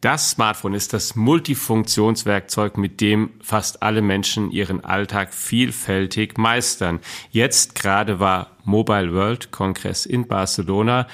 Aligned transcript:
Das 0.00 0.30
Smartphone 0.30 0.74
ist 0.74 0.92
das 0.92 1.16
Multifunktionswerkzeug, 1.16 2.78
mit 2.78 3.00
dem 3.00 3.30
fast 3.42 3.82
alle 3.82 4.00
Menschen 4.00 4.52
ihren 4.52 4.84
Alltag 4.84 5.34
vielfältig 5.34 6.38
meistern. 6.38 7.00
Jetzt 7.32 7.74
gerade 7.74 8.20
war 8.20 8.52
Mobile 8.62 9.12
World 9.12 9.50
Kongress 9.50 10.06
in 10.06 10.28
Barcelona. 10.28 11.08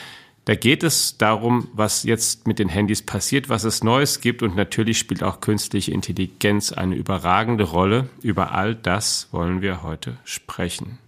Da 0.45 0.55
geht 0.55 0.82
es 0.82 1.16
darum, 1.16 1.69
was 1.73 2.03
jetzt 2.03 2.46
mit 2.46 2.59
den 2.59 2.69
Handys 2.69 3.01
passiert, 3.01 3.48
was 3.48 3.64
es 3.64 3.82
Neues 3.82 4.21
gibt 4.21 4.43
und 4.43 4.55
natürlich 4.55 4.98
spielt 4.98 5.23
auch 5.23 5.41
künstliche 5.41 5.91
Intelligenz 5.91 6.71
eine 6.71 6.95
überragende 6.95 7.64
Rolle. 7.64 8.11
Über 8.21 8.53
all 8.53 8.75
das 8.75 9.29
wollen 9.30 9.62
wir 9.62 9.82
heute 9.82 10.19
sprechen. 10.25 10.98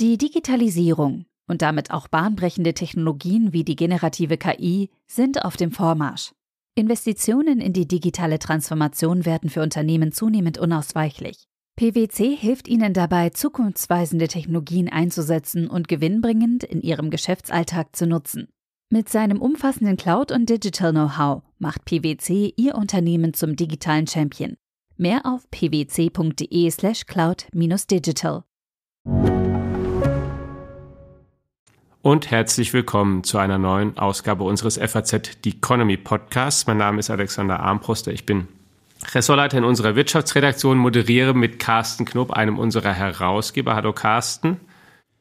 Die 0.00 0.16
Digitalisierung 0.16 1.24
und 1.48 1.60
damit 1.60 1.90
auch 1.90 2.06
bahnbrechende 2.06 2.72
Technologien 2.72 3.52
wie 3.52 3.64
die 3.64 3.74
generative 3.74 4.36
KI 4.36 4.90
sind 5.08 5.44
auf 5.44 5.56
dem 5.56 5.72
Vormarsch. 5.72 6.30
Investitionen 6.76 7.60
in 7.60 7.72
die 7.72 7.88
digitale 7.88 8.38
Transformation 8.38 9.24
werden 9.24 9.50
für 9.50 9.60
Unternehmen 9.60 10.12
zunehmend 10.12 10.56
unausweichlich. 10.56 11.48
PwC 11.74 12.36
hilft 12.36 12.68
ihnen 12.68 12.92
dabei, 12.92 13.30
zukunftsweisende 13.30 14.28
Technologien 14.28 14.88
einzusetzen 14.88 15.66
und 15.68 15.88
gewinnbringend 15.88 16.62
in 16.62 16.80
ihrem 16.80 17.10
Geschäftsalltag 17.10 17.96
zu 17.96 18.06
nutzen. 18.06 18.46
Mit 18.90 19.08
seinem 19.08 19.42
umfassenden 19.42 19.96
Cloud- 19.96 20.30
und 20.30 20.48
Digital-Know-how 20.48 21.42
macht 21.58 21.84
PwC 21.86 22.54
ihr 22.56 22.76
Unternehmen 22.76 23.34
zum 23.34 23.56
digitalen 23.56 24.06
Champion. 24.06 24.54
Mehr 24.96 25.26
auf 25.26 25.50
pwc.de/slash 25.50 27.06
cloud-digital 27.06 28.44
und 32.08 32.30
herzlich 32.30 32.72
willkommen 32.72 33.22
zu 33.22 33.36
einer 33.36 33.58
neuen 33.58 33.98
Ausgabe 33.98 34.42
unseres 34.42 34.78
FAZ 34.78 35.36
The 35.44 35.50
Economy 35.50 35.98
Podcasts. 35.98 36.66
Mein 36.66 36.78
Name 36.78 37.00
ist 37.00 37.10
Alexander 37.10 37.60
Armbruster. 37.60 38.12
Ich 38.12 38.24
bin 38.24 38.48
Ressortleiter 39.12 39.58
in 39.58 39.64
unserer 39.64 39.94
Wirtschaftsredaktion, 39.94 40.78
moderiere 40.78 41.34
mit 41.34 41.58
Carsten 41.58 42.06
Knob, 42.06 42.30
einem 42.30 42.58
unserer 42.58 42.94
Herausgeber. 42.94 43.74
Hallo 43.74 43.92
Carsten. 43.92 44.58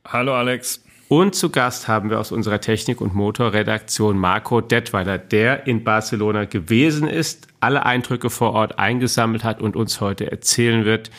Hallo 0.08 0.34
Alex. 0.34 0.82
Und 1.10 1.36
zu 1.36 1.50
Gast 1.50 1.90
haben 1.90 2.10
wir 2.10 2.22
aus 2.22 2.32
unserer 2.32 2.62
Technik- 2.62 3.02
und 3.02 3.14
Motorredaktion 3.14 4.18
Marco 4.18 4.62
Detweiler, 4.62 5.18
der 5.18 5.68
in 5.68 5.84
Barcelona 5.84 6.46
gewesen 6.46 7.10
ist, 7.10 7.50
alle 7.60 7.86
Eindrücke 7.86 8.30
vor 8.30 8.54
Ort 8.54 8.80
eingesammelt 8.80 9.44
hat 9.44 9.60
und 9.60 9.76
uns 9.76 10.00
heute 10.00 10.32
erzählen 10.32 10.86
wird, 10.86 11.12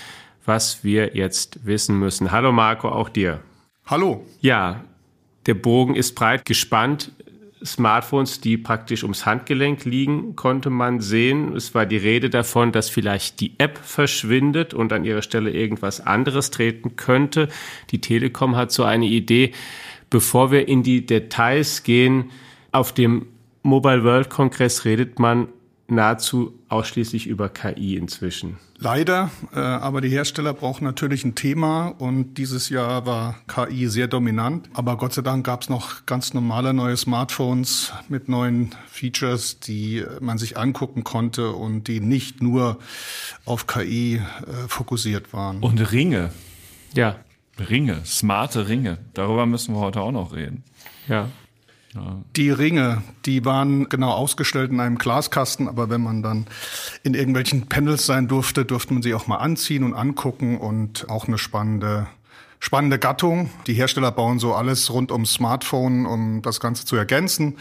was 0.46 0.82
wir 0.82 1.14
jetzt 1.14 1.66
wissen 1.66 1.98
müssen. 1.98 2.32
Hallo 2.32 2.52
Marco, 2.52 2.88
auch 2.88 3.10
dir. 3.10 3.40
Hallo. 3.84 4.24
Ja, 4.40 4.84
der 5.48 5.54
Bogen 5.54 5.96
ist 5.96 6.14
breit 6.14 6.44
gespannt. 6.44 7.10
Smartphones, 7.64 8.40
die 8.40 8.58
praktisch 8.58 9.02
ums 9.02 9.26
Handgelenk 9.26 9.84
liegen, 9.84 10.36
konnte 10.36 10.70
man 10.70 11.00
sehen. 11.00 11.56
Es 11.56 11.74
war 11.74 11.86
die 11.86 11.96
Rede 11.96 12.30
davon, 12.30 12.70
dass 12.70 12.90
vielleicht 12.90 13.40
die 13.40 13.54
App 13.58 13.78
verschwindet 13.78 14.74
und 14.74 14.92
an 14.92 15.04
ihrer 15.04 15.22
Stelle 15.22 15.50
irgendwas 15.50 16.00
anderes 16.00 16.50
treten 16.50 16.96
könnte. 16.96 17.48
Die 17.90 18.00
Telekom 18.00 18.56
hat 18.56 18.70
so 18.70 18.84
eine 18.84 19.06
Idee. 19.06 19.52
Bevor 20.10 20.52
wir 20.52 20.68
in 20.68 20.82
die 20.82 21.04
Details 21.04 21.82
gehen, 21.82 22.30
auf 22.70 22.92
dem 22.92 23.26
Mobile 23.62 24.04
World 24.04 24.30
Kongress 24.30 24.84
redet 24.84 25.18
man 25.18 25.48
nahezu 25.88 26.58
ausschließlich 26.68 27.26
über 27.26 27.48
KI 27.48 27.96
inzwischen. 27.96 28.58
Leider, 28.76 29.30
äh, 29.52 29.58
aber 29.58 30.00
die 30.00 30.10
Hersteller 30.10 30.52
brauchen 30.52 30.84
natürlich 30.84 31.24
ein 31.24 31.34
Thema 31.34 31.88
und 31.88 32.34
dieses 32.34 32.68
Jahr 32.68 33.06
war 33.06 33.36
KI 33.48 33.88
sehr 33.88 34.06
dominant. 34.06 34.68
Aber 34.74 34.96
Gott 34.96 35.14
sei 35.14 35.22
Dank 35.22 35.44
gab 35.44 35.62
es 35.62 35.68
noch 35.68 36.06
ganz 36.06 36.34
normale 36.34 36.72
neue 36.74 36.96
Smartphones 36.96 37.92
mit 38.08 38.28
neuen 38.28 38.74
Features, 38.88 39.58
die 39.60 40.04
man 40.20 40.38
sich 40.38 40.56
angucken 40.56 41.02
konnte 41.02 41.52
und 41.52 41.88
die 41.88 42.00
nicht 42.00 42.42
nur 42.42 42.78
auf 43.46 43.66
KI 43.66 44.16
äh, 44.16 44.68
fokussiert 44.68 45.32
waren. 45.32 45.60
Und 45.60 45.90
Ringe. 45.90 46.30
Ja. 46.94 47.16
Ringe, 47.58 48.04
smarte 48.04 48.68
Ringe. 48.68 48.98
Darüber 49.14 49.46
müssen 49.46 49.74
wir 49.74 49.80
heute 49.80 50.00
auch 50.00 50.12
noch 50.12 50.32
reden. 50.32 50.62
Ja. 51.08 51.28
Die 52.36 52.50
Ringe, 52.50 53.02
die 53.26 53.44
waren 53.44 53.88
genau 53.88 54.12
ausgestellt 54.12 54.70
in 54.70 54.80
einem 54.80 54.98
Glaskasten, 54.98 55.68
aber 55.68 55.90
wenn 55.90 56.02
man 56.02 56.22
dann 56.22 56.46
in 57.02 57.14
irgendwelchen 57.14 57.68
Panels 57.68 58.06
sein 58.06 58.28
durfte, 58.28 58.64
durfte 58.64 58.94
man 58.94 59.02
sie 59.02 59.14
auch 59.14 59.26
mal 59.26 59.36
anziehen 59.36 59.84
und 59.84 59.94
angucken 59.94 60.58
und 60.58 61.08
auch 61.08 61.26
eine 61.26 61.38
spannende 61.38 62.06
spannende 62.60 62.98
Gattung. 62.98 63.50
Die 63.66 63.74
Hersteller 63.74 64.10
bauen 64.10 64.38
so 64.38 64.54
alles 64.54 64.92
rund 64.92 65.12
ums 65.12 65.32
Smartphone, 65.34 66.06
um 66.06 66.42
das 66.42 66.60
Ganze 66.60 66.84
zu 66.84 66.96
ergänzen. 66.96 67.56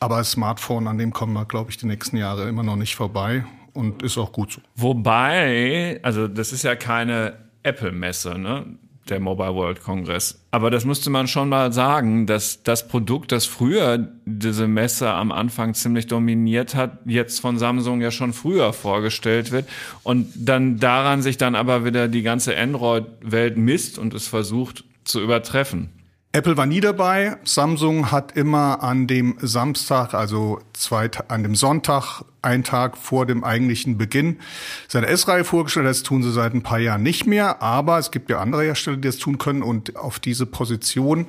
Aber 0.00 0.18
das 0.18 0.32
Smartphone, 0.32 0.88
an 0.88 0.98
dem 0.98 1.12
kommen 1.12 1.32
wir, 1.34 1.44
glaube 1.44 1.70
ich, 1.70 1.76
die 1.76 1.86
nächsten 1.86 2.16
Jahre 2.16 2.48
immer 2.48 2.62
noch 2.62 2.76
nicht 2.76 2.96
vorbei 2.96 3.44
und 3.72 4.02
ist 4.02 4.18
auch 4.18 4.32
gut 4.32 4.52
so. 4.52 4.60
Wobei, 4.76 6.00
also 6.02 6.28
das 6.28 6.52
ist 6.52 6.64
ja 6.64 6.74
keine 6.74 7.34
Apple-Messe, 7.62 8.38
ne? 8.38 8.66
Der 9.10 9.20
Mobile 9.20 9.54
World 9.54 9.82
Congress. 9.82 10.40
Aber 10.50 10.70
das 10.70 10.84
musste 10.84 11.10
man 11.10 11.28
schon 11.28 11.48
mal 11.48 11.72
sagen, 11.72 12.26
dass 12.26 12.62
das 12.62 12.88
Produkt, 12.88 13.32
das 13.32 13.46
früher 13.46 14.08
diese 14.24 14.68
Messe 14.68 15.10
am 15.10 15.32
Anfang 15.32 15.74
ziemlich 15.74 16.06
dominiert 16.06 16.74
hat, 16.74 16.98
jetzt 17.04 17.40
von 17.40 17.58
Samsung 17.58 18.00
ja 18.00 18.10
schon 18.10 18.32
früher 18.32 18.72
vorgestellt 18.72 19.52
wird 19.52 19.68
und 20.02 20.32
dann 20.36 20.78
daran 20.78 21.22
sich 21.22 21.36
dann 21.36 21.54
aber 21.54 21.84
wieder 21.84 22.08
die 22.08 22.22
ganze 22.22 22.56
Android-Welt 22.56 23.56
misst 23.56 23.98
und 23.98 24.14
es 24.14 24.28
versucht 24.28 24.84
zu 25.04 25.20
übertreffen. 25.20 25.90
Apple 26.32 26.56
war 26.56 26.66
nie 26.66 26.80
dabei. 26.80 27.38
Samsung 27.42 28.12
hat 28.12 28.36
immer 28.36 28.84
an 28.84 29.08
dem 29.08 29.36
Samstag, 29.40 30.14
also 30.14 30.60
zwei, 30.74 31.10
an 31.26 31.42
dem 31.42 31.56
Sonntag, 31.56 32.22
einen 32.40 32.62
Tag 32.62 32.96
vor 32.96 33.26
dem 33.26 33.42
eigentlichen 33.42 33.98
Beginn, 33.98 34.38
seine 34.86 35.08
S-Reihe 35.08 35.42
vorgestellt. 35.42 35.86
Das 35.86 36.04
tun 36.04 36.22
sie 36.22 36.30
seit 36.30 36.54
ein 36.54 36.62
paar 36.62 36.78
Jahren 36.78 37.02
nicht 37.02 37.26
mehr. 37.26 37.60
Aber 37.60 37.98
es 37.98 38.12
gibt 38.12 38.30
ja 38.30 38.38
andere 38.38 38.62
Hersteller, 38.62 38.98
die 38.98 39.08
das 39.08 39.18
tun 39.18 39.38
können. 39.38 39.64
Und 39.64 39.96
auf 39.96 40.20
diese 40.20 40.46
Position, 40.46 41.26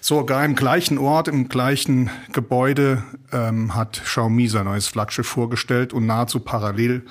sogar 0.00 0.44
im 0.44 0.54
gleichen 0.54 0.98
Ort, 0.98 1.26
im 1.26 1.48
gleichen 1.48 2.10
Gebäude, 2.32 3.02
ähm, 3.32 3.74
hat 3.74 4.02
Xiaomi 4.04 4.46
sein 4.46 4.66
neues 4.66 4.86
Flaggschiff 4.86 5.26
vorgestellt 5.26 5.92
und 5.92 6.06
nahezu 6.06 6.38
parallel 6.38 7.02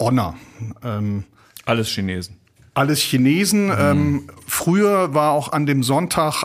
Honor. 0.00 0.34
Ähm, 0.82 1.22
Alles 1.64 1.88
Chinesen. 1.90 2.36
Alles 2.74 3.00
Chinesen. 3.00 3.66
Mhm. 3.66 3.74
Ähm, 3.78 4.30
früher 4.46 5.14
war 5.14 5.30
auch 5.32 5.52
an 5.52 5.64
dem 5.64 5.82
Sonntag 5.84 6.44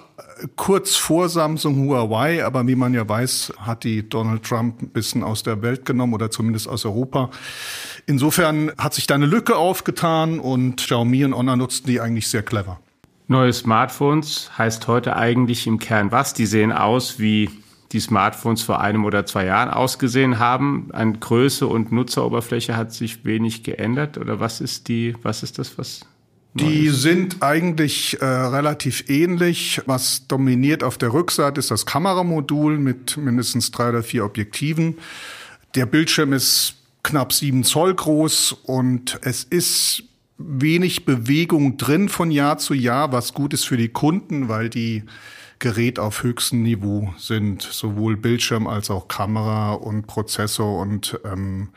kurz 0.56 0.96
vor 0.96 1.30
Samsung 1.30 1.88
Huawei, 1.88 2.46
aber 2.46 2.68
wie 2.68 2.76
man 2.76 2.94
ja 2.94 3.08
weiß, 3.08 3.54
hat 3.60 3.84
die 3.84 4.08
Donald 4.08 4.44
Trump 4.44 4.82
ein 4.82 4.90
bisschen 4.90 5.24
aus 5.24 5.44
der 5.44 5.62
Welt 5.62 5.86
genommen 5.86 6.14
oder 6.14 6.32
zumindest 6.32 6.68
aus 6.68 6.86
Europa. 6.86 7.30
Insofern 8.06 8.72
hat 8.78 8.94
sich 8.94 9.08
da 9.08 9.16
eine 9.16 9.26
Lücke 9.26 9.56
aufgetan 9.56 10.40
und 10.40 10.78
Xiaomi 10.78 11.26
und 11.26 11.36
Honor 11.36 11.56
nutzten 11.56 11.88
die 11.88 12.02
eigentlich 12.02 12.28
sehr 12.28 12.44
clever. 12.44 12.80
Neue 13.28 13.54
Smartphones 13.54 14.52
heißt 14.58 14.88
heute 14.88 15.16
eigentlich 15.16 15.66
im 15.66 15.80
Kern 15.80 16.12
was? 16.12 16.34
Die 16.34 16.46
sehen 16.46 16.72
aus 16.72 17.20
wie 17.20 17.50
die 17.94 18.00
Smartphones 18.00 18.64
vor 18.64 18.82
einem 18.82 19.06
oder 19.06 19.26
zwei 19.26 19.46
Jahren 19.46 19.70
ausgesehen 19.70 20.40
haben. 20.40 20.90
An 20.92 21.20
Größe 21.20 21.68
und 21.68 21.92
Nutzeroberfläche 21.92 22.76
hat 22.76 22.92
sich 22.92 23.24
wenig 23.24 23.64
geändert. 23.64 24.18
Oder 24.18 24.40
was 24.40 24.62
ist 24.62 24.88
die, 24.88 25.16
was 25.22 25.44
ist 25.44 25.60
das, 25.60 25.78
was 25.78 26.02
die 26.54 26.90
sind 26.90 27.42
eigentlich 27.42 28.22
äh, 28.22 28.26
relativ 28.26 29.10
ähnlich. 29.10 29.82
Was 29.86 30.28
dominiert 30.28 30.84
auf 30.84 30.98
der 30.98 31.12
Rückseite 31.12 31.60
ist 31.60 31.72
das 31.72 31.86
Kameramodul 31.86 32.78
mit 32.78 33.18
mindestens 33.18 33.72
drei 33.72 33.90
oder 33.90 34.04
vier 34.04 34.24
Objektiven. 34.24 35.00
Der 35.74 35.88
Bildschirm 35.88 36.32
ist 36.32 36.76
knapp 37.02 37.34
sieben 37.34 37.64
Zoll 37.64 37.96
groß 37.96 38.54
und 38.64 39.20
es 39.24 39.44
ist 39.44 40.04
wenig 40.38 41.06
Bewegung 41.06 41.78
drin 41.78 42.10
von 42.10 42.30
Jahr 42.30 42.58
zu 42.60 42.74
Jahr, 42.74 43.12
was 43.12 43.34
gut 43.34 43.54
ist 43.54 43.66
für 43.66 43.78
die 43.78 43.90
Kunden, 43.90 44.48
weil 44.48 44.70
die 44.70 45.04
Geräte 45.60 46.02
auf 46.02 46.24
höchstem 46.24 46.62
Niveau 46.62 47.14
sind, 47.18 47.62
sowohl 47.62 48.18
Bildschirm 48.18 48.68
als 48.68 48.92
auch 48.92 49.08
Kamera 49.08 49.74
und 49.74 50.08
Prozessor 50.08 50.80
und 50.80 51.20
ähm, 51.24 51.70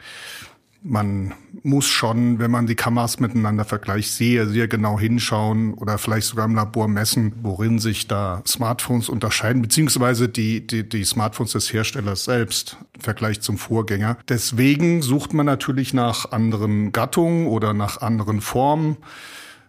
man 0.88 1.34
muss 1.62 1.86
schon, 1.86 2.38
wenn 2.38 2.50
man 2.50 2.66
die 2.66 2.76
Kameras 2.76 3.18
miteinander 3.18 3.64
vergleicht, 3.64 4.12
sehr, 4.12 4.46
sehr 4.46 4.68
genau 4.68 4.98
hinschauen 4.98 5.74
oder 5.74 5.98
vielleicht 5.98 6.28
sogar 6.28 6.44
im 6.44 6.54
Labor 6.54 6.86
messen, 6.86 7.32
worin 7.42 7.78
sich 7.78 8.06
da 8.06 8.42
Smartphones 8.46 9.08
unterscheiden, 9.08 9.62
beziehungsweise 9.62 10.28
die, 10.28 10.66
die, 10.66 10.88
die 10.88 11.04
Smartphones 11.04 11.52
des 11.52 11.72
Herstellers 11.72 12.24
selbst 12.24 12.76
im 12.94 13.00
Vergleich 13.00 13.40
zum 13.40 13.58
Vorgänger. 13.58 14.16
Deswegen 14.28 15.02
sucht 15.02 15.34
man 15.34 15.46
natürlich 15.46 15.92
nach 15.92 16.30
anderen 16.30 16.92
Gattungen 16.92 17.48
oder 17.48 17.74
nach 17.74 18.00
anderen 18.00 18.40
Formen. 18.40 18.96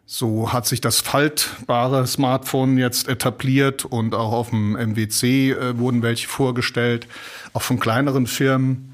So 0.05 0.53
hat 0.53 0.65
sich 0.67 0.79
das 0.79 1.01
faltbare 1.01 2.07
Smartphone 2.07 2.77
jetzt 2.77 3.09
etabliert 3.09 3.83
und 3.83 4.15
auch 4.15 4.31
auf 4.31 4.51
dem 4.51 4.73
MWC 4.73 5.51
äh, 5.51 5.77
wurden 5.77 6.01
welche 6.01 6.27
vorgestellt, 6.27 7.07
auch 7.53 7.61
von 7.61 7.79
kleineren 7.79 8.27
Firmen. 8.27 8.93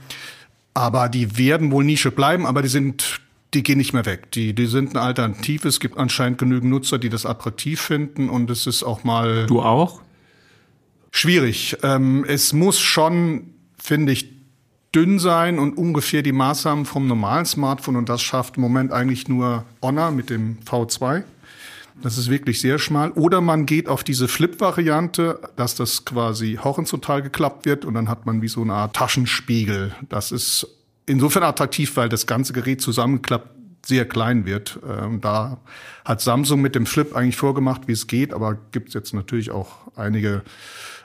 Aber 0.73 1.09
die 1.09 1.37
werden 1.37 1.71
wohl 1.71 1.83
Nische 1.83 2.11
bleiben, 2.11 2.45
aber 2.45 2.61
die 2.61 2.67
sind 2.67 3.21
die 3.53 3.63
gehen 3.63 3.77
nicht 3.77 3.93
mehr 3.93 4.05
weg. 4.05 4.31
Die, 4.31 4.53
die 4.53 4.65
sind 4.65 4.95
eine 4.95 5.01
Alternative. 5.01 5.67
Es 5.67 5.79
gibt 5.79 5.97
anscheinend 5.97 6.37
genügend 6.37 6.71
Nutzer, 6.71 6.97
die 6.97 7.09
das 7.09 7.25
attraktiv 7.25 7.81
finden 7.81 8.29
und 8.29 8.49
es 8.49 8.67
ist 8.67 8.83
auch 8.83 9.03
mal. 9.03 9.45
Du 9.45 9.61
auch? 9.61 10.01
Schwierig. 11.11 11.77
Ähm, 11.83 12.25
es 12.27 12.53
muss 12.53 12.79
schon, 12.79 13.53
finde 13.77 14.11
ich, 14.11 14.33
dünn 14.95 15.19
sein 15.19 15.59
und 15.59 15.77
ungefähr 15.77 16.23
die 16.23 16.31
Maßnahmen 16.31 16.85
vom 16.85 17.07
normalen 17.07 17.45
Smartphone 17.45 17.95
und 17.95 18.09
das 18.09 18.21
schafft 18.21 18.57
im 18.57 18.61
Moment 18.61 18.91
eigentlich 18.91 19.27
nur 19.27 19.65
Honor 19.81 20.11
mit 20.11 20.29
dem 20.29 20.57
V2. 20.65 21.23
Das 22.03 22.17
ist 22.17 22.29
wirklich 22.29 22.59
sehr 22.59 22.79
schmal. 22.79 23.11
Oder 23.11 23.39
man 23.39 23.65
geht 23.65 23.87
auf 23.87 24.03
diese 24.03 24.27
Flip-Variante, 24.27 25.39
dass 25.55 25.75
das 25.75 26.03
quasi 26.03 26.59
horizontal 26.61 27.21
geklappt 27.21 27.65
wird 27.65 27.85
und 27.85 27.93
dann 27.93 28.09
hat 28.09 28.25
man 28.25 28.41
wie 28.41 28.49
so 28.49 28.61
eine 28.61 28.73
Art 28.73 28.93
Taschenspiegel. 28.93 29.95
Das 30.09 30.33
ist 30.33 30.67
insofern 31.05 31.43
attraktiv, 31.43 31.95
weil 31.95 32.09
das 32.09 32.27
ganze 32.27 32.51
Gerät 32.51 32.81
zusammenklappt 32.81 33.47
sehr 33.85 34.05
klein 34.05 34.45
wird. 34.45 34.79
Ähm, 34.85 35.21
da 35.21 35.61
hat 36.03 36.19
Samsung 36.19 36.61
mit 36.61 36.75
dem 36.75 36.85
Flip 36.85 37.15
eigentlich 37.15 37.37
vorgemacht, 37.37 37.87
wie 37.87 37.93
es 37.93 38.07
geht, 38.07 38.33
aber 38.33 38.57
gibt 38.73 38.89
es 38.89 38.93
jetzt 38.95 39.13
natürlich 39.13 39.51
auch 39.51 39.71
einige 39.95 40.41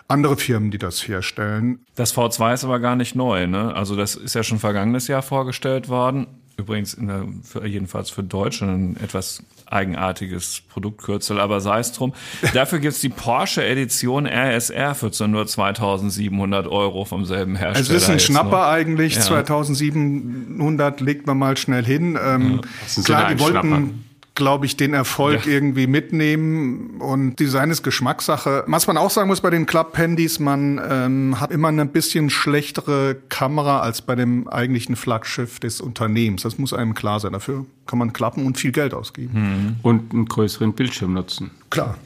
andere 0.09 0.37
Firmen, 0.37 0.73
die 0.73 0.79
das 0.79 1.07
herstellen. 1.07 1.79
Das 1.95 2.13
V2 2.13 2.55
ist 2.55 2.65
aber 2.65 2.81
gar 2.81 2.97
nicht 2.97 3.15
neu, 3.15 3.47
ne? 3.47 3.73
Also 3.73 3.95
das 3.95 4.17
ist 4.17 4.35
ja 4.35 4.43
schon 4.43 4.59
vergangenes 4.59 5.07
Jahr 5.07 5.23
vorgestellt 5.23 5.89
worden. 5.89 6.27
Übrigens 6.57 6.97
der, 6.97 7.29
für, 7.45 7.65
jedenfalls 7.65 8.11
für 8.11 8.25
Deutsche 8.25 8.65
ein 8.65 8.97
etwas 8.97 9.45
eigenartiges 9.71 10.63
Produktkürzel, 10.69 11.41
aber 11.41 11.61
sei 11.61 11.81
es 11.81 11.93
drum. 11.93 12.15
Dafür 12.55 12.79
gibt's 12.79 13.01
die 13.01 13.09
Porsche 13.09 13.65
Edition 13.65 14.27
RSR 14.27 14.95
für 14.95 15.11
nur 15.29 15.47
2700 15.47 16.67
Euro 16.67 17.05
vom 17.05 17.25
selben 17.25 17.57
Hersteller. 17.57 17.97
Es 17.97 18.03
ist 18.03 18.11
ein 18.11 18.21
Schnapper 18.21 18.51
noch. 18.51 18.69
eigentlich, 18.69 19.17
ja. 19.17 19.21
2700 19.21 21.01
legt 21.01 21.27
man 21.27 21.39
mal 21.39 21.57
schnell 21.57 21.85
hin. 21.85 22.19
Ähm, 22.23 22.61
ja, 22.97 23.03
klar, 23.03 23.35
die 23.35 23.41
wollten 23.41 24.08
glaube 24.39 24.67
ich, 24.67 24.77
den 24.77 24.95
Erfolg 24.95 25.47
ja. 25.47 25.53
irgendwie 25.53 25.89
mitnehmen. 25.89 27.01
Und 27.01 27.41
Design 27.41 27.71
ist 27.71 27.83
Geschmackssache. 27.83 28.63
Was 28.69 28.87
man 28.87 28.97
auch 28.97 29.11
sagen 29.11 29.27
muss 29.27 29.41
bei 29.41 29.51
den 29.51 29.67
Club-Handys, 29.67 30.39
man 30.39 30.81
ähm, 30.89 31.41
hat 31.41 31.51
immer 31.51 31.69
eine 31.69 31.85
bisschen 31.87 32.31
schlechtere 32.31 33.17
Kamera 33.29 33.81
als 33.81 34.01
bei 34.01 34.15
dem 34.15 34.47
eigentlichen 34.47 34.95
Flaggschiff 34.95 35.59
des 35.59 35.81
Unternehmens. 35.81 36.43
Das 36.43 36.57
muss 36.57 36.73
einem 36.73 36.95
klar 36.95 37.19
sein. 37.19 37.33
Dafür 37.33 37.67
kann 37.89 37.99
man 37.99 38.13
klappen 38.13 38.47
und 38.47 38.59
viel 38.59 38.71
Geld 38.71 38.95
ausgeben. 38.95 39.33
Mhm. 39.35 39.77
Und 39.83 40.15
einen 40.15 40.27
größeren 40.27 40.73
Bildschirm 40.73 41.15
nutzen. 41.15 41.51
Klar. 41.71 41.99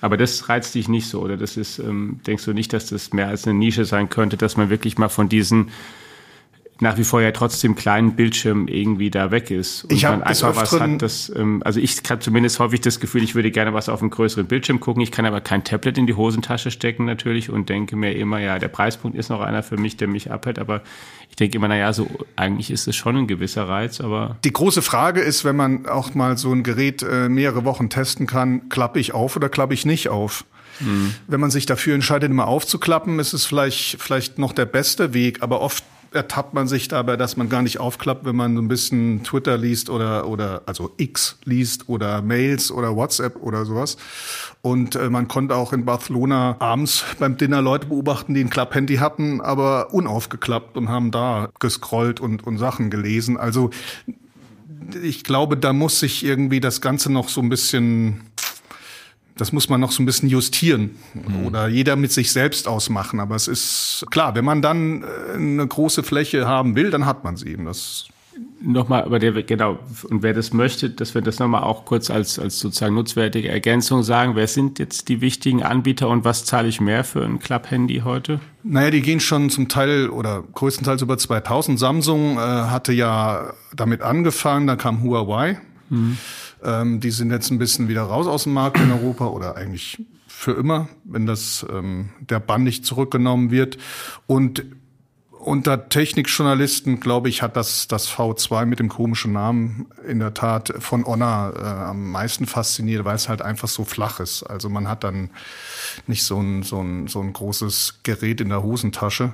Aber 0.00 0.16
das 0.16 0.48
reizt 0.48 0.76
dich 0.76 0.88
nicht 0.88 1.08
so, 1.08 1.20
oder? 1.20 1.36
Das 1.36 1.56
ist, 1.56 1.80
ähm, 1.80 2.20
denkst 2.28 2.44
du 2.44 2.52
nicht, 2.52 2.72
dass 2.72 2.86
das 2.86 3.12
mehr 3.12 3.26
als 3.26 3.44
eine 3.44 3.58
Nische 3.58 3.84
sein 3.84 4.08
könnte, 4.08 4.36
dass 4.36 4.56
man 4.56 4.70
wirklich 4.70 4.98
mal 4.98 5.08
von 5.08 5.28
diesen 5.28 5.70
nach 6.82 6.98
wie 6.98 7.04
vor 7.04 7.22
ja 7.22 7.30
trotzdem 7.30 7.76
kleinen 7.76 8.16
Bildschirm 8.16 8.66
irgendwie 8.66 9.08
da 9.10 9.30
weg 9.30 9.50
ist 9.50 9.84
und 9.84 9.92
ich 9.92 10.02
man 10.02 10.22
einfach 10.22 10.56
was 10.56 10.72
hat, 10.72 11.00
das, 11.00 11.32
ähm, 11.34 11.62
also 11.64 11.78
ich 11.78 11.98
habe 12.10 12.20
zumindest 12.20 12.58
häufig 12.58 12.80
das 12.80 12.98
Gefühl, 12.98 13.22
ich 13.22 13.34
würde 13.34 13.50
gerne 13.52 13.72
was 13.72 13.88
auf 13.88 14.00
einem 14.00 14.10
größeren 14.10 14.46
Bildschirm 14.46 14.80
gucken, 14.80 15.00
ich 15.00 15.12
kann 15.12 15.24
aber 15.24 15.40
kein 15.40 15.62
Tablet 15.62 15.96
in 15.96 16.06
die 16.08 16.14
Hosentasche 16.14 16.72
stecken 16.72 17.04
natürlich 17.04 17.50
und 17.50 17.68
denke 17.68 17.94
mir 17.94 18.16
immer, 18.16 18.40
ja, 18.40 18.58
der 18.58 18.68
Preispunkt 18.68 19.16
ist 19.16 19.30
noch 19.30 19.40
einer 19.40 19.62
für 19.62 19.76
mich, 19.76 19.96
der 19.96 20.08
mich 20.08 20.32
abhält, 20.32 20.58
aber 20.58 20.82
ich 21.30 21.36
denke 21.36 21.56
immer, 21.56 21.68
naja, 21.68 21.92
so 21.92 22.10
eigentlich 22.34 22.70
ist 22.70 22.88
es 22.88 22.96
schon 22.96 23.16
ein 23.16 23.26
gewisser 23.28 23.68
Reiz, 23.68 24.00
aber. 24.00 24.36
Die 24.44 24.52
große 24.52 24.82
Frage 24.82 25.20
ist, 25.20 25.44
wenn 25.44 25.56
man 25.56 25.86
auch 25.86 26.14
mal 26.14 26.36
so 26.36 26.52
ein 26.52 26.64
Gerät 26.64 27.02
äh, 27.02 27.28
mehrere 27.28 27.64
Wochen 27.64 27.90
testen 27.90 28.26
kann, 28.26 28.68
klappe 28.68 28.98
ich 28.98 29.14
auf 29.14 29.36
oder 29.36 29.48
klappe 29.48 29.72
ich 29.72 29.86
nicht 29.86 30.08
auf? 30.08 30.44
Mhm. 30.80 31.14
Wenn 31.28 31.40
man 31.40 31.50
sich 31.50 31.64
dafür 31.64 31.94
entscheidet, 31.94 32.30
immer 32.30 32.48
aufzuklappen, 32.48 33.20
ist 33.20 33.34
es 33.34 33.46
vielleicht, 33.46 34.00
vielleicht 34.00 34.38
noch 34.38 34.52
der 34.52 34.66
beste 34.66 35.14
Weg, 35.14 35.42
aber 35.42 35.60
oft 35.60 35.84
ertappt 36.14 36.54
man 36.54 36.68
sich 36.68 36.88
dabei, 36.88 37.16
dass 37.16 37.36
man 37.36 37.48
gar 37.48 37.62
nicht 37.62 37.80
aufklappt, 37.80 38.24
wenn 38.24 38.36
man 38.36 38.54
so 38.54 38.62
ein 38.62 38.68
bisschen 38.68 39.22
Twitter 39.24 39.56
liest 39.58 39.90
oder, 39.90 40.26
oder 40.26 40.62
also 40.66 40.92
X 40.96 41.38
liest 41.44 41.88
oder 41.88 42.22
Mails 42.22 42.70
oder 42.70 42.94
WhatsApp 42.96 43.36
oder 43.42 43.64
sowas. 43.64 43.96
Und 44.62 44.94
äh, 44.94 45.10
man 45.10 45.28
konnte 45.28 45.56
auch 45.56 45.72
in 45.72 45.84
Barcelona 45.84 46.56
abends 46.58 47.04
beim 47.18 47.36
Dinner 47.36 47.62
Leute 47.62 47.88
beobachten, 47.88 48.34
die 48.34 48.40
ein 48.40 48.50
Klapphandy 48.50 48.96
hatten, 48.96 49.40
aber 49.40 49.92
unaufgeklappt 49.92 50.76
und 50.76 50.88
haben 50.88 51.10
da 51.10 51.50
gescrollt 51.58 52.20
und, 52.20 52.46
und 52.46 52.58
Sachen 52.58 52.90
gelesen. 52.90 53.36
Also 53.36 53.70
ich 55.02 55.24
glaube, 55.24 55.56
da 55.56 55.72
muss 55.72 56.00
sich 56.00 56.24
irgendwie 56.24 56.60
das 56.60 56.80
Ganze 56.80 57.10
noch 57.12 57.28
so 57.28 57.40
ein 57.40 57.48
bisschen 57.48 58.20
das 59.36 59.52
muss 59.52 59.68
man 59.68 59.80
noch 59.80 59.92
so 59.92 60.02
ein 60.02 60.06
bisschen 60.06 60.28
justieren 60.28 60.92
mhm. 61.14 61.46
oder 61.46 61.68
jeder 61.68 61.96
mit 61.96 62.12
sich 62.12 62.32
selbst 62.32 62.68
ausmachen. 62.68 63.20
Aber 63.20 63.34
es 63.34 63.48
ist 63.48 64.06
klar, 64.10 64.34
wenn 64.34 64.44
man 64.44 64.62
dann 64.62 65.02
äh, 65.02 65.34
eine 65.34 65.66
große 65.66 66.02
Fläche 66.02 66.46
haben 66.46 66.76
will, 66.76 66.90
dann 66.90 67.06
hat 67.06 67.24
man 67.24 67.36
sie 67.36 67.48
eben. 67.48 67.64
Das 67.64 68.06
Nochmal, 68.64 69.02
aber 69.02 69.18
der, 69.18 69.42
genau, 69.42 69.78
und 70.08 70.22
wer 70.22 70.32
das 70.32 70.52
möchte, 70.52 70.88
dass 70.88 71.14
wir 71.14 71.20
das 71.20 71.38
nochmal 71.38 71.64
auch 71.64 71.84
kurz 71.84 72.10
als, 72.10 72.38
als 72.38 72.60
sozusagen 72.60 72.94
nutzwertige 72.94 73.48
Ergänzung 73.48 74.02
sagen. 74.04 74.36
Wer 74.36 74.46
sind 74.46 74.78
jetzt 74.78 75.08
die 75.08 75.20
wichtigen 75.20 75.62
Anbieter 75.62 76.08
und 76.08 76.24
was 76.24 76.44
zahle 76.44 76.68
ich 76.68 76.80
mehr 76.80 77.04
für 77.04 77.24
ein 77.24 77.40
Club-Handy 77.40 78.02
heute? 78.04 78.40
Naja, 78.62 78.90
die 78.90 79.02
gehen 79.02 79.20
schon 79.20 79.50
zum 79.50 79.68
Teil 79.68 80.08
oder 80.08 80.44
größtenteils 80.54 81.02
über 81.02 81.18
2000. 81.18 81.78
Samsung 81.78 82.36
äh, 82.36 82.40
hatte 82.40 82.92
ja 82.92 83.52
damit 83.74 84.00
angefangen, 84.00 84.68
dann 84.68 84.78
kam 84.78 85.02
Huawei. 85.02 85.60
Mhm. 85.90 86.16
Ähm, 86.64 87.00
die 87.00 87.10
sind 87.10 87.30
jetzt 87.30 87.50
ein 87.50 87.58
bisschen 87.58 87.88
wieder 87.88 88.02
raus 88.02 88.26
aus 88.26 88.44
dem 88.44 88.52
Markt 88.52 88.78
in 88.78 88.90
Europa 88.90 89.26
oder 89.26 89.56
eigentlich 89.56 90.04
für 90.26 90.52
immer, 90.52 90.88
wenn 91.04 91.26
das 91.26 91.64
ähm, 91.70 92.10
der 92.20 92.40
Bann 92.40 92.64
nicht 92.64 92.84
zurückgenommen 92.84 93.50
wird. 93.50 93.78
Und 94.26 94.64
unter 95.42 95.88
Technikjournalisten, 95.88 97.00
glaube 97.00 97.28
ich, 97.28 97.42
hat 97.42 97.56
das, 97.56 97.88
das 97.88 98.08
V2 98.08 98.64
mit 98.64 98.78
dem 98.78 98.88
komischen 98.88 99.32
Namen 99.32 99.86
in 100.06 100.20
der 100.20 100.34
Tat 100.34 100.72
von 100.78 101.04
Honor 101.04 101.54
äh, 101.56 101.62
am 101.62 102.10
meisten 102.10 102.46
fasziniert, 102.46 103.04
weil 103.04 103.16
es 103.16 103.28
halt 103.28 103.42
einfach 103.42 103.68
so 103.68 103.84
flach 103.84 104.20
ist. 104.20 104.44
Also 104.44 104.68
man 104.68 104.88
hat 104.88 105.04
dann 105.04 105.30
nicht 106.06 106.22
so 106.24 106.40
ein, 106.40 106.62
so 106.62 106.80
ein, 106.80 107.08
so 107.08 107.20
ein 107.20 107.32
großes 107.32 108.00
Gerät 108.02 108.40
in 108.40 108.48
der 108.50 108.62
Hosentasche. 108.62 109.32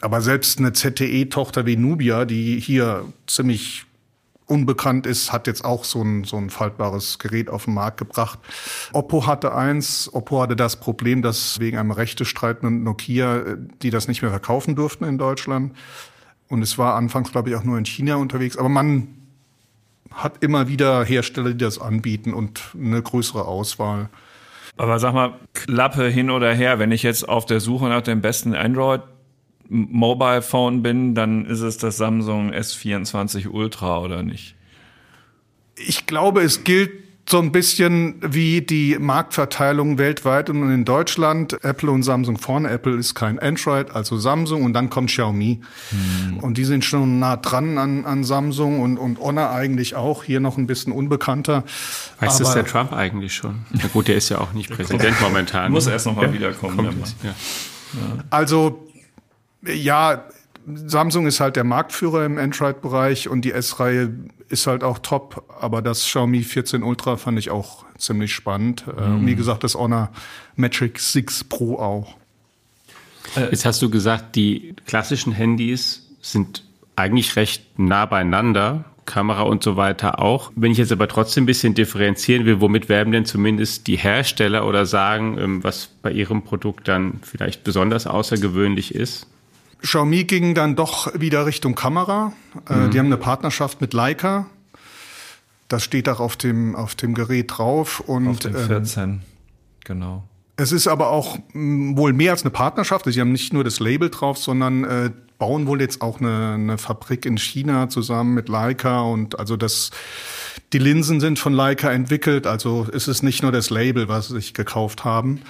Aber 0.00 0.20
selbst 0.20 0.58
eine 0.58 0.72
ZTE-Tochter 0.72 1.66
wie 1.66 1.76
Nubia, 1.76 2.24
die 2.24 2.58
hier 2.60 3.04
ziemlich 3.26 3.86
unbekannt 4.48 5.06
ist, 5.06 5.32
hat 5.32 5.46
jetzt 5.46 5.64
auch 5.64 5.84
so 5.84 6.02
ein, 6.02 6.24
so 6.24 6.36
ein 6.36 6.50
faltbares 6.50 7.18
Gerät 7.18 7.48
auf 7.50 7.66
den 7.66 7.74
Markt 7.74 7.98
gebracht. 7.98 8.38
Oppo 8.92 9.26
hatte 9.26 9.54
eins. 9.54 10.10
Oppo 10.12 10.42
hatte 10.42 10.56
das 10.56 10.80
Problem, 10.80 11.22
dass 11.22 11.60
wegen 11.60 11.78
einem 11.78 11.90
Rechtestreit 11.90 12.62
mit 12.62 12.72
Nokia, 12.72 13.36
äh, 13.36 13.56
die 13.82 13.90
das 13.90 14.08
nicht 14.08 14.22
mehr 14.22 14.30
verkaufen 14.30 14.74
durften 14.74 15.04
in 15.04 15.18
Deutschland. 15.18 15.76
Und 16.48 16.62
es 16.62 16.78
war 16.78 16.94
anfangs, 16.94 17.30
glaube 17.30 17.50
ich, 17.50 17.56
auch 17.56 17.64
nur 17.64 17.78
in 17.78 17.84
China 17.84 18.16
unterwegs. 18.16 18.56
Aber 18.56 18.70
man 18.70 19.08
hat 20.12 20.42
immer 20.42 20.68
wieder 20.68 21.04
Hersteller, 21.04 21.50
die 21.50 21.58
das 21.58 21.78
anbieten 21.78 22.32
und 22.32 22.62
eine 22.74 23.02
größere 23.02 23.44
Auswahl. 23.44 24.08
Aber 24.78 24.98
sag 24.98 25.12
mal, 25.12 25.34
Klappe 25.52 26.08
hin 26.08 26.30
oder 26.30 26.54
her, 26.54 26.78
wenn 26.78 26.92
ich 26.92 27.02
jetzt 27.02 27.28
auf 27.28 27.44
der 27.44 27.60
Suche 27.60 27.86
nach 27.88 28.02
dem 28.02 28.22
besten 28.22 28.54
Android 28.54 29.02
Mobile 29.68 30.42
Phone 30.42 30.82
bin, 30.82 31.14
dann 31.14 31.44
ist 31.44 31.60
es 31.60 31.76
das 31.78 31.96
Samsung 31.96 32.52
S24 32.52 33.48
Ultra 33.48 34.00
oder 34.00 34.22
nicht? 34.22 34.54
Ich 35.76 36.06
glaube, 36.06 36.42
es 36.42 36.64
gilt 36.64 36.90
so 37.28 37.38
ein 37.38 37.52
bisschen 37.52 38.14
wie 38.22 38.62
die 38.62 38.96
Marktverteilung 38.98 39.98
weltweit 39.98 40.48
und 40.48 40.72
in 40.72 40.84
Deutschland. 40.84 41.62
Apple 41.62 41.90
und 41.90 42.02
Samsung 42.02 42.38
vorne. 42.38 42.70
Apple 42.70 42.96
ist 42.96 43.14
kein 43.14 43.38
Android, 43.38 43.90
also 43.90 44.16
Samsung 44.16 44.62
und 44.62 44.72
dann 44.72 44.88
kommt 44.88 45.10
Xiaomi. 45.10 45.60
Hm. 45.90 46.38
Und 46.38 46.56
die 46.56 46.64
sind 46.64 46.84
schon 46.84 47.18
nah 47.18 47.36
dran 47.36 47.76
an, 47.76 48.06
an 48.06 48.24
Samsung 48.24 48.80
und, 48.80 48.96
und 48.96 49.20
Honor 49.20 49.50
eigentlich 49.50 49.94
auch. 49.94 50.24
Hier 50.24 50.40
noch 50.40 50.56
ein 50.56 50.66
bisschen 50.66 50.92
unbekannter. 50.92 51.64
Weiß 52.20 52.38
das 52.38 52.54
der 52.54 52.64
Trump 52.64 52.92
eigentlich 52.92 53.34
schon? 53.34 53.66
Na 53.70 53.88
gut, 53.92 54.08
der 54.08 54.16
ist 54.16 54.30
ja 54.30 54.38
auch 54.38 54.54
nicht 54.54 54.70
Präsident 54.74 55.20
momentan. 55.20 55.72
Muss 55.72 55.86
erst 55.86 56.06
noch 56.06 56.16
mal 56.16 56.26
ja, 56.26 56.32
wiederkommen. 56.32 57.02
Ja. 57.22 57.34
Also 58.30 58.87
ja, 59.62 60.24
Samsung 60.66 61.26
ist 61.26 61.40
halt 61.40 61.56
der 61.56 61.64
Marktführer 61.64 62.24
im 62.24 62.38
Android-Bereich 62.38 63.28
und 63.28 63.42
die 63.42 63.52
S-Reihe 63.52 64.12
ist 64.48 64.66
halt 64.66 64.84
auch 64.84 64.98
top. 64.98 65.44
Aber 65.60 65.82
das 65.82 66.04
Xiaomi 66.04 66.42
14 66.42 66.82
Ultra 66.82 67.16
fand 67.16 67.38
ich 67.38 67.50
auch 67.50 67.84
ziemlich 67.96 68.32
spannend. 68.32 68.84
Mhm. 68.86 69.26
wie 69.26 69.34
gesagt, 69.34 69.64
das 69.64 69.74
Honor 69.74 70.10
Metric 70.56 70.98
6 70.98 71.44
Pro 71.44 71.78
auch. 71.78 72.16
Äh, 73.36 73.50
jetzt 73.50 73.64
hast 73.64 73.82
du 73.82 73.90
gesagt, 73.90 74.36
die 74.36 74.74
klassischen 74.86 75.32
Handys 75.32 76.06
sind 76.20 76.64
eigentlich 76.96 77.36
recht 77.36 77.78
nah 77.78 78.06
beieinander. 78.06 78.84
Kamera 79.04 79.40
und 79.42 79.62
so 79.62 79.78
weiter 79.78 80.18
auch. 80.18 80.52
Wenn 80.54 80.70
ich 80.70 80.76
jetzt 80.76 80.92
aber 80.92 81.08
trotzdem 81.08 81.44
ein 81.44 81.46
bisschen 81.46 81.72
differenzieren 81.72 82.44
will, 82.44 82.60
womit 82.60 82.90
werben 82.90 83.10
denn 83.10 83.24
zumindest 83.24 83.86
die 83.86 83.96
Hersteller 83.96 84.66
oder 84.66 84.84
sagen, 84.84 85.38
ähm, 85.38 85.64
was 85.64 85.88
bei 86.02 86.12
ihrem 86.12 86.42
Produkt 86.42 86.88
dann 86.88 87.20
vielleicht 87.22 87.64
besonders 87.64 88.06
außergewöhnlich 88.06 88.94
ist? 88.94 89.26
Xiaomi 89.82 90.24
ging 90.24 90.54
dann 90.54 90.76
doch 90.76 91.12
wieder 91.18 91.46
Richtung 91.46 91.74
Kamera. 91.74 92.32
Äh, 92.68 92.74
mhm. 92.74 92.90
Die 92.90 92.98
haben 92.98 93.06
eine 93.06 93.16
Partnerschaft 93.16 93.80
mit 93.80 93.94
Leica. 93.94 94.46
Das 95.68 95.84
steht 95.84 96.08
auch 96.08 96.20
auf 96.20 96.36
dem, 96.36 96.74
auf 96.74 96.94
dem 96.94 97.14
Gerät 97.14 97.58
drauf. 97.58 98.00
Und, 98.00 98.28
auf 98.28 98.38
dem 98.38 98.54
14, 98.54 99.02
ähm, 99.02 99.20
genau. 99.84 100.24
Es 100.56 100.72
ist 100.72 100.88
aber 100.88 101.10
auch 101.10 101.38
mh, 101.52 101.96
wohl 101.96 102.12
mehr 102.12 102.32
als 102.32 102.42
eine 102.42 102.50
Partnerschaft. 102.50 103.04
Sie 103.06 103.20
haben 103.20 103.32
nicht 103.32 103.52
nur 103.52 103.64
das 103.64 103.78
Label 103.78 104.10
drauf, 104.10 104.38
sondern 104.38 104.84
äh, 104.84 105.10
bauen 105.38 105.66
wohl 105.66 105.80
jetzt 105.80 106.02
auch 106.02 106.20
eine, 106.20 106.54
eine 106.54 106.78
Fabrik 106.78 107.24
in 107.24 107.38
China 107.38 107.88
zusammen 107.88 108.34
mit 108.34 108.48
Leica 108.48 109.02
und 109.02 109.38
also 109.38 109.56
das 109.56 109.90
die 110.72 110.78
Linsen 110.78 111.20
sind 111.20 111.38
von 111.38 111.54
Leica 111.54 111.90
entwickelt, 111.90 112.46
also 112.46 112.84
ist 112.92 113.08
es 113.08 113.22
nicht 113.22 113.42
nur 113.42 113.52
das 113.52 113.70
Label, 113.70 114.08
was 114.08 114.28
sie 114.28 114.34
sich 114.34 114.52
gekauft 114.52 115.04
haben. 115.04 115.40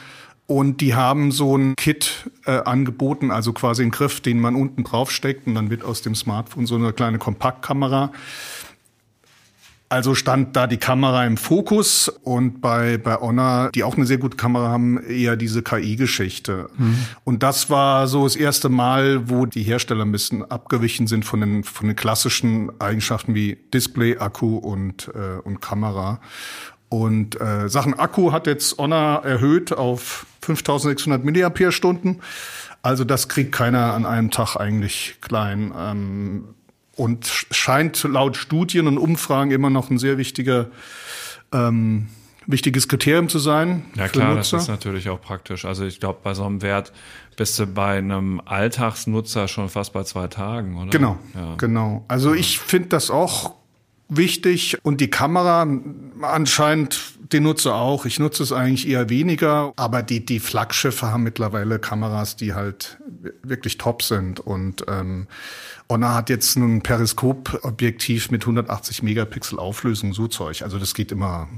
Und 0.48 0.80
die 0.80 0.94
haben 0.94 1.30
so 1.30 1.58
ein 1.58 1.74
Kit 1.76 2.30
äh, 2.46 2.52
angeboten, 2.52 3.30
also 3.30 3.52
quasi 3.52 3.82
einen 3.82 3.90
Griff, 3.90 4.22
den 4.22 4.40
man 4.40 4.56
unten 4.56 4.82
drauf 4.82 5.10
steckt 5.10 5.46
und 5.46 5.54
dann 5.54 5.68
wird 5.68 5.84
aus 5.84 6.00
dem 6.00 6.14
Smartphone 6.14 6.66
so 6.66 6.74
eine 6.74 6.94
kleine 6.94 7.18
Kompaktkamera. 7.18 8.10
Also 9.90 10.14
stand 10.14 10.56
da 10.56 10.66
die 10.66 10.78
Kamera 10.78 11.26
im 11.26 11.36
Fokus 11.36 12.08
und 12.08 12.62
bei, 12.62 12.96
bei 12.96 13.16
Honor, 13.16 13.70
die 13.74 13.84
auch 13.84 13.96
eine 13.96 14.06
sehr 14.06 14.16
gute 14.16 14.38
Kamera 14.38 14.68
haben, 14.68 15.02
eher 15.02 15.36
diese 15.36 15.62
KI-Geschichte. 15.62 16.70
Mhm. 16.78 16.96
Und 17.24 17.42
das 17.42 17.68
war 17.68 18.06
so 18.06 18.24
das 18.24 18.34
erste 18.34 18.70
Mal, 18.70 19.28
wo 19.28 19.44
die 19.44 19.62
Hersteller 19.62 20.06
ein 20.06 20.12
bisschen 20.12 20.50
abgewichen 20.50 21.06
sind 21.06 21.26
von 21.26 21.40
den, 21.40 21.62
von 21.62 21.88
den 21.88 21.96
klassischen 21.96 22.70
Eigenschaften 22.80 23.34
wie 23.34 23.58
Display, 23.72 24.16
Akku 24.16 24.56
und, 24.56 25.08
äh, 25.08 25.40
und 25.44 25.60
Kamera. 25.60 26.20
Und 26.88 27.40
äh, 27.40 27.68
Sachen 27.68 27.94
Akku 27.98 28.32
hat 28.32 28.46
jetzt 28.46 28.78
Honor 28.78 29.22
erhöht 29.24 29.72
auf 29.72 30.26
5600 30.42 31.24
Milliampere-Stunden. 31.24 32.20
Also 32.82 33.04
das 33.04 33.28
kriegt 33.28 33.52
keiner 33.52 33.92
an 33.94 34.06
einem 34.06 34.30
Tag 34.30 34.56
eigentlich 34.56 35.16
klein. 35.20 35.72
Ähm, 35.76 36.44
und 36.96 37.26
scheint 37.50 38.02
laut 38.04 38.36
Studien 38.36 38.86
und 38.86 38.98
Umfragen 38.98 39.50
immer 39.50 39.70
noch 39.70 39.90
ein 39.90 39.98
sehr 39.98 40.18
wichtiger 40.18 40.66
ähm, 41.52 42.08
wichtiges 42.48 42.88
Kriterium 42.88 43.28
zu 43.28 43.38
sein. 43.38 43.84
Ja 43.94 44.08
klar, 44.08 44.34
das 44.34 44.52
ist 44.52 44.68
natürlich 44.68 45.10
auch 45.10 45.20
praktisch. 45.20 45.64
Also 45.64 45.84
ich 45.84 46.00
glaube, 46.00 46.20
bei 46.22 46.34
so 46.34 46.44
einem 46.44 46.62
Wert 46.62 46.92
bist 47.36 47.58
du 47.58 47.66
bei 47.66 47.98
einem 47.98 48.40
Alltagsnutzer 48.44 49.48
schon 49.48 49.68
fast 49.68 49.92
bei 49.92 50.02
zwei 50.02 50.28
Tagen, 50.28 50.76
oder? 50.76 50.90
Genau, 50.90 51.18
ja. 51.34 51.54
genau. 51.56 52.04
Also 52.08 52.32
ich 52.32 52.58
finde 52.58 52.88
das 52.88 53.10
auch 53.10 53.54
wichtig 54.08 54.78
und 54.82 55.02
die 55.02 55.10
Kamera 55.10 55.66
anscheinend 56.22 57.18
den 57.32 57.42
nutze 57.42 57.74
auch. 57.74 58.06
Ich 58.06 58.18
nutze 58.18 58.42
es 58.42 58.52
eigentlich 58.52 58.88
eher 58.88 59.10
weniger, 59.10 59.72
aber 59.76 60.02
die, 60.02 60.24
die 60.24 60.40
Flaggschiffe 60.40 61.08
haben 61.08 61.22
mittlerweile 61.22 61.78
Kameras, 61.78 62.36
die 62.36 62.54
halt 62.54 62.98
wirklich 63.42 63.78
top 63.78 64.02
sind 64.02 64.40
und 64.40 64.84
ähm, 64.88 65.26
Honor 65.90 66.14
hat 66.14 66.28
jetzt 66.28 66.56
ein 66.56 66.82
Periskopobjektiv 66.82 68.30
mit 68.30 68.42
180 68.42 69.02
Megapixel 69.02 69.58
Auflösung, 69.58 70.12
so 70.12 70.28
Zeug. 70.28 70.62
Also 70.62 70.78
das 70.78 70.92
geht 70.94 71.12
immer, 71.12 71.48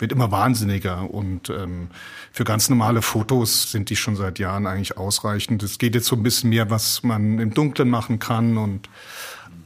wird 0.00 0.10
immer 0.10 0.32
wahnsinniger 0.32 1.08
und 1.08 1.48
ähm, 1.48 1.88
für 2.32 2.42
ganz 2.42 2.68
normale 2.68 3.02
Fotos 3.02 3.70
sind 3.70 3.88
die 3.90 3.96
schon 3.96 4.16
seit 4.16 4.40
Jahren 4.40 4.66
eigentlich 4.66 4.96
ausreichend. 4.96 5.62
Es 5.62 5.78
geht 5.78 5.94
jetzt 5.94 6.06
so 6.06 6.16
ein 6.16 6.24
bisschen 6.24 6.50
mehr, 6.50 6.70
was 6.70 7.04
man 7.04 7.38
im 7.38 7.54
Dunkeln 7.54 7.88
machen 7.88 8.18
kann 8.18 8.58
und 8.58 8.88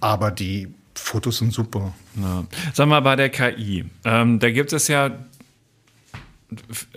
aber 0.00 0.30
die 0.30 0.68
Fotos 1.06 1.38
sind 1.38 1.52
super. 1.52 1.94
Ja. 2.20 2.44
Sag 2.72 2.88
mal, 2.88 2.98
bei 2.98 3.14
der 3.14 3.28
KI, 3.28 3.84
ähm, 4.04 4.40
da 4.40 4.50
gibt 4.50 4.72
es 4.72 4.88
ja, 4.88 5.12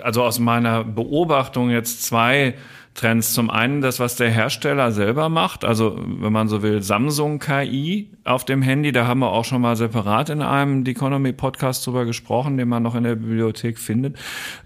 also 0.01 0.23
aus 0.23 0.39
meiner 0.39 0.83
Beobachtung 0.83 1.69
jetzt 1.69 2.03
zwei 2.03 2.55
Trends. 2.95 3.33
Zum 3.33 3.51
einen 3.51 3.81
das, 3.81 3.99
was 3.99 4.15
der 4.15 4.31
Hersteller 4.31 4.91
selber 4.91 5.29
macht, 5.29 5.63
also 5.63 5.95
wenn 5.95 6.33
man 6.33 6.47
so 6.47 6.63
will, 6.63 6.81
Samsung 6.81 7.37
KI 7.37 8.09
auf 8.23 8.45
dem 8.45 8.63
Handy. 8.63 8.91
Da 8.91 9.05
haben 9.05 9.19
wir 9.19 9.31
auch 9.31 9.45
schon 9.45 9.61
mal 9.61 9.75
separat 9.75 10.31
in 10.31 10.41
einem 10.41 10.83
Economy 10.87 11.31
Podcast 11.31 11.85
drüber 11.85 12.05
gesprochen, 12.05 12.57
den 12.57 12.67
man 12.67 12.81
noch 12.81 12.95
in 12.95 13.03
der 13.03 13.15
Bibliothek 13.15 13.77
findet. 13.77 14.17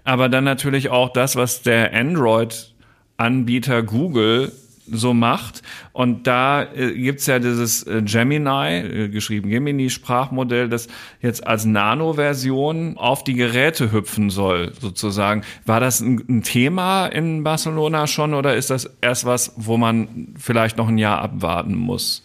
Aber 0.04 0.30
dann 0.30 0.44
natürlich 0.44 0.88
auch 0.88 1.10
das, 1.10 1.36
was 1.36 1.60
der 1.60 1.92
Android 1.92 2.74
Anbieter 3.18 3.82
Google 3.82 4.52
so 4.90 5.14
macht. 5.14 5.62
Und 5.92 6.26
da 6.26 6.62
äh, 6.62 6.92
gibt's 6.92 7.26
ja 7.26 7.38
dieses 7.38 7.86
äh, 7.86 8.02
Gemini, 8.02 8.78
äh, 8.78 9.08
geschrieben 9.08 9.48
Gemini-Sprachmodell, 9.48 10.68
das 10.68 10.88
jetzt 11.20 11.46
als 11.46 11.64
Nano-Version 11.64 12.96
auf 12.96 13.24
die 13.24 13.34
Geräte 13.34 13.92
hüpfen 13.92 14.30
soll, 14.30 14.72
sozusagen. 14.80 15.42
War 15.64 15.80
das 15.80 16.00
ein, 16.00 16.22
ein, 16.28 16.42
Thema 16.42 17.06
in 17.06 17.44
Barcelona 17.44 18.06
schon 18.06 18.34
oder 18.34 18.56
ist 18.56 18.70
das 18.70 18.90
erst 19.00 19.24
was, 19.24 19.52
wo 19.56 19.76
man 19.76 20.34
vielleicht 20.38 20.76
noch 20.76 20.88
ein 20.88 20.98
Jahr 20.98 21.20
abwarten 21.20 21.74
muss? 21.74 22.22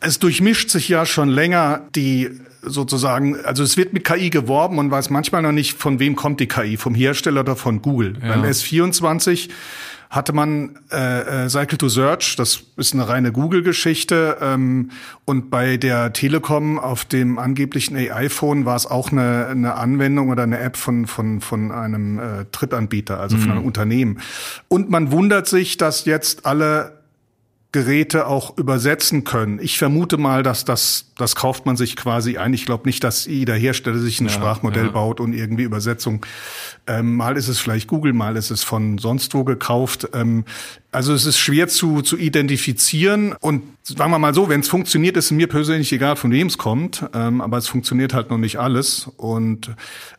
Es 0.00 0.18
durchmischt 0.18 0.70
sich 0.70 0.88
ja 0.88 1.04
schon 1.04 1.28
länger 1.28 1.82
die 1.94 2.30
sozusagen, 2.62 3.36
also 3.44 3.62
es 3.62 3.76
wird 3.76 3.92
mit 3.92 4.04
KI 4.04 4.30
geworben 4.30 4.76
man 4.76 4.90
weiß 4.90 5.10
manchmal 5.10 5.42
noch 5.42 5.52
nicht, 5.52 5.76
von 5.76 5.98
wem 6.00 6.16
kommt 6.16 6.40
die 6.40 6.48
KI, 6.48 6.76
vom 6.76 6.94
Hersteller 6.94 7.40
oder 7.40 7.56
von 7.56 7.82
Google. 7.82 8.16
Ja. 8.20 8.28
Beim 8.28 8.44
S24 8.44 9.48
hatte 10.10 10.32
man 10.32 10.78
äh, 10.90 11.44
äh, 11.44 11.48
Cycle 11.48 11.76
to 11.76 11.88
Search, 11.88 12.36
das 12.36 12.62
ist 12.76 12.94
eine 12.94 13.08
reine 13.08 13.30
Google-Geschichte. 13.30 14.38
Ähm, 14.40 14.90
und 15.24 15.50
bei 15.50 15.76
der 15.76 16.12
Telekom 16.12 16.78
auf 16.78 17.04
dem 17.04 17.38
angeblichen 17.38 17.96
AI-Phone 17.96 18.64
war 18.64 18.76
es 18.76 18.86
auch 18.86 19.12
eine, 19.12 19.46
eine 19.48 19.74
Anwendung 19.74 20.30
oder 20.30 20.44
eine 20.44 20.58
App 20.60 20.76
von, 20.76 21.06
von, 21.06 21.40
von 21.40 21.72
einem 21.72 22.18
äh, 22.18 22.22
Drittanbieter, 22.50 23.20
also 23.20 23.36
von 23.36 23.50
einem 23.50 23.60
mhm. 23.60 23.66
Unternehmen. 23.66 24.20
Und 24.68 24.88
man 24.88 25.12
wundert 25.12 25.46
sich, 25.46 25.76
dass 25.76 26.06
jetzt 26.06 26.46
alle 26.46 26.98
Geräte 27.70 28.26
auch 28.26 28.56
übersetzen 28.56 29.24
können. 29.24 29.58
Ich 29.60 29.76
vermute 29.76 30.16
mal, 30.16 30.42
dass 30.42 30.64
das, 30.64 31.07
das 31.18 31.34
kauft 31.36 31.66
man 31.66 31.76
sich 31.76 31.96
quasi 31.96 32.38
ein. 32.38 32.54
Ich 32.54 32.64
glaube 32.64 32.86
nicht, 32.86 33.04
dass 33.04 33.26
jeder 33.26 33.54
Hersteller 33.54 33.98
sich 33.98 34.20
ein 34.20 34.26
ja, 34.26 34.32
Sprachmodell 34.32 34.86
ja. 34.86 34.92
baut 34.92 35.20
und 35.20 35.34
irgendwie 35.34 35.64
Übersetzung. 35.64 36.24
Ähm, 36.86 37.16
mal 37.16 37.36
ist 37.36 37.48
es 37.48 37.58
vielleicht 37.58 37.88
Google, 37.88 38.12
mal 38.12 38.36
ist 38.36 38.50
es 38.50 38.62
von 38.62 38.98
sonst 38.98 39.34
wo 39.34 39.44
gekauft. 39.44 40.08
Ähm, 40.14 40.44
also 40.90 41.12
es 41.12 41.26
ist 41.26 41.38
schwer 41.38 41.68
zu, 41.68 42.00
zu 42.00 42.16
identifizieren 42.16 43.34
und 43.40 43.62
sagen 43.82 44.10
wir 44.10 44.18
mal 44.18 44.32
so, 44.32 44.48
wenn 44.48 44.60
es 44.60 44.68
funktioniert, 44.68 45.18
ist 45.18 45.30
mir 45.30 45.46
persönlich 45.46 45.92
egal, 45.92 46.16
von 46.16 46.30
wem 46.30 46.46
es 46.46 46.56
kommt, 46.56 47.04
ähm, 47.12 47.42
aber 47.42 47.58
es 47.58 47.68
funktioniert 47.68 48.14
halt 48.14 48.30
noch 48.30 48.38
nicht 48.38 48.58
alles. 48.58 49.10
Und 49.16 49.72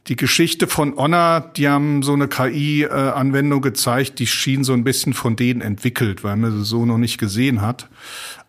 die 0.07 0.15
Geschichte 0.15 0.67
von 0.67 0.95
Honor, 0.95 1.51
die 1.55 1.67
haben 1.67 2.03
so 2.03 2.13
eine 2.13 2.27
KI-Anwendung 2.27 3.61
gezeigt, 3.61 4.19
die 4.19 4.27
schien 4.27 4.63
so 4.63 4.73
ein 4.73 4.83
bisschen 4.83 5.13
von 5.13 5.35
denen 5.35 5.61
entwickelt, 5.61 6.23
weil 6.23 6.35
man 6.35 6.51
sie 6.51 6.65
so 6.65 6.85
noch 6.85 6.97
nicht 6.99 7.17
gesehen 7.17 7.61
hat. 7.61 7.89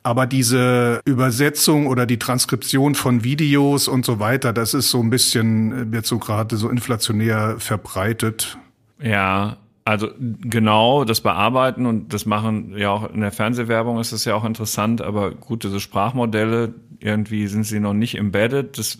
Aber 0.03 0.27
diese 0.27 1.01
Übersetzung 1.05 1.87
oder 1.87 2.07
die 2.07 2.19
Transkription 2.19 2.95
von 2.95 3.23
Videos 3.23 3.87
und 3.87 4.07
so 4.07 4.19
weiter, 4.19 4.53
das 4.53 4.73
ist 4.73 4.91
so 4.91 5.01
ein 5.01 5.11
bisschen, 5.11 5.93
wird 5.93 6.07
so 6.07 6.19
gerade 6.19 6.57
so 6.57 6.71
inflationär 6.71 7.57
verbreitet. 7.59 8.57
Ja, 9.03 9.59
also 9.85 10.09
genau, 10.19 11.05
das 11.05 11.21
bearbeiten 11.21 11.85
und 11.85 12.13
das 12.15 12.25
machen 12.25 12.77
ja 12.77 12.91
auch 12.91 13.13
in 13.13 13.21
der 13.21 13.33
Fernsehwerbung 13.33 13.99
ist 13.99 14.13
es 14.13 14.25
ja 14.25 14.35
auch 14.35 14.45
interessant, 14.45 15.03
aber 15.03 15.33
gut, 15.33 15.65
diese 15.65 15.81
Sprachmodelle, 15.81 16.75
irgendwie 16.99 17.47
sind 17.47 17.65
sie 17.65 17.81
noch 17.81 17.95
nicht 17.95 18.17
embedded. 18.17 18.79
Das, 18.79 18.99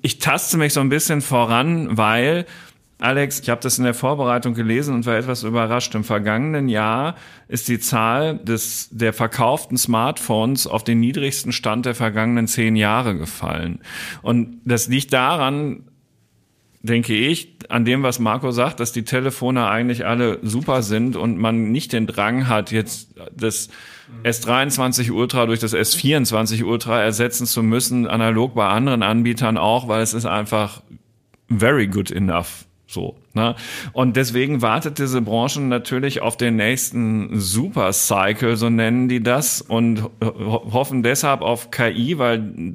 ich 0.00 0.18
taste 0.18 0.56
mich 0.56 0.72
so 0.72 0.80
ein 0.80 0.88
bisschen 0.88 1.20
voran, 1.20 1.96
weil 1.96 2.46
Alex, 3.02 3.40
ich 3.40 3.50
habe 3.50 3.60
das 3.60 3.78
in 3.78 3.84
der 3.84 3.94
Vorbereitung 3.94 4.54
gelesen 4.54 4.94
und 4.94 5.06
war 5.06 5.16
etwas 5.16 5.42
überrascht. 5.42 5.92
Im 5.96 6.04
vergangenen 6.04 6.68
Jahr 6.68 7.16
ist 7.48 7.66
die 7.66 7.80
Zahl 7.80 8.38
des, 8.38 8.90
der 8.92 9.12
verkauften 9.12 9.76
Smartphones 9.76 10.68
auf 10.68 10.84
den 10.84 11.00
niedrigsten 11.00 11.50
Stand 11.50 11.84
der 11.84 11.96
vergangenen 11.96 12.46
zehn 12.46 12.76
Jahre 12.76 13.18
gefallen. 13.18 13.80
Und 14.22 14.60
das 14.64 14.86
liegt 14.86 15.12
daran, 15.12 15.82
denke 16.82 17.14
ich, 17.14 17.56
an 17.68 17.84
dem, 17.84 18.04
was 18.04 18.20
Marco 18.20 18.52
sagt, 18.52 18.78
dass 18.78 18.92
die 18.92 19.02
Telefone 19.02 19.66
eigentlich 19.66 20.06
alle 20.06 20.38
super 20.42 20.82
sind 20.82 21.16
und 21.16 21.38
man 21.38 21.72
nicht 21.72 21.92
den 21.92 22.06
Drang 22.06 22.46
hat, 22.46 22.70
jetzt 22.70 23.16
das 23.36 23.68
S23 24.22 25.10
Ultra 25.10 25.46
durch 25.46 25.58
das 25.58 25.74
S24 25.74 26.62
Ultra 26.62 27.02
ersetzen 27.02 27.46
zu 27.46 27.64
müssen, 27.64 28.06
analog 28.06 28.54
bei 28.54 28.68
anderen 28.68 29.02
Anbietern 29.02 29.58
auch, 29.58 29.88
weil 29.88 30.02
es 30.02 30.14
ist 30.14 30.26
einfach 30.26 30.82
very 31.48 31.88
good 31.88 32.12
enough. 32.12 32.66
So, 32.92 33.16
ne? 33.32 33.56
Und 33.92 34.16
deswegen 34.16 34.60
wartet 34.60 34.98
diese 34.98 35.22
Branche 35.22 35.62
natürlich 35.62 36.20
auf 36.20 36.36
den 36.36 36.56
nächsten 36.56 37.40
Super 37.40 37.92
Cycle, 37.94 38.56
so 38.56 38.68
nennen 38.68 39.08
die 39.08 39.22
das, 39.22 39.62
und 39.62 40.10
hoffen 40.20 41.02
deshalb 41.02 41.40
auf 41.40 41.70
KI, 41.70 42.18
weil 42.18 42.74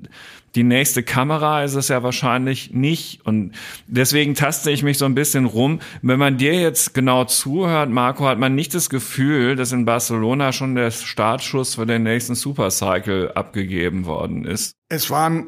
die 0.56 0.64
nächste 0.64 1.04
Kamera 1.04 1.64
ist 1.64 1.76
es 1.76 1.90
ja 1.90 2.02
wahrscheinlich 2.02 2.74
nicht. 2.74 3.24
Und 3.28 3.52
deswegen 3.86 4.34
taste 4.34 4.72
ich 4.72 4.82
mich 4.82 4.98
so 4.98 5.06
ein 5.06 5.14
bisschen 5.14 5.46
rum. 5.46 5.82
Wenn 6.02 6.18
man 6.18 6.38
dir 6.38 6.56
jetzt 6.56 6.96
genau 6.96 7.26
zuhört, 7.26 7.92
Marco, 7.92 8.26
hat 8.26 8.40
man 8.40 8.56
nicht 8.56 8.74
das 8.74 8.90
Gefühl, 8.90 9.56
dass 9.56 9.72
in 9.72 9.86
Barcelona 9.86 10.52
schon 10.54 10.74
der 10.74 10.90
Startschuss 10.90 11.76
für 11.76 11.86
den 11.86 12.02
nächsten 12.02 12.34
Supercycle 12.34 13.34
abgegeben 13.34 14.06
worden 14.06 14.46
ist. 14.46 14.74
Es 14.90 15.12
waren 15.12 15.46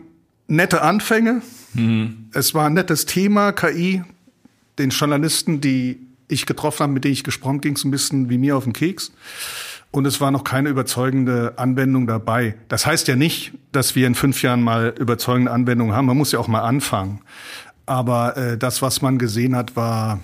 nette 0.48 0.84
Anfänge. 0.84 1.42
Mhm. 1.74 2.30
Es 2.34 2.54
war 2.54 2.68
ein 2.68 2.74
nettes 2.74 3.08
Thema, 3.08 3.52
KI. 3.52 4.04
Den 4.80 4.90
Journalisten, 4.90 5.62
die 5.62 6.00
ich 6.28 6.46
getroffen 6.46 6.84
habe, 6.84 6.94
mit 6.94 7.04
denen 7.04 7.14
ich 7.14 7.24
gesprochen, 7.24 7.56
habe, 7.56 7.62
ging 7.62 7.76
es 7.76 7.84
ein 7.84 7.92
bisschen 7.92 8.30
wie 8.30 8.38
mir 8.38 8.58
auf 8.58 8.64
den 8.64 8.74
Keks 8.74 9.12
und 9.92 10.06
es 10.06 10.22
war 10.22 10.32
noch 10.32 10.44
keine 10.44 10.70
überzeugende 10.70 11.54
Anwendung 11.58 12.06
dabei. 12.06 12.56
Das 12.68 12.86
heißt 12.86 13.08
ja 13.08 13.16
nicht, 13.16 13.54
dass 13.72 13.96
wir 13.96 14.06
in 14.06 14.16
fünf 14.16 14.42
Jahren 14.44 14.62
mal 14.62 14.94
überzeugende 15.00 15.52
Anwendungen 15.52 15.96
haben. 15.96 16.06
Man 16.06 16.18
muss 16.18 16.32
ja 16.32 16.40
auch 16.40 16.48
mal 16.48 16.62
anfangen. 16.62 17.22
Aber 17.86 18.38
äh, 18.38 18.58
das, 18.58 18.84
was 18.84 19.02
man 19.02 19.18
gesehen 19.18 19.56
hat, 19.56 19.76
war 19.76 20.20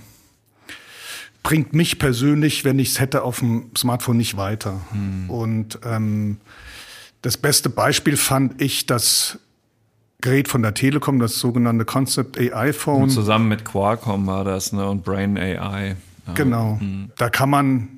bringt 1.41 1.73
mich 1.73 1.99
persönlich, 1.99 2.65
wenn 2.65 2.79
ich 2.79 2.89
es 2.89 2.99
hätte, 2.99 3.21
auf 3.21 3.39
dem 3.39 3.69
Smartphone 3.77 4.17
nicht 4.17 4.35
weiter. 4.35 4.81
Hm. 4.91 5.29
Und 5.29 5.79
ähm, 5.85 6.37
das 7.21 7.37
beste 7.37 7.69
Beispiel 7.69 8.17
fand 8.17 8.61
ich 8.61 8.87
das 8.87 9.39
Gerät 10.21 10.47
von 10.47 10.61
der 10.61 10.73
Telekom, 10.73 11.19
das 11.19 11.39
sogenannte 11.39 11.85
Concept 11.85 12.39
AI 12.39 12.73
Phone. 12.73 13.03
Und 13.03 13.09
zusammen 13.09 13.47
mit 13.47 13.65
Qualcomm 13.65 14.27
war 14.27 14.43
das, 14.43 14.71
ne? 14.73 14.87
Und 14.87 15.03
Brain 15.03 15.37
AI. 15.37 15.95
Ja. 16.27 16.33
Genau. 16.33 16.77
Hm. 16.79 17.11
Da 17.17 17.29
kann 17.29 17.49
man 17.49 17.89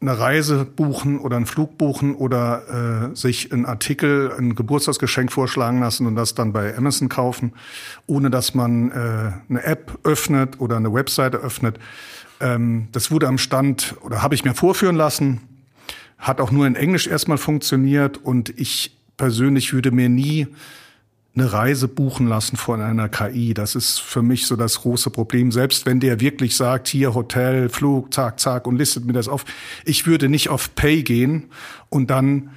eine 0.00 0.18
Reise 0.18 0.64
buchen 0.64 1.18
oder 1.18 1.36
einen 1.36 1.46
Flug 1.46 1.78
buchen 1.78 2.14
oder 2.14 3.10
äh, 3.12 3.16
sich 3.16 3.52
einen 3.52 3.64
Artikel, 3.64 4.32
ein 4.38 4.54
Geburtstagsgeschenk 4.54 5.32
vorschlagen 5.32 5.80
lassen 5.80 6.06
und 6.06 6.14
das 6.14 6.34
dann 6.34 6.52
bei 6.52 6.76
Amazon 6.76 7.08
kaufen, 7.08 7.52
ohne 8.06 8.30
dass 8.30 8.54
man 8.54 8.90
äh, 8.90 9.32
eine 9.48 9.62
App 9.64 9.98
öffnet 10.04 10.60
oder 10.60 10.76
eine 10.76 10.92
Webseite 10.92 11.38
öffnet. 11.38 11.78
Ähm, 12.40 12.88
das 12.92 13.10
wurde 13.10 13.28
am 13.28 13.38
Stand 13.38 13.96
oder 14.02 14.22
habe 14.22 14.34
ich 14.34 14.44
mir 14.44 14.54
vorführen 14.54 14.96
lassen, 14.96 15.40
hat 16.18 16.40
auch 16.40 16.50
nur 16.50 16.66
in 16.66 16.76
Englisch 16.76 17.06
erstmal 17.06 17.38
funktioniert 17.38 18.18
und 18.18 18.50
ich 18.58 18.98
persönlich 19.16 19.72
würde 19.72 19.90
mir 19.90 20.08
nie 20.08 20.48
eine 21.36 21.52
Reise 21.52 21.88
buchen 21.88 22.28
lassen 22.28 22.56
von 22.56 22.80
einer 22.80 23.08
KI. 23.08 23.54
Das 23.54 23.74
ist 23.74 24.00
für 24.00 24.22
mich 24.22 24.46
so 24.46 24.54
das 24.54 24.82
große 24.82 25.10
Problem. 25.10 25.50
Selbst 25.50 25.84
wenn 25.84 25.98
der 25.98 26.20
wirklich 26.20 26.56
sagt, 26.56 26.86
hier 26.86 27.14
Hotel, 27.14 27.68
Flug, 27.68 28.14
zack, 28.14 28.38
zack 28.38 28.66
und 28.66 28.76
listet 28.76 29.04
mir 29.04 29.12
das 29.14 29.26
auf. 29.26 29.44
Ich 29.84 30.06
würde 30.06 30.28
nicht 30.28 30.48
auf 30.48 30.74
Pay 30.76 31.02
gehen 31.02 31.50
und 31.88 32.10
dann 32.10 32.50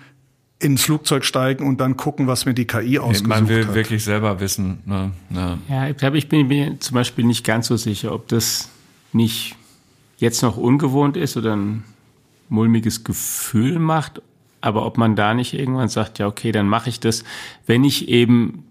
ins 0.60 0.84
Flugzeug 0.84 1.26
steigen 1.26 1.66
und 1.66 1.82
dann 1.82 1.98
gucken, 1.98 2.28
was 2.28 2.46
mir 2.46 2.54
die 2.54 2.66
KI 2.66 3.00
ausgesucht 3.00 3.32
hat. 3.32 3.42
Man 3.42 3.50
will 3.50 3.68
hat. 3.68 3.76
wirklich 3.76 4.04
selber 4.04 4.40
wissen. 4.40 4.80
Ne? 4.86 5.12
Ja. 5.30 5.58
ja, 5.70 5.90
ich 5.90 5.98
glaube, 5.98 6.18
ich 6.18 6.30
bin 6.30 6.48
mir 6.48 6.80
zum 6.80 6.96
Beispiel 6.96 7.26
nicht 7.26 7.44
ganz 7.44 7.68
so 7.68 7.78
sicher, 7.78 8.14
ob 8.14 8.28
das 8.28 8.70
nicht 9.14 9.56
jetzt 10.18 10.42
noch 10.42 10.58
ungewohnt 10.58 11.16
ist 11.16 11.38
oder 11.38 11.56
ein 11.56 11.84
mulmiges 12.50 13.04
Gefühl 13.04 13.78
macht, 13.80 14.22
aber 14.62 14.86
ob 14.86 14.98
man 14.98 15.16
da 15.16 15.34
nicht 15.34 15.54
irgendwann 15.54 15.90
sagt, 15.90 16.20
ja, 16.20 16.28
okay, 16.28 16.52
dann 16.52 16.68
mache 16.68 16.90
ich 16.90 17.00
das, 17.00 17.24
wenn 17.66 17.84
ich 17.84 18.10
eben 18.10 18.64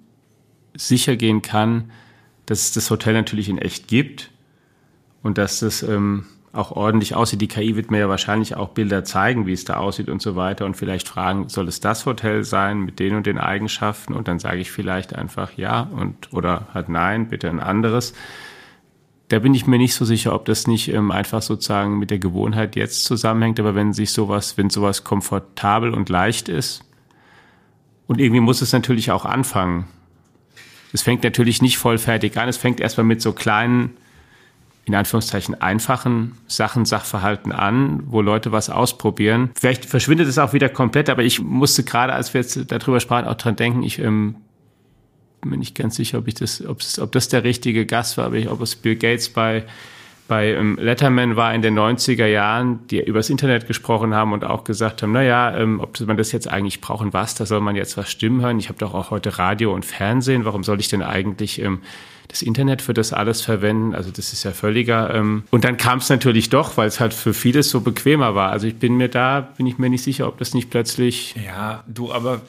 sicher 0.75 1.17
gehen 1.17 1.43
kann, 1.43 1.91
dass 2.47 2.61
es 2.61 2.73
das 2.73 2.91
Hotel 2.91 3.15
natürlich 3.15 3.49
in 3.49 3.59
echt 3.59 3.89
gibt 3.89 4.31
und 5.23 5.39
dass 5.39 5.61
das 5.61 5.83
ähm, 5.83 6.27
auch 6.53 6.73
ordentlich 6.73 7.15
aussieht. 7.15 7.41
Die 7.41 7.49
KI 7.49 7.77
wird 7.77 7.91
mir 7.91 7.99
ja 7.99 8.09
wahrscheinlich 8.09 8.57
auch 8.57 8.71
Bilder 8.71 9.05
zeigen, 9.05 9.47
wie 9.47 9.53
es 9.53 9.65
da 9.65 9.77
aussieht 9.77 10.09
und 10.09 10.23
so 10.23 10.37
weiter 10.37 10.65
und 10.65 10.77
vielleicht 10.77 11.09
fragen, 11.09 11.49
soll 11.49 11.69
es 11.69 11.81
das 11.81 12.07
Hotel 12.07 12.45
sein 12.45 12.81
mit 12.81 12.99
den 12.99 13.15
und 13.15 13.27
den 13.27 13.39
Eigenschaften? 13.39 14.15
Und 14.15 14.29
dann 14.29 14.39
sage 14.39 14.59
ich 14.59 14.71
vielleicht 14.71 15.15
einfach 15.15 15.53
ja 15.57 15.81
und 15.81 16.33
oder 16.33 16.69
halt 16.73 16.89
nein, 16.89 17.29
bitte 17.29 17.49
ein 17.49 17.61
anderes. 17.61 18.15
Da 19.29 19.41
bin 19.41 19.55
ich 19.55 19.67
mir 19.67 19.79
nicht 19.79 19.95
so 19.95 20.05
sicher, 20.05 20.35
ob 20.35 20.45
das 20.45 20.67
nicht 20.67 20.89
ähm, 20.89 21.11
einfach 21.11 21.43
sozusagen 21.43 21.99
mit 21.99 22.11
der 22.11 22.19
Gewohnheit 22.19 22.77
jetzt 22.77 23.05
zusammenhängt. 23.05 23.59
Aber 23.59 23.75
wenn 23.75 23.93
sich 23.93 24.13
sowas, 24.13 24.57
wenn 24.57 24.71
sowas 24.71 25.05
komfortabel 25.05 25.93
und 25.93 26.09
leicht 26.09 26.49
ist, 26.49 26.87
und 28.07 28.21
irgendwie 28.21 28.41
muss 28.41 28.63
es 28.63 28.73
natürlich 28.73 29.11
auch 29.11 29.25
anfangen. 29.25 29.87
Es 30.93 31.03
fängt 31.03 31.25
natürlich 31.25 31.61
nicht 31.61 31.79
vollfertig 31.79 32.39
an. 32.39 32.49
Es 32.49 32.57
fängt 32.57 32.81
erstmal 32.81 33.05
mit 33.05 33.21
so 33.21 33.33
kleinen, 33.33 33.97
in 34.85 34.95
Anführungszeichen 34.95 35.61
einfachen 35.61 36.39
Sachen, 36.47 36.85
Sachverhalten 36.85 37.53
an, 37.53 38.05
wo 38.07 38.21
Leute 38.21 38.53
was 38.53 38.71
ausprobieren. 38.71 39.51
Vielleicht 39.59 39.85
verschwindet 39.85 40.29
es 40.29 40.39
auch 40.39 40.53
wieder 40.53 40.69
komplett, 40.69 41.11
aber 41.11 41.25
ich 41.25 41.41
musste 41.41 41.83
gerade, 41.83 42.13
als 42.13 42.33
wir 42.33 42.41
jetzt 42.41 42.71
darüber 42.71 43.01
sprachen, 43.01 43.27
auch 43.27 43.35
dran 43.35 43.57
denken, 43.57 43.83
ich 43.83 43.99
ähm, 43.99 44.37
mir 45.45 45.57
nicht 45.57 45.75
ganz 45.75 45.97
sicher, 45.97 46.19
ob 46.19 46.29
ich 46.29 46.35
das, 46.35 46.65
ob 46.67 47.13
das 47.13 47.29
der 47.29 47.45
richtige 47.45 47.87
Gast 47.87 48.19
war, 48.19 48.27
aber 48.27 48.37
ich, 48.37 48.49
ob 48.51 48.61
es 48.61 48.77
Bill 48.77 48.97
Gates 48.97 49.29
bei 49.29 49.65
bei 50.29 50.55
ähm, 50.55 50.77
Letterman 50.81 51.37
war 51.37 51.55
in 51.55 51.63
den 51.63 51.79
90er 51.79 52.27
Jahren, 52.27 52.87
die 52.89 53.01
übers 53.01 53.31
Internet 53.31 53.67
gesprochen 53.67 54.15
haben 54.15 54.33
und 54.33 54.45
auch 54.45 54.65
gesagt 54.65 55.03
haben, 55.03 55.13
naja, 55.13 55.57
ähm, 55.57 55.81
ob 55.81 56.01
man 56.01 56.17
das 56.17 56.33
jetzt 56.33 56.49
eigentlich 56.49 56.81
brauchen 56.81 57.13
was, 57.13 57.35
da 57.35 57.47
soll 57.47 57.61
man 57.61 57.77
jetzt 57.77 57.97
was 57.97 58.11
Stimmen 58.11 58.41
hören. 58.41 58.59
Ich 58.59 58.69
habe 58.69 58.79
doch 58.79 58.95
auch 58.95 59.11
heute 59.11 59.39
Radio 59.39 59.73
und 59.73 59.85
Fernsehen, 59.85 60.45
warum 60.45 60.65
soll 60.65 60.81
ich 60.81 60.89
denn 60.89 61.03
eigentlich 61.03 61.61
ähm, 61.63 61.81
das 62.29 62.43
Internet 62.43 62.83
für 62.83 62.95
das 62.95 63.13
alles 63.13 63.43
verwenden. 63.43 63.95
Also 63.95 64.11
das 64.11 64.33
ist 64.33 64.45
ja 64.45 64.53
völliger. 64.53 65.15
Ähm 65.15 65.45
und 65.51 65.65
dann 65.65 65.77
kam 65.77 65.99
es 65.99 66.09
natürlich 66.09 66.49
doch, 66.49 66.77
weil 66.77 66.89
es 66.89 67.01
halt 67.01 67.15
für 67.15 67.35
vieles 67.35 67.71
so 67.71 67.81
bequemer 67.81 68.35
war. 68.35 68.51
Also 68.51 68.67
ich 68.67 68.77
bin 68.77 68.97
mir 68.97 69.09
da, 69.09 69.41
bin 69.57 69.67
ich 69.67 69.79
mir 69.79 69.91
nicht 69.91 70.03
sicher, 70.03 70.29
ob 70.29 70.39
das 70.39 70.55
nicht 70.55 70.71
plötzlich. 70.71 71.35
Ja, 71.45 71.85
du, 71.87 72.13
aber 72.13 72.41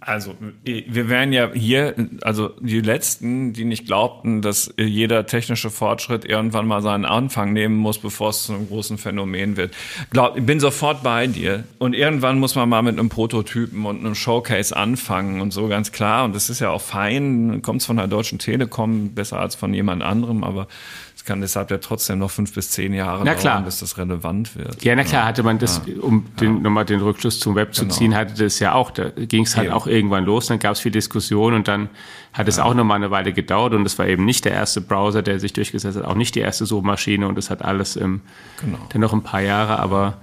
also 0.00 0.34
wir 0.64 1.08
wären 1.08 1.32
ja 1.32 1.52
hier, 1.52 1.94
also 2.22 2.50
die 2.60 2.80
letzten, 2.80 3.52
die 3.52 3.64
nicht 3.64 3.86
glaubten, 3.86 4.42
dass 4.42 4.72
jeder 4.78 5.26
technische 5.26 5.70
Fortschritt 5.70 6.24
irgendwann 6.24 6.66
mal 6.66 6.82
seinen 6.82 7.04
Anfang 7.04 7.52
nehmen 7.52 7.76
muss, 7.76 7.98
bevor 7.98 8.30
es 8.30 8.44
zu 8.44 8.52
einem 8.52 8.68
großen 8.68 8.98
Phänomen 8.98 9.56
wird. 9.56 9.74
Glaub, 10.10 10.36
ich 10.36 10.44
bin 10.44 10.60
sofort 10.60 11.02
bei 11.02 11.26
dir. 11.26 11.64
Und 11.78 11.94
irgendwann 11.94 12.38
muss 12.38 12.54
man 12.54 12.68
mal 12.68 12.82
mit 12.82 12.98
einem 12.98 13.08
Prototypen 13.08 13.84
und 13.86 14.00
einem 14.00 14.14
Showcase 14.14 14.76
anfangen 14.76 15.40
und 15.40 15.52
so 15.52 15.68
ganz 15.68 15.92
klar. 15.92 16.24
Und 16.24 16.34
das 16.34 16.50
ist 16.50 16.60
ja 16.60 16.70
auch 16.70 16.80
fein, 16.80 17.62
kommt 17.62 17.82
von 17.82 17.96
der 17.96 18.06
Deutschen 18.06 18.38
Telekom 18.38 19.14
besser 19.22 19.38
als 19.38 19.54
von 19.54 19.72
jemand 19.72 20.02
anderem, 20.02 20.42
aber 20.42 20.66
es 21.14 21.24
kann 21.24 21.40
deshalb 21.40 21.70
ja 21.70 21.78
trotzdem 21.78 22.18
noch 22.18 22.32
fünf 22.32 22.52
bis 22.52 22.70
zehn 22.70 22.92
Jahre 22.92 23.22
na 23.24 23.34
klar. 23.34 23.54
dauern, 23.54 23.64
bis 23.66 23.78
das 23.78 23.96
relevant 23.96 24.56
wird. 24.56 24.82
Ja, 24.82 24.96
na 24.96 25.04
klar, 25.04 25.24
hatte 25.24 25.44
man 25.44 25.60
das, 25.60 25.80
ja. 25.86 26.02
um 26.02 26.26
den, 26.40 26.56
ja. 26.56 26.60
nochmal 26.62 26.84
den 26.84 27.00
Rückschluss 27.00 27.38
zum 27.38 27.54
Web 27.54 27.72
zu 27.72 27.82
genau. 27.82 27.94
ziehen, 27.94 28.16
hatte 28.16 28.34
das 28.34 28.58
ja 28.58 28.74
auch, 28.74 28.90
da 28.90 29.10
ging 29.10 29.44
es 29.44 29.56
halt 29.56 29.68
eben. 29.68 29.76
auch 29.76 29.86
irgendwann 29.86 30.24
los, 30.24 30.46
dann 30.46 30.58
gab 30.58 30.72
es 30.72 30.80
viel 30.80 30.90
Diskussion 30.90 31.54
und 31.54 31.68
dann 31.68 31.88
hat 32.32 32.48
es 32.48 32.56
ja. 32.56 32.64
auch 32.64 32.74
nochmal 32.74 32.96
eine 32.96 33.12
Weile 33.12 33.32
gedauert 33.32 33.74
und 33.74 33.86
es 33.86 33.96
war 34.00 34.08
eben 34.08 34.24
nicht 34.24 34.44
der 34.44 34.52
erste 34.52 34.80
Browser, 34.80 35.22
der 35.22 35.38
sich 35.38 35.52
durchgesetzt 35.52 35.96
hat, 35.96 36.04
auch 36.04 36.16
nicht 36.16 36.34
die 36.34 36.40
erste 36.40 36.66
Suchmaschine 36.66 37.28
und 37.28 37.38
es 37.38 37.48
hat 37.48 37.62
alles 37.62 37.94
im, 37.94 38.22
genau. 38.60 38.78
dann 38.88 39.00
noch 39.00 39.12
ein 39.12 39.22
paar 39.22 39.42
Jahre, 39.42 39.78
aber 39.78 40.18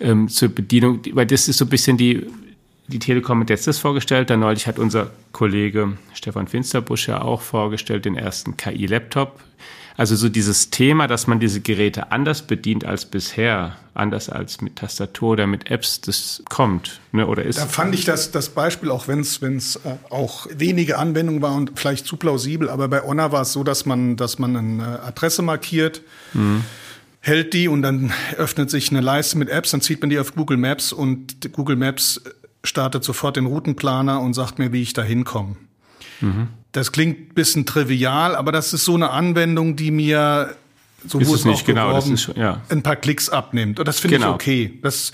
ähm, 0.00 0.28
zur 0.28 0.50
Bedienung, 0.50 1.00
weil 1.12 1.24
das 1.24 1.48
ist 1.48 1.56
so 1.56 1.64
ein 1.64 1.70
bisschen 1.70 1.96
die, 1.96 2.26
die 2.88 2.98
Telekom 2.98 3.40
hat 3.40 3.50
jetzt 3.50 3.66
das 3.66 3.78
vorgestellt. 3.78 4.30
Dann 4.30 4.40
neulich 4.40 4.66
hat 4.66 4.78
unser 4.78 5.10
Kollege 5.32 5.96
Stefan 6.14 6.48
Finsterbusch 6.48 7.08
ja 7.08 7.22
auch 7.22 7.40
vorgestellt, 7.40 8.04
den 8.04 8.16
ersten 8.16 8.56
KI-Laptop. 8.56 9.40
Also 9.96 10.16
so 10.16 10.28
dieses 10.28 10.70
Thema, 10.70 11.06
dass 11.06 11.26
man 11.26 11.38
diese 11.38 11.60
Geräte 11.60 12.12
anders 12.12 12.42
bedient 12.42 12.84
als 12.84 13.04
bisher, 13.04 13.76
anders 13.94 14.30
als 14.30 14.62
mit 14.62 14.76
Tastatur 14.76 15.32
oder 15.32 15.46
mit 15.46 15.70
Apps, 15.70 16.00
das 16.00 16.42
kommt 16.48 17.00
ne, 17.12 17.26
oder 17.26 17.42
ist. 17.42 17.58
Da 17.58 17.66
fand 17.66 17.94
ich 17.94 18.06
das, 18.06 18.30
das 18.30 18.48
Beispiel, 18.48 18.90
auch 18.90 19.06
wenn 19.06 19.20
es 19.20 19.40
äh, 19.42 19.96
auch 20.08 20.46
wenige 20.56 20.98
Anwendungen 20.98 21.42
war 21.42 21.54
und 21.54 21.72
vielleicht 21.78 22.06
zu 22.06 22.16
plausibel, 22.16 22.70
aber 22.70 22.88
bei 22.88 23.02
Honor 23.02 23.32
war 23.32 23.42
es 23.42 23.52
so, 23.52 23.64
dass 23.64 23.84
man, 23.84 24.16
dass 24.16 24.38
man 24.38 24.56
eine 24.56 25.02
Adresse 25.02 25.42
markiert. 25.42 26.02
Mhm 26.32 26.64
hält 27.24 27.54
die 27.54 27.68
und 27.68 27.82
dann 27.82 28.12
öffnet 28.36 28.68
sich 28.68 28.90
eine 28.90 29.00
Leiste 29.00 29.38
mit 29.38 29.48
Apps, 29.48 29.70
dann 29.70 29.80
zieht 29.80 30.00
man 30.00 30.10
die 30.10 30.18
auf 30.18 30.34
Google 30.34 30.56
Maps 30.56 30.92
und 30.92 31.52
Google 31.52 31.76
Maps 31.76 32.20
startet 32.64 33.04
sofort 33.04 33.36
den 33.36 33.46
Routenplaner 33.46 34.20
und 34.20 34.34
sagt 34.34 34.58
mir, 34.58 34.72
wie 34.72 34.82
ich 34.82 34.92
da 34.92 35.02
hinkomme. 35.02 35.56
Mhm. 36.20 36.48
Das 36.72 36.92
klingt 36.92 37.34
bisschen 37.34 37.66
trivial, 37.66 38.34
aber 38.34 38.52
das 38.52 38.72
ist 38.72 38.84
so 38.84 38.94
eine 38.94 39.10
Anwendung, 39.10 39.76
die 39.76 39.90
mir 39.90 40.56
so 41.06 41.18
ist 41.18 41.30
es 41.30 41.44
nicht 41.44 41.66
genau, 41.66 41.92
das 41.92 42.08
ist, 42.08 42.30
ja. 42.36 42.60
ein 42.68 42.82
paar 42.82 42.96
Klicks 42.96 43.28
abnimmt. 43.28 43.78
Und 43.78 43.86
das 43.86 44.00
finde 44.00 44.18
genau. 44.18 44.30
ich 44.30 44.34
okay. 44.34 44.78
Das, 44.82 45.12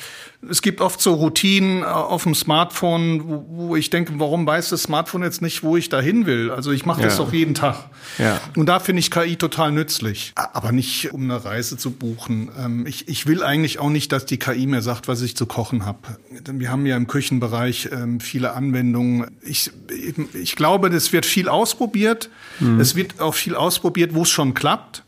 es 0.49 0.63
gibt 0.63 0.81
oft 0.81 1.01
so 1.01 1.15
Routinen 1.15 1.83
äh, 1.83 1.87
auf 1.87 2.23
dem 2.23 2.35
Smartphone, 2.35 3.29
wo, 3.29 3.45
wo, 3.49 3.77
ich 3.77 3.91
denke, 3.91 4.13
warum 4.17 4.47
weiß 4.47 4.71
das 4.71 4.85
Smartphone 4.85 5.23
jetzt 5.23 5.43
nicht, 5.43 5.63
wo 5.63 5.77
ich 5.77 5.89
da 5.89 6.01
hin 6.01 6.27
will? 6.27 6.51
Also 6.51 6.71
ich 6.71 6.87
mache 6.87 7.03
das 7.03 7.19
ja. 7.19 7.25
doch 7.25 7.33
jeden 7.33 7.55
Tag. 7.55 7.91
Ja. 8.19 8.41
Und 8.57 8.67
da 8.67 8.79
finde 8.79 9.01
ich 9.01 9.11
KI 9.11 9.37
total 9.37 9.73
nützlich. 9.73 10.33
Aber 10.37 10.71
nicht, 10.73 11.13
um 11.13 11.25
eine 11.25 11.45
Reise 11.45 11.77
zu 11.77 11.91
buchen. 11.91 12.51
Ähm, 12.59 12.87
ich, 12.87 13.09
ich 13.09 13.27
will 13.27 13.43
eigentlich 13.43 13.79
auch 13.79 13.91
nicht, 13.91 14.13
dass 14.13 14.27
die 14.27 14.39
KI 14.39 14.67
mir 14.67 14.83
sagt, 14.83 15.09
was 15.09 15.23
ich 15.23 15.37
zu 15.37 15.47
kochen 15.47 15.85
habe. 15.85 15.99
Wir 16.53 16.71
haben 16.71 16.87
ja 16.87 16.97
im 16.97 17.07
Küchenbereich 17.07 17.89
ähm, 17.93 18.21
viele 18.21 18.53
Anwendungen. 18.53 19.27
Ich, 19.43 19.71
ich 20.35 20.57
glaube, 20.57 20.89
es 20.89 21.13
wird 21.13 21.27
viel 21.27 21.49
ausprobiert. 21.49 22.31
Mhm. 22.61 22.81
Es 22.81 22.95
wird 22.95 23.21
auch 23.21 23.35
viel 23.35 23.57
ausprobiert, 23.57 24.15
wo 24.15 24.23
es 24.23 24.31
schon 24.31 24.55
klappt. 24.55 25.03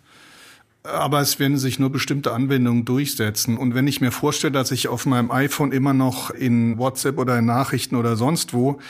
Aber 0.82 1.20
es 1.20 1.38
werden 1.38 1.58
sich 1.58 1.78
nur 1.78 1.90
bestimmte 1.90 2.32
Anwendungen 2.32 2.84
durchsetzen. 2.84 3.58
Und 3.58 3.74
wenn 3.74 3.86
ich 3.86 4.00
mir 4.00 4.12
vorstelle, 4.12 4.52
dass 4.52 4.70
ich 4.70 4.88
auf 4.88 5.04
meinem 5.04 5.30
iPhone 5.30 5.72
immer 5.72 5.92
noch 5.92 6.30
in 6.30 6.78
WhatsApp 6.78 7.18
oder 7.18 7.38
in 7.38 7.44
Nachrichten 7.44 7.96
oder 7.96 8.16
sonst 8.16 8.54
wo, 8.54 8.80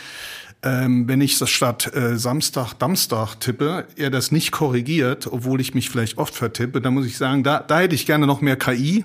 ähm, 0.63 1.09
wenn 1.09 1.21
ich 1.21 1.39
das 1.39 1.51
statt 1.51 1.93
äh, 1.95 2.17
Samstag, 2.17 2.75
Damstag 2.75 3.37
tippe, 3.37 3.87
er 3.97 4.11
das 4.11 4.31
nicht 4.31 4.53
korrigiert, 4.53 5.27
obwohl 5.27 5.61
ich 5.61 5.75
mich 5.75 5.91
vielleicht 5.91 6.19
oft 6.19 6.35
vertippe, 6.35 6.81
dann 6.81 6.95
muss 6.95 7.07
ich 7.07 7.17
sagen, 7.17 7.43
da, 7.43 7.61
da 7.61 7.81
hätte 7.81 7.95
ich 7.95 8.07
gerne 8.07 8.27
noch 8.27 8.41
mehr 8.41 8.57
KI. 8.57 9.05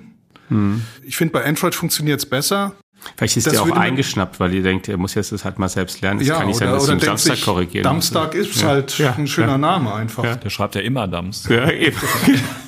Hm. 0.50 0.82
Ich 1.04 1.18
finde, 1.18 1.32
bei 1.32 1.46
Android 1.46 1.74
funktioniert 1.74 2.20
es 2.20 2.26
besser. 2.26 2.76
Vielleicht 3.18 3.38
ist 3.38 3.48
das 3.48 3.54
der 3.54 3.64
auch 3.64 3.72
eingeschnappt, 3.72 4.40
weil 4.40 4.54
ihr 4.54 4.64
denkt, 4.64 4.88
er 4.88 4.98
muss 4.98 5.14
jetzt 5.14 5.32
das 5.32 5.46
halt 5.46 5.60
mal 5.60 5.70
selbst 5.70 6.02
lernen. 6.02 6.20
Das 6.20 6.28
ja, 6.28 6.38
kann 6.38 6.48
nicht 6.48 6.58
sein, 6.58 6.70
dass 6.70 6.84
oder 6.84 6.96
du 6.96 7.06
Samstag 7.06 7.42
korrigieren 7.42 7.84
Samstag 7.84 8.36
ist 8.36 8.62
ja. 8.62 8.68
halt 8.68 8.98
ja. 8.98 9.16
ein 9.16 9.28
schöner 9.28 9.54
ja. 9.54 9.58
Name 9.58 9.94
einfach. 9.94 10.36
Der 10.36 10.50
schreibt 10.50 10.76
ja 10.76 10.82
immer 10.82 11.08
Dams. 11.08 11.48
Ja, 11.48 11.70
eben. 11.70 11.98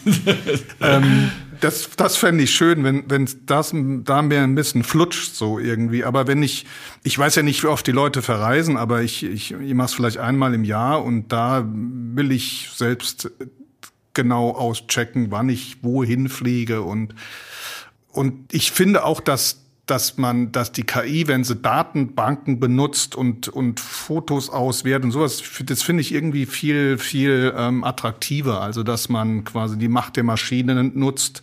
ähm, 0.81 1.31
das, 1.59 1.89
das 1.97 2.17
fände 2.17 2.43
ich 2.43 2.51
schön, 2.51 2.83
wenn, 2.83 3.09
wenn 3.09 3.27
das 3.45 3.73
da 3.73 4.21
mir 4.21 4.41
ein 4.41 4.55
bisschen 4.55 4.83
flutscht 4.83 5.35
so 5.35 5.59
irgendwie. 5.59 6.03
Aber 6.03 6.27
wenn 6.27 6.43
ich, 6.43 6.65
ich 7.03 7.17
weiß 7.17 7.35
ja 7.35 7.43
nicht, 7.43 7.63
wie 7.63 7.67
oft 7.67 7.85
die 7.87 7.91
Leute 7.91 8.21
verreisen, 8.21 8.77
aber 8.77 9.01
ich, 9.01 9.23
ich, 9.23 9.53
ich 9.53 9.73
mache 9.73 9.87
es 9.87 9.93
vielleicht 9.93 10.17
einmal 10.17 10.53
im 10.53 10.63
Jahr 10.63 11.03
und 11.03 11.31
da 11.31 11.65
will 11.67 12.31
ich 12.31 12.69
selbst 12.75 13.31
genau 14.13 14.51
auschecken, 14.51 15.27
wann 15.29 15.49
ich 15.49 15.83
wohin 15.83 16.29
fliege 16.29 16.81
und 16.81 17.13
und 18.17 18.51
ich 18.51 18.71
finde 18.71 19.05
auch, 19.05 19.19
dass 19.19 19.66
dass 19.87 20.17
man, 20.17 20.51
dass 20.51 20.73
die 20.73 20.83
KI, 20.83 21.27
wenn 21.27 21.45
sie 21.45 21.55
Datenbanken 21.55 22.59
benutzt 22.59 23.15
und, 23.15 23.47
und 23.47 23.79
Fotos 23.79 24.49
auswertet 24.49 25.05
und 25.05 25.11
sowas, 25.11 25.41
das 25.63 25.81
finde 25.81 26.01
ich 26.01 26.13
irgendwie 26.13 26.45
viel, 26.45 26.97
viel 26.97 27.53
ähm, 27.57 27.85
attraktiver. 27.85 28.61
Also, 28.61 28.83
dass 28.83 29.07
man 29.07 29.45
quasi 29.45 29.77
die 29.77 29.87
Macht 29.87 30.17
der 30.17 30.23
Maschine 30.23 30.83
nutzt, 30.83 31.41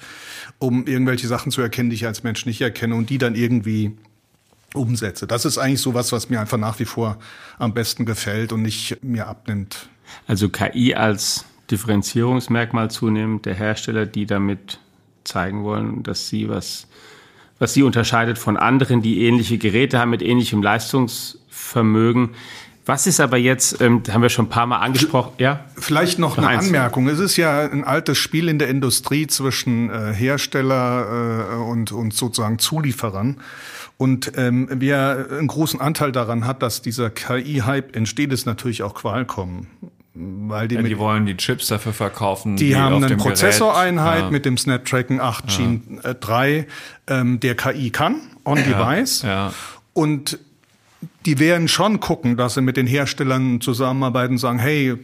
um 0.59 0.87
irgendwelche 0.87 1.27
Sachen 1.27 1.53
zu 1.53 1.63
erkennen, 1.63 1.89
die 1.89 1.97
ich 1.97 2.07
als 2.07 2.23
Mensch 2.23 2.45
nicht 2.45 2.61
erkenne 2.61 2.95
und 2.95 3.09
die 3.09 3.19
dann 3.19 3.35
irgendwie 3.35 3.97
umsetze. 4.75 5.27
Das 5.27 5.47
ist 5.47 5.57
eigentlich 5.57 5.81
sowas, 5.81 6.13
was 6.13 6.29
mir 6.29 6.41
einfach 6.41 6.59
nach 6.59 6.79
wie 6.79 6.85
vor 6.85 7.19
am 7.59 7.73
besten 7.73 8.05
gefällt 8.05 8.53
und 8.53 8.61
nicht 8.61 9.03
mir 9.03 9.27
abnimmt. 9.27 9.89
Also 10.27 10.51
KI 10.51 10.95
als 10.95 11.47
Differenzierungsmerkmal 11.71 12.91
zunehmend 12.91 13.47
der 13.47 13.55
Hersteller, 13.55 14.05
die 14.05 14.27
damit 14.27 14.81
zeigen 15.25 15.65
wollen, 15.65 16.03
dass 16.03 16.29
sie 16.29 16.49
was 16.51 16.87
was 17.59 17.75
sie 17.75 17.83
unterscheidet 17.83 18.39
von 18.39 18.57
anderen, 18.57 19.03
die 19.03 19.25
ähnliche 19.25 19.59
Geräte 19.59 19.99
haben 19.99 20.11
mit 20.11 20.23
ähnlichem 20.23 20.63
Leistungsvermögen. 20.63 22.31
Was 22.87 23.07
ist 23.07 23.19
aber 23.19 23.39
jetzt, 23.39 23.81
ähm, 23.81 24.03
haben 24.11 24.21
wir 24.21 24.29
schon 24.29 24.47
ein 24.47 24.51
paar 24.51 24.67
Mal 24.67 24.79
angesprochen, 24.79 25.33
ja? 25.39 25.65
Vielleicht 25.77 26.19
noch, 26.19 26.37
noch 26.37 26.45
eine 26.45 26.59
eins. 26.59 26.67
Anmerkung. 26.67 27.09
Es 27.09 27.19
ist 27.19 27.37
ja 27.39 27.61
ein 27.67 27.83
altes 27.83 28.19
Spiel 28.19 28.49
in 28.49 28.59
der 28.59 28.69
Industrie 28.69 29.27
zwischen 29.27 29.89
äh, 29.89 30.13
Hersteller 30.13 31.49
äh, 31.51 31.55
und, 31.57 31.93
und 31.93 32.13
sozusagen 32.13 32.59
Zulieferern. 32.59 33.39
Und 33.97 34.33
ähm, 34.37 34.69
wer 34.71 35.29
einen 35.31 35.47
großen 35.47 35.81
Anteil 35.81 36.13
daran 36.13 36.47
hat, 36.47 36.63
dass 36.63 36.83
dieser 36.83 37.09
KI-Hype 37.09 37.97
entsteht, 37.97 38.33
ist 38.33 38.45
natürlich 38.45 38.83
auch 38.83 38.95
Qualcomm. 38.95 39.69
Weil 40.17 40.69
die, 40.69 40.77
ja, 40.77 40.83
die 40.83 40.99
wollen 40.99 41.27
die 41.27 41.37
Chips 41.37 41.67
dafür 41.67 41.93
verkaufen. 41.93 42.57
Die, 42.57 42.69
die 42.69 42.77
haben 42.77 43.03
eine 43.03 43.17
Prozessoreinheit 43.17 44.25
ja. 44.25 44.31
mit 44.31 44.45
dem 44.45 44.57
Snapdragon 44.57 45.21
8 45.21 45.49
Gen 45.49 46.01
ja. 46.05 46.15
3, 46.15 46.67
ähm, 47.09 47.41
der 47.41 47.57
KI 47.57 47.91
kann, 47.91 48.21
on 48.45 48.57
device. 48.57 49.23
Ja. 49.23 49.53
Und 49.93 50.39
die 51.27 51.41
werden 51.41 51.67
schon 51.67 51.99
gucken, 51.99 52.37
dass 52.37 52.55
sie 52.55 52.61
mit 52.61 52.77
den 52.77 52.87
Herstellern 52.87 53.61
zusammenarbeiten 53.61 54.35
und 54.35 54.39
sagen, 54.39 54.61
hey, 54.61 54.97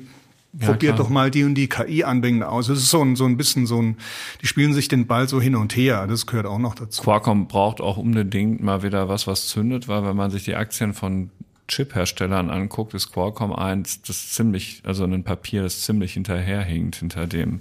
probiert 0.58 0.98
doch 0.98 1.08
mal 1.08 1.30
die 1.30 1.44
und 1.44 1.54
die 1.54 1.68
KI-Anwendung 1.68 2.48
aus. 2.48 2.68
Es 2.68 2.78
ist 2.78 2.90
so 2.90 3.02
ein, 3.02 3.16
so 3.16 3.24
ein 3.24 3.36
bisschen 3.36 3.66
so 3.66 3.80
ein, 3.80 3.96
die 4.42 4.46
spielen 4.46 4.74
sich 4.74 4.88
den 4.88 5.06
Ball 5.06 5.28
so 5.28 5.40
hin 5.40 5.56
und 5.56 5.76
her. 5.76 6.06
Das 6.06 6.26
gehört 6.26 6.46
auch 6.46 6.58
noch 6.58 6.74
dazu. 6.74 7.02
Qualcomm 7.02 7.46
braucht 7.46 7.80
auch 7.80 7.96
unbedingt 7.96 8.62
mal 8.62 8.82
wieder 8.82 9.08
was, 9.08 9.26
was 9.26 9.48
zündet, 9.48 9.88
weil 9.88 10.04
wenn 10.04 10.16
man 10.16 10.30
sich 10.30 10.44
die 10.44 10.54
Aktien 10.54 10.94
von 10.94 11.30
Chip-Herstellern 11.70 12.50
anguckt, 12.50 12.94
ist 12.94 13.12
Qualcomm 13.12 13.52
eins, 13.52 14.02
das 14.02 14.30
ziemlich, 14.30 14.83
also 14.85 15.04
ein 15.04 15.24
Papier, 15.24 15.62
das 15.62 15.83
ziemlich 15.83 16.14
hinterherhinkt 16.14 16.96
hinter 16.96 17.26
dem 17.26 17.61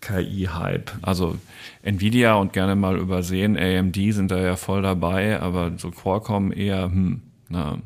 KI-Hype. 0.00 0.90
Also 1.02 1.38
Nvidia 1.82 2.34
und 2.34 2.52
gerne 2.52 2.76
mal 2.76 2.98
übersehen, 2.98 3.56
AMD 3.56 3.96
sind 4.10 4.30
da 4.30 4.38
ja 4.38 4.56
voll 4.56 4.82
dabei, 4.82 5.40
aber 5.40 5.72
so 5.78 5.90
Qualcomm 5.90 6.52
eher, 6.52 6.84
hm, 6.84 7.22
na, 7.54 7.78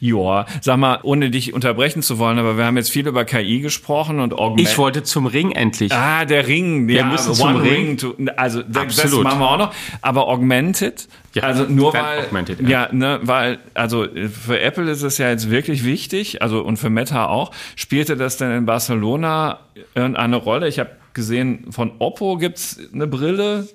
ja, 0.00 0.44
sag 0.60 0.76
mal, 0.76 0.98
ohne 1.02 1.30
dich 1.30 1.54
unterbrechen 1.54 2.02
zu 2.02 2.18
wollen, 2.18 2.38
aber 2.38 2.58
wir 2.58 2.64
haben 2.64 2.76
jetzt 2.76 2.90
viel 2.90 3.06
über 3.06 3.24
KI 3.24 3.60
gesprochen 3.60 4.18
und 4.20 4.34
Augment. 4.34 4.68
Ich 4.68 4.76
wollte 4.76 5.04
zum 5.04 5.26
Ring 5.26 5.52
endlich. 5.52 5.92
Ah, 5.92 6.24
der 6.24 6.48
Ring. 6.48 6.88
Wir 6.88 6.96
ja, 6.96 7.06
müssen 7.06 7.32
zum 7.32 7.56
Ring. 7.56 7.96
To, 7.96 8.14
also 8.36 8.60
Absolut. 8.60 8.88
das 8.98 9.12
machen 9.12 9.38
wir 9.38 9.50
auch 9.50 9.58
noch. 9.58 9.74
Aber 10.02 10.26
Augmented, 10.28 11.08
ja, 11.34 11.44
also 11.44 11.64
nur 11.64 11.94
weil, 11.94 12.26
ja. 12.60 12.68
ja, 12.68 12.88
ne, 12.92 13.20
weil, 13.22 13.58
also 13.74 14.06
für 14.30 14.60
Apple 14.60 14.90
ist 14.90 15.02
es 15.02 15.18
ja 15.18 15.30
jetzt 15.30 15.50
wirklich 15.50 15.84
wichtig, 15.84 16.42
also 16.42 16.60
und 16.62 16.76
für 16.76 16.90
Meta 16.90 17.26
auch. 17.28 17.52
Spielte 17.76 18.16
das 18.16 18.36
denn 18.36 18.50
in 18.50 18.66
Barcelona 18.66 19.60
irgendeine 19.94 20.36
Rolle? 20.36 20.68
Ich 20.68 20.78
habe 20.78 20.90
gesehen, 21.12 21.66
von 21.70 21.92
Oppo 22.00 22.36
gibt's 22.36 22.80
eine 22.92 23.06
Brille 23.06 23.68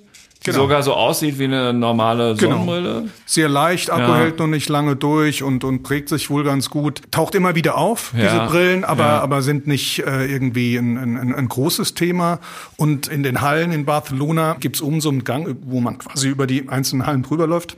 genau. 0.44 0.58
sogar 0.58 0.82
so 0.82 0.94
aussieht 0.94 1.38
wie 1.38 1.44
eine 1.44 1.72
normale 1.72 2.34
genau. 2.34 2.52
Sonnenbrille. 2.52 2.94
Genau. 3.00 3.12
Sehr 3.26 3.48
leicht, 3.48 3.90
Akku 3.90 4.12
ja. 4.12 4.16
hält 4.16 4.38
noch 4.38 4.46
nicht 4.46 4.68
lange 4.68 4.96
durch 4.96 5.42
und, 5.42 5.64
und 5.64 5.84
trägt 5.84 6.08
sich 6.08 6.30
wohl 6.30 6.44
ganz 6.44 6.70
gut. 6.70 7.02
Taucht 7.10 7.34
immer 7.34 7.54
wieder 7.54 7.76
auf, 7.76 8.12
ja. 8.16 8.22
diese 8.22 8.46
Brillen, 8.46 8.84
aber, 8.84 9.04
ja. 9.04 9.20
aber 9.20 9.42
sind 9.42 9.66
nicht 9.66 10.00
äh, 10.00 10.26
irgendwie 10.26 10.76
ein, 10.76 10.96
ein, 10.96 11.34
ein 11.34 11.48
großes 11.48 11.94
Thema. 11.94 12.40
Und 12.76 13.08
in 13.08 13.22
den 13.22 13.40
Hallen 13.40 13.72
in 13.72 13.84
Barcelona 13.84 14.56
gibt's 14.58 14.82
oben 14.82 15.00
so 15.00 15.10
einen 15.10 15.24
Gang, 15.24 15.56
wo 15.62 15.80
man 15.80 15.98
quasi 15.98 16.28
über 16.28 16.46
die 16.46 16.68
einzelnen 16.68 17.06
Hallen 17.06 17.22
drüber 17.22 17.46
läuft 17.46 17.76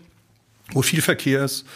wo 0.74 0.82
viel 0.82 1.02
Verkehr 1.02 1.44
ist, 1.44 1.66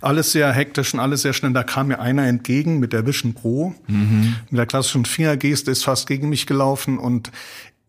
alles 0.00 0.32
sehr 0.32 0.52
hektisch 0.52 0.94
und 0.94 1.00
alles 1.00 1.22
sehr 1.22 1.32
schnell. 1.32 1.52
Da 1.52 1.62
kam 1.62 1.88
mir 1.88 2.00
einer 2.00 2.26
entgegen 2.26 2.78
mit 2.78 2.92
der 2.92 3.06
Vision 3.06 3.34
Pro, 3.34 3.74
mhm. 3.86 4.36
mit 4.50 4.58
der 4.58 4.66
klassischen 4.66 5.04
Fingergeste, 5.04 5.70
ist 5.70 5.84
fast 5.84 6.06
gegen 6.06 6.28
mich 6.28 6.46
gelaufen 6.46 6.98
und 6.98 7.30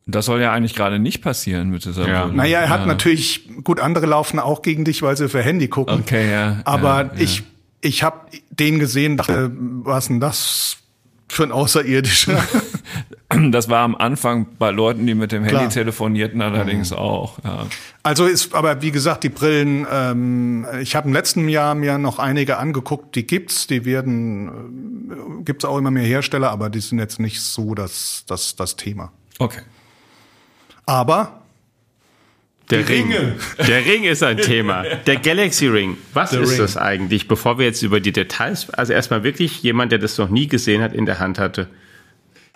das 0.08 0.26
soll 0.26 0.42
ja 0.42 0.52
eigentlich 0.52 0.76
gerade 0.76 1.00
nicht 1.00 1.22
passieren 1.22 1.70
mit 1.70 1.84
dieser 1.84 2.08
ja. 2.08 2.24
Brille. 2.24 2.38
Naja, 2.38 2.60
er 2.60 2.70
hat 2.70 2.82
ja. 2.82 2.86
natürlich, 2.86 3.50
gut, 3.64 3.80
andere 3.80 4.06
laufen 4.06 4.40
auch 4.40 4.62
gegen 4.62 4.86
dich, 4.86 5.02
weil 5.02 5.18
sie 5.18 5.30
für 5.30 5.42
Handy 5.42 5.68
gucken. 5.68 6.00
Okay, 6.02 6.32
ja. 6.32 6.62
Aber 6.64 7.06
ja, 7.06 7.12
ich, 7.18 7.44
ich 7.82 8.04
habe 8.04 8.20
den 8.52 8.78
gesehen, 8.78 9.18
dachte, 9.18 9.52
was 9.56 10.08
denn 10.08 10.20
das 10.20 10.78
für 11.28 11.44
ein 11.44 11.52
Außerirdischer? 11.52 12.44
Das 13.52 13.70
war 13.70 13.80
am 13.80 13.96
Anfang 13.96 14.48
bei 14.60 14.70
Leuten, 14.70 15.08
die 15.08 15.16
mit 15.16 15.32
dem 15.32 15.44
Handy 15.44 15.58
Klar. 15.58 15.70
telefonierten, 15.70 16.42
allerdings 16.42 16.92
mhm. 16.92 16.98
auch. 16.98 17.40
Ja. 17.44 17.66
Also 18.04 18.28
ist, 18.28 18.54
aber 18.54 18.84
wie 18.84 18.92
gesagt, 18.92 19.24
die 19.24 19.30
Brillen, 19.30 19.86
ähm, 19.92 20.66
ich 20.80 20.96
habe 20.96 21.08
im 21.08 21.14
letzten 21.14 21.50
Jahr 21.50 21.74
mir 21.74 21.98
noch 21.98 22.20
einige 22.20 22.58
angeguckt, 22.58 23.16
die 23.16 23.26
gibt's, 23.26 23.66
die 23.66 23.84
werden, 23.84 25.10
äh, 25.40 25.44
gibt's 25.44 25.66
auch 25.66 25.78
immer 25.78 25.92
mehr 25.92 26.06
Hersteller, 26.06 26.52
aber 26.52 26.70
die 26.70 26.80
sind 26.80 27.00
jetzt 27.00 27.20
nicht 27.20 27.42
so 27.42 27.74
das, 27.74 28.24
das, 28.28 28.56
das 28.56 28.76
Thema. 28.76 29.12
Okay. 29.40 29.62
Aber 30.86 31.42
der 32.70 32.88
Ring. 32.88 33.12
Ringe. 33.12 33.36
Der 33.68 33.86
Ring 33.86 34.04
ist 34.04 34.24
ein 34.24 34.38
Thema. 34.38 34.84
Der 34.84 35.18
Galaxy 35.18 35.68
Ring. 35.68 35.98
Was 36.14 36.32
The 36.32 36.40
ist 36.40 36.52
Ring. 36.52 36.58
das 36.60 36.78
eigentlich? 36.78 37.28
Bevor 37.28 37.60
wir 37.60 37.66
jetzt 37.66 37.84
über 37.84 38.00
die 38.00 38.12
Details, 38.12 38.70
also 38.72 38.94
erstmal 38.94 39.24
wirklich 39.24 39.62
jemand, 39.62 39.92
der 39.92 40.00
das 40.00 40.18
noch 40.18 40.30
nie 40.30 40.48
gesehen 40.48 40.82
hat, 40.82 40.94
in 40.94 41.06
der 41.06 41.20
Hand 41.20 41.38
hatte. 41.38 41.68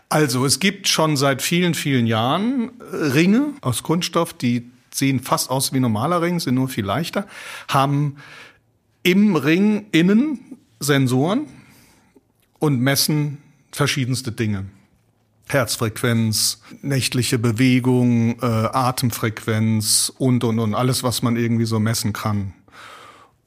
Also 0.09 0.45
es 0.45 0.59
gibt 0.59 0.87
schon 0.87 1.17
seit 1.17 1.43
vielen, 1.43 1.75
vielen 1.75 2.07
Jahren 2.07 2.71
Ringe 2.91 3.53
aus 3.61 3.83
Kunststoff, 3.83 4.33
die 4.33 4.65
sehen 4.91 5.19
fast 5.19 5.51
aus 5.51 5.71
wie 5.71 5.79
normaler 5.79 6.23
Ring, 6.23 6.39
sind 6.39 6.55
nur 6.55 6.67
viel 6.67 6.85
leichter, 6.85 7.27
haben 7.67 8.15
im 9.03 9.35
Ring 9.35 9.85
innen 9.91 10.57
Sensoren 10.79 11.45
und 12.57 12.79
messen 12.81 13.37
verschiedenste 13.71 14.31
Dinge. 14.31 14.65
Herzfrequenz, 15.49 16.61
nächtliche 16.81 17.39
Bewegung, 17.39 18.39
äh, 18.41 18.45
Atemfrequenz 18.45 20.13
und, 20.17 20.43
und, 20.43 20.59
und 20.59 20.75
alles, 20.75 21.03
was 21.03 21.21
man 21.21 21.35
irgendwie 21.35 21.65
so 21.65 21.79
messen 21.79 22.13
kann. 22.13 22.53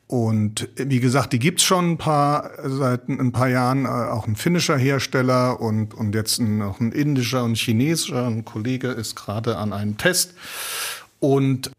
Und 0.08 0.68
wie 0.76 1.00
gesagt, 1.00 1.32
die 1.32 1.38
gibt's 1.38 1.62
schon 1.62 1.92
ein 1.92 1.96
paar, 1.96 2.50
seit 2.64 3.08
ein 3.08 3.32
paar 3.32 3.48
Jahren, 3.48 3.86
äh, 3.86 3.88
auch 3.88 4.26
ein 4.26 4.36
finnischer 4.36 4.76
Hersteller 4.76 5.58
und, 5.58 5.94
und 5.94 6.14
jetzt 6.14 6.38
noch 6.38 6.80
ein 6.80 6.92
indischer 6.92 7.44
und 7.44 7.56
chinesischer. 7.56 8.26
Ein 8.26 8.44
Kollege 8.44 8.88
ist 8.88 9.16
gerade 9.16 9.56
an 9.56 9.72
einem 9.72 9.96
Test. 9.96 10.34
Und 11.18 11.70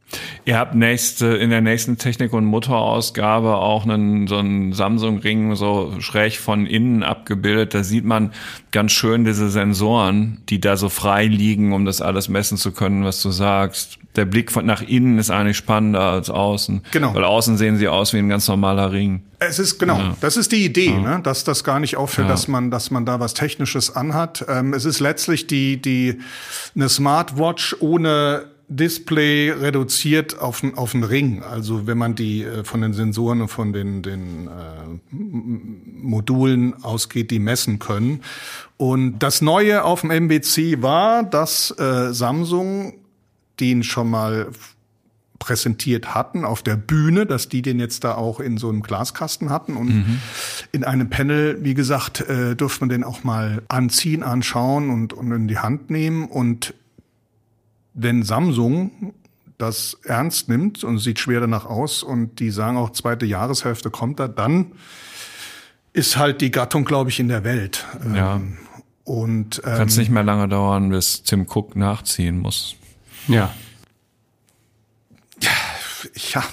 Ihr 0.45 0.57
habt 0.57 0.75
nächste, 0.75 1.27
in 1.27 1.49
der 1.49 1.61
nächsten 1.61 1.97
Technik- 1.97 2.33
und 2.33 2.43
Motorausgabe 2.43 3.55
auch 3.55 3.85
einen, 3.85 4.27
so 4.27 4.37
einen 4.37 4.73
Samsung-Ring 4.73 5.55
so 5.55 5.93
schräg 5.99 6.37
von 6.37 6.65
innen 6.65 7.01
abgebildet. 7.01 7.73
Da 7.73 7.83
sieht 7.83 8.03
man 8.03 8.33
ganz 8.71 8.91
schön 8.91 9.23
diese 9.23 9.49
Sensoren, 9.49 10.41
die 10.49 10.59
da 10.59 10.75
so 10.75 10.89
frei 10.89 11.27
liegen, 11.27 11.71
um 11.71 11.85
das 11.85 12.01
alles 12.01 12.27
messen 12.27 12.57
zu 12.57 12.73
können, 12.73 13.05
was 13.05 13.21
du 13.21 13.31
sagst. 13.31 13.99
Der 14.17 14.25
Blick 14.25 14.51
von 14.51 14.65
nach 14.65 14.81
innen 14.81 15.17
ist 15.17 15.31
eigentlich 15.31 15.57
spannender 15.57 16.01
als 16.01 16.29
außen. 16.29 16.81
Genau. 16.91 17.15
Weil 17.15 17.23
außen 17.23 17.57
sehen 17.57 17.77
sie 17.77 17.87
aus 17.87 18.13
wie 18.13 18.17
ein 18.17 18.29
ganz 18.29 18.47
normaler 18.47 18.91
Ring. 18.91 19.23
Es 19.39 19.59
ist 19.59 19.79
genau, 19.79 19.97
ja. 19.97 20.17
das 20.21 20.37
ist 20.37 20.51
die 20.51 20.65
Idee, 20.65 20.91
ja. 20.91 20.99
ne? 20.99 21.19
dass 21.23 21.43
das 21.43 21.63
gar 21.63 21.79
nicht 21.79 21.97
auffällt, 21.97 22.27
ja. 22.27 22.31
dass 22.33 22.47
man, 22.47 22.69
dass 22.69 22.91
man 22.91 23.05
da 23.05 23.19
was 23.19 23.33
Technisches 23.33 23.95
anhat. 23.95 24.45
Ähm, 24.47 24.73
es 24.73 24.85
ist 24.85 24.99
letztlich 24.99 25.47
die, 25.47 25.81
die 25.81 26.19
eine 26.75 26.89
Smartwatch 26.89 27.77
ohne 27.79 28.52
Display 28.75 29.51
reduziert 29.51 30.39
auf, 30.39 30.63
auf 30.75 30.93
einen 30.93 31.03
Ring. 31.03 31.43
Also 31.43 31.87
wenn 31.87 31.97
man 31.97 32.15
die 32.15 32.43
äh, 32.43 32.63
von 32.63 32.81
den 32.81 32.93
Sensoren 32.93 33.41
und 33.41 33.47
von 33.49 33.73
den, 33.73 34.01
den 34.01 34.47
äh, 34.47 35.15
Modulen 35.15 36.83
ausgeht, 36.83 37.31
die 37.31 37.39
messen 37.39 37.79
können. 37.79 38.21
Und 38.77 39.19
das 39.19 39.41
Neue 39.41 39.83
auf 39.83 40.01
dem 40.01 40.11
MBC 40.11 40.81
war, 40.81 41.23
dass 41.23 41.71
äh, 41.77 42.13
Samsung 42.13 42.95
den 43.59 43.83
schon 43.83 44.09
mal 44.09 44.49
präsentiert 45.43 46.15
hatten 46.15 46.45
auf 46.45 46.63
der 46.63 46.77
Bühne, 46.77 47.25
dass 47.25 47.49
die 47.49 47.61
den 47.61 47.77
jetzt 47.79 48.05
da 48.05 48.15
auch 48.15 48.39
in 48.39 48.57
so 48.57 48.69
einem 48.69 48.81
Glaskasten 48.81 49.49
hatten 49.49 49.75
und 49.75 49.89
mhm. 49.89 50.19
in 50.71 50.85
einem 50.85 51.09
Panel, 51.09 51.57
wie 51.61 51.73
gesagt, 51.73 52.21
äh, 52.21 52.55
durfte 52.55 52.81
man 52.81 52.89
den 52.89 53.03
auch 53.03 53.25
mal 53.25 53.61
anziehen, 53.67 54.23
anschauen 54.23 54.89
und, 54.89 55.11
und 55.11 55.31
in 55.33 55.47
die 55.49 55.57
Hand 55.57 55.89
nehmen 55.89 56.27
und 56.27 56.73
wenn 57.93 58.23
Samsung 58.23 59.13
das 59.57 59.97
ernst 60.03 60.49
nimmt 60.49 60.83
und 60.83 60.99
sieht 60.99 61.19
schwer 61.19 61.39
danach 61.39 61.65
aus 61.65 62.03
und 62.03 62.39
die 62.39 62.49
sagen 62.49 62.77
auch 62.77 62.91
zweite 62.91 63.25
Jahreshälfte 63.25 63.89
kommt 63.89 64.19
da, 64.19 64.27
dann 64.27 64.73
ist 65.93 66.17
halt 66.17 66.41
die 66.41 66.51
Gattung, 66.51 66.85
glaube 66.85 67.11
ich, 67.11 67.19
in 67.19 67.27
der 67.27 67.43
Welt. 67.43 67.85
Ja. 68.13 68.41
Und 69.03 69.61
ähm, 69.65 69.77
kann 69.77 69.87
es 69.87 69.97
nicht 69.97 70.09
mehr 70.09 70.23
lange 70.23 70.47
dauern, 70.47 70.89
bis 70.89 71.23
Tim 71.23 71.45
Cook 71.47 71.75
nachziehen 71.75 72.39
muss. 72.39 72.75
Ja. 73.27 73.53
Ja, 76.33 76.43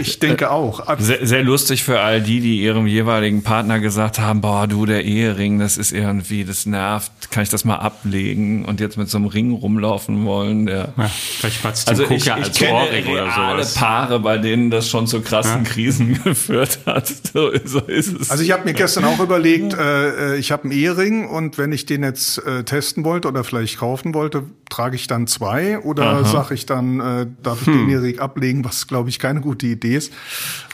ich 0.00 0.18
denke 0.18 0.50
auch. 0.50 0.84
Sehr, 0.98 1.26
sehr, 1.26 1.42
lustig 1.42 1.84
für 1.84 2.00
all 2.00 2.20
die, 2.20 2.40
die 2.40 2.62
ihrem 2.62 2.86
jeweiligen 2.86 3.42
Partner 3.42 3.80
gesagt 3.80 4.18
haben, 4.18 4.40
boah, 4.40 4.66
du, 4.66 4.86
der 4.86 5.04
Ehering, 5.04 5.58
das 5.58 5.76
ist 5.76 5.92
irgendwie, 5.92 6.44
das 6.44 6.66
nervt, 6.66 7.30
kann 7.30 7.42
ich 7.42 7.48
das 7.48 7.64
mal 7.64 7.76
ablegen 7.76 8.64
und 8.64 8.80
jetzt 8.80 8.96
mit 8.96 9.08
so 9.08 9.18
einem 9.18 9.26
Ring 9.26 9.52
rumlaufen 9.52 10.24
wollen. 10.24 10.66
Der, 10.66 10.92
ja, 10.96 11.08
vielleicht 11.08 11.62
passt 11.62 11.88
also 11.88 12.04
ich, 12.04 12.10
ich 12.10 12.32
als 12.32 12.58
kenne 12.58 12.72
Ohrring 12.72 13.06
oder 13.06 13.30
sowas. 13.30 13.74
Paare, 13.74 14.20
bei 14.20 14.38
denen 14.38 14.70
das 14.70 14.88
schon 14.88 15.06
zu 15.06 15.20
krassen 15.20 15.64
ja. 15.64 15.70
Krisen 15.70 16.22
geführt 16.24 16.80
hat. 16.86 17.08
So, 17.08 17.50
so 17.64 17.80
ist 17.80 18.20
es. 18.20 18.30
Also 18.30 18.42
ich 18.42 18.52
habe 18.52 18.64
mir 18.64 18.74
gestern 18.74 19.04
auch 19.04 19.20
überlegt, 19.20 19.74
äh, 19.74 20.34
äh 20.34 20.36
ich 20.36 20.52
habe 20.52 20.64
einen 20.64 20.72
Ehering 20.72 21.28
und 21.28 21.58
wenn 21.58 21.72
ich 21.72 21.86
den 21.86 22.02
jetzt 22.02 22.38
äh, 22.46 22.64
testen 22.64 23.04
wollte 23.04 23.28
oder 23.28 23.44
vielleicht 23.44 23.78
kaufen 23.78 24.14
wollte, 24.14 24.44
trage 24.68 24.96
ich 24.96 25.06
dann 25.06 25.26
zwei 25.26 25.78
oder 25.80 26.24
sage 26.24 26.54
ich 26.54 26.66
dann, 26.66 27.00
äh, 27.00 27.26
darf 27.42 27.60
ich 27.62 27.66
hm. 27.68 27.86
den 27.86 27.90
Ehering 27.90 28.18
ablegen, 28.18 28.64
was 28.64 28.86
glaube 28.86 29.08
ich 29.08 29.18
keine 29.18 29.40
gute 29.40 29.65
Idee 29.72 29.96
ist. 29.96 30.12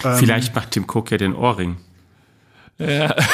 Ähm, 0.05 0.17
Vielleicht 0.17 0.55
macht 0.55 0.73
Tim 0.73 0.85
Cook 0.85 1.11
ja 1.11 1.19
den 1.19 1.35
Ohrring. 1.35 1.77
Ja. 2.79 3.15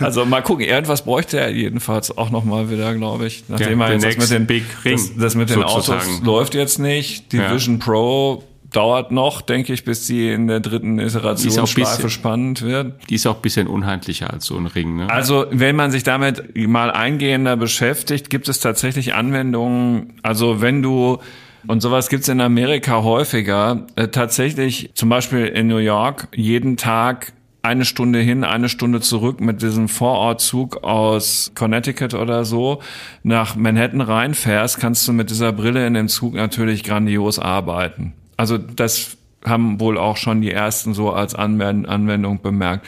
also 0.00 0.24
mal 0.24 0.42
gucken, 0.42 0.64
irgendwas 0.64 1.04
bräuchte 1.04 1.38
er 1.38 1.50
jedenfalls 1.50 2.16
auch 2.16 2.30
noch 2.30 2.44
mal 2.44 2.70
wieder, 2.70 2.94
glaube 2.94 3.26
ich. 3.26 3.44
Nachdem 3.48 3.80
ja, 3.80 3.86
er 3.88 3.92
jetzt 3.94 4.04
das 4.04 4.16
mit 4.16 4.30
den 4.30 4.46
Big 4.46 4.64
Ring 4.84 4.96
das, 4.96 5.16
das 5.16 5.34
mit 5.34 5.50
den 5.50 5.60
sozusagen. 5.60 6.00
Autos 6.00 6.22
läuft 6.22 6.54
jetzt 6.54 6.78
nicht. 6.78 7.32
Die 7.32 7.36
ja. 7.36 7.52
Vision 7.52 7.78
Pro 7.78 8.44
dauert 8.74 9.12
noch, 9.12 9.40
denke 9.40 9.72
ich, 9.72 9.84
bis 9.84 10.06
die 10.06 10.30
in 10.30 10.48
der 10.48 10.60
dritten 10.60 10.98
Iterationsschleife 10.98 12.10
spannend 12.10 12.62
wird. 12.62 12.94
Die 13.08 13.14
ist 13.14 13.26
auch 13.26 13.36
ein 13.36 13.42
bisschen 13.42 13.68
unheimlicher 13.68 14.32
als 14.32 14.46
so 14.46 14.56
ein 14.56 14.66
Ring. 14.66 14.96
Ne? 14.96 15.10
Also 15.10 15.46
wenn 15.50 15.76
man 15.76 15.90
sich 15.90 16.02
damit 16.02 16.56
mal 16.56 16.90
eingehender 16.90 17.56
beschäftigt, 17.56 18.30
gibt 18.30 18.48
es 18.48 18.60
tatsächlich 18.60 19.14
Anwendungen. 19.14 20.14
Also 20.22 20.60
wenn 20.60 20.82
du 20.82 21.18
und 21.66 21.80
sowas 21.80 22.08
gibt's 22.08 22.28
in 22.28 22.40
Amerika 22.40 23.02
häufiger. 23.02 23.86
Äh, 23.96 24.08
tatsächlich, 24.08 24.90
zum 24.94 25.08
Beispiel 25.08 25.46
in 25.46 25.66
New 25.66 25.78
York, 25.78 26.28
jeden 26.34 26.76
Tag 26.76 27.32
eine 27.62 27.86
Stunde 27.86 28.18
hin, 28.18 28.44
eine 28.44 28.68
Stunde 28.68 29.00
zurück 29.00 29.40
mit 29.40 29.62
diesem 29.62 29.88
Vorortzug 29.88 30.84
aus 30.84 31.52
Connecticut 31.54 32.12
oder 32.12 32.44
so 32.44 32.82
nach 33.22 33.56
Manhattan 33.56 34.02
reinfährst, 34.02 34.78
kannst 34.78 35.08
du 35.08 35.14
mit 35.14 35.30
dieser 35.30 35.52
Brille 35.52 35.86
in 35.86 35.94
dem 35.94 36.08
Zug 36.08 36.34
natürlich 36.34 36.84
grandios 36.84 37.38
arbeiten. 37.38 38.12
Also 38.36 38.58
das 38.58 39.16
haben 39.46 39.80
wohl 39.80 39.96
auch 39.96 40.18
schon 40.18 40.42
die 40.42 40.50
ersten 40.50 40.92
so 40.92 41.10
als 41.12 41.34
Anwendung 41.34 42.42
bemerkt. 42.42 42.86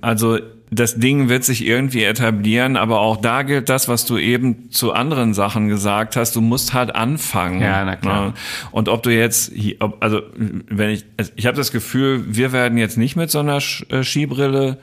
Also 0.00 0.38
das 0.70 0.96
Ding 0.96 1.28
wird 1.28 1.44
sich 1.44 1.66
irgendwie 1.66 2.04
etablieren, 2.04 2.76
aber 2.76 3.00
auch 3.00 3.16
da 3.16 3.42
gilt 3.42 3.68
das, 3.68 3.88
was 3.88 4.04
du 4.04 4.18
eben 4.18 4.70
zu 4.70 4.92
anderen 4.92 5.34
Sachen 5.34 5.68
gesagt 5.68 6.16
hast. 6.16 6.36
Du 6.36 6.40
musst 6.40 6.74
halt 6.74 6.94
anfangen. 6.94 7.60
Ja, 7.60 7.84
na 7.84 7.96
klar. 7.96 8.34
Und 8.70 8.88
ob 8.88 9.02
du 9.02 9.10
jetzt, 9.10 9.52
also 10.00 10.22
wenn 10.34 10.90
ich, 10.90 11.04
also 11.16 11.32
ich 11.36 11.46
habe 11.46 11.56
das 11.56 11.72
Gefühl, 11.72 12.24
wir 12.28 12.52
werden 12.52 12.78
jetzt 12.78 12.98
nicht 12.98 13.16
mit 13.16 13.30
so 13.30 13.38
einer 13.38 13.58
äh, 13.88 14.02
Skibrille 14.02 14.78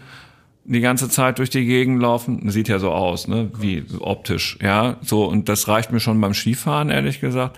die 0.66 0.82
ganze 0.82 1.10
Zeit 1.10 1.38
durch 1.38 1.52
die 1.52 1.66
Gegend 1.66 2.02
laufen. 2.02 2.50
Sieht 2.50 2.68
ja 2.68 2.80
so 2.80 2.92
aus, 2.92 3.28
ne? 3.28 3.52
Wie 3.60 3.86
optisch, 4.00 4.58
ja. 4.62 4.98
So, 5.02 5.26
und 5.26 5.48
das 5.48 5.68
reicht 5.68 5.92
mir 5.92 6.00
schon 6.00 6.20
beim 6.20 6.34
Skifahren, 6.34 6.90
ehrlich 6.90 7.20
gesagt. 7.20 7.58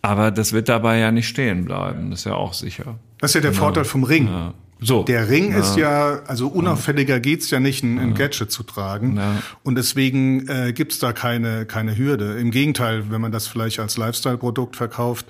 Aber 0.00 0.30
das 0.30 0.52
wird 0.52 0.68
dabei 0.68 0.98
ja 0.98 1.12
nicht 1.12 1.28
stehen 1.28 1.66
bleiben. 1.66 2.10
Das 2.10 2.20
ist 2.20 2.24
ja 2.24 2.34
auch 2.34 2.54
sicher. 2.54 2.98
Das 3.18 3.30
ist 3.30 3.34
ja 3.34 3.40
der 3.42 3.50
genau. 3.50 3.64
Vorteil 3.64 3.84
vom 3.84 4.04
Ring. 4.04 4.28
Ja. 4.28 4.54
So. 4.78 5.04
Der 5.04 5.30
Ring 5.30 5.52
ja. 5.52 5.58
ist 5.58 5.76
ja, 5.76 6.20
also 6.26 6.48
unauffälliger 6.48 7.18
geht's 7.18 7.50
ja 7.50 7.60
nicht, 7.60 7.82
ein, 7.82 7.98
ein 7.98 8.14
Gadget 8.14 8.50
zu 8.50 8.62
tragen. 8.62 9.16
Ja. 9.16 9.42
Und 9.62 9.76
deswegen 9.76 10.48
äh, 10.48 10.72
gibt's 10.74 10.98
da 10.98 11.12
keine, 11.12 11.64
keine 11.64 11.96
Hürde. 11.96 12.38
Im 12.38 12.50
Gegenteil, 12.50 13.10
wenn 13.10 13.20
man 13.22 13.32
das 13.32 13.46
vielleicht 13.46 13.80
als 13.80 13.96
Lifestyle-Produkt 13.96 14.76
verkauft, 14.76 15.26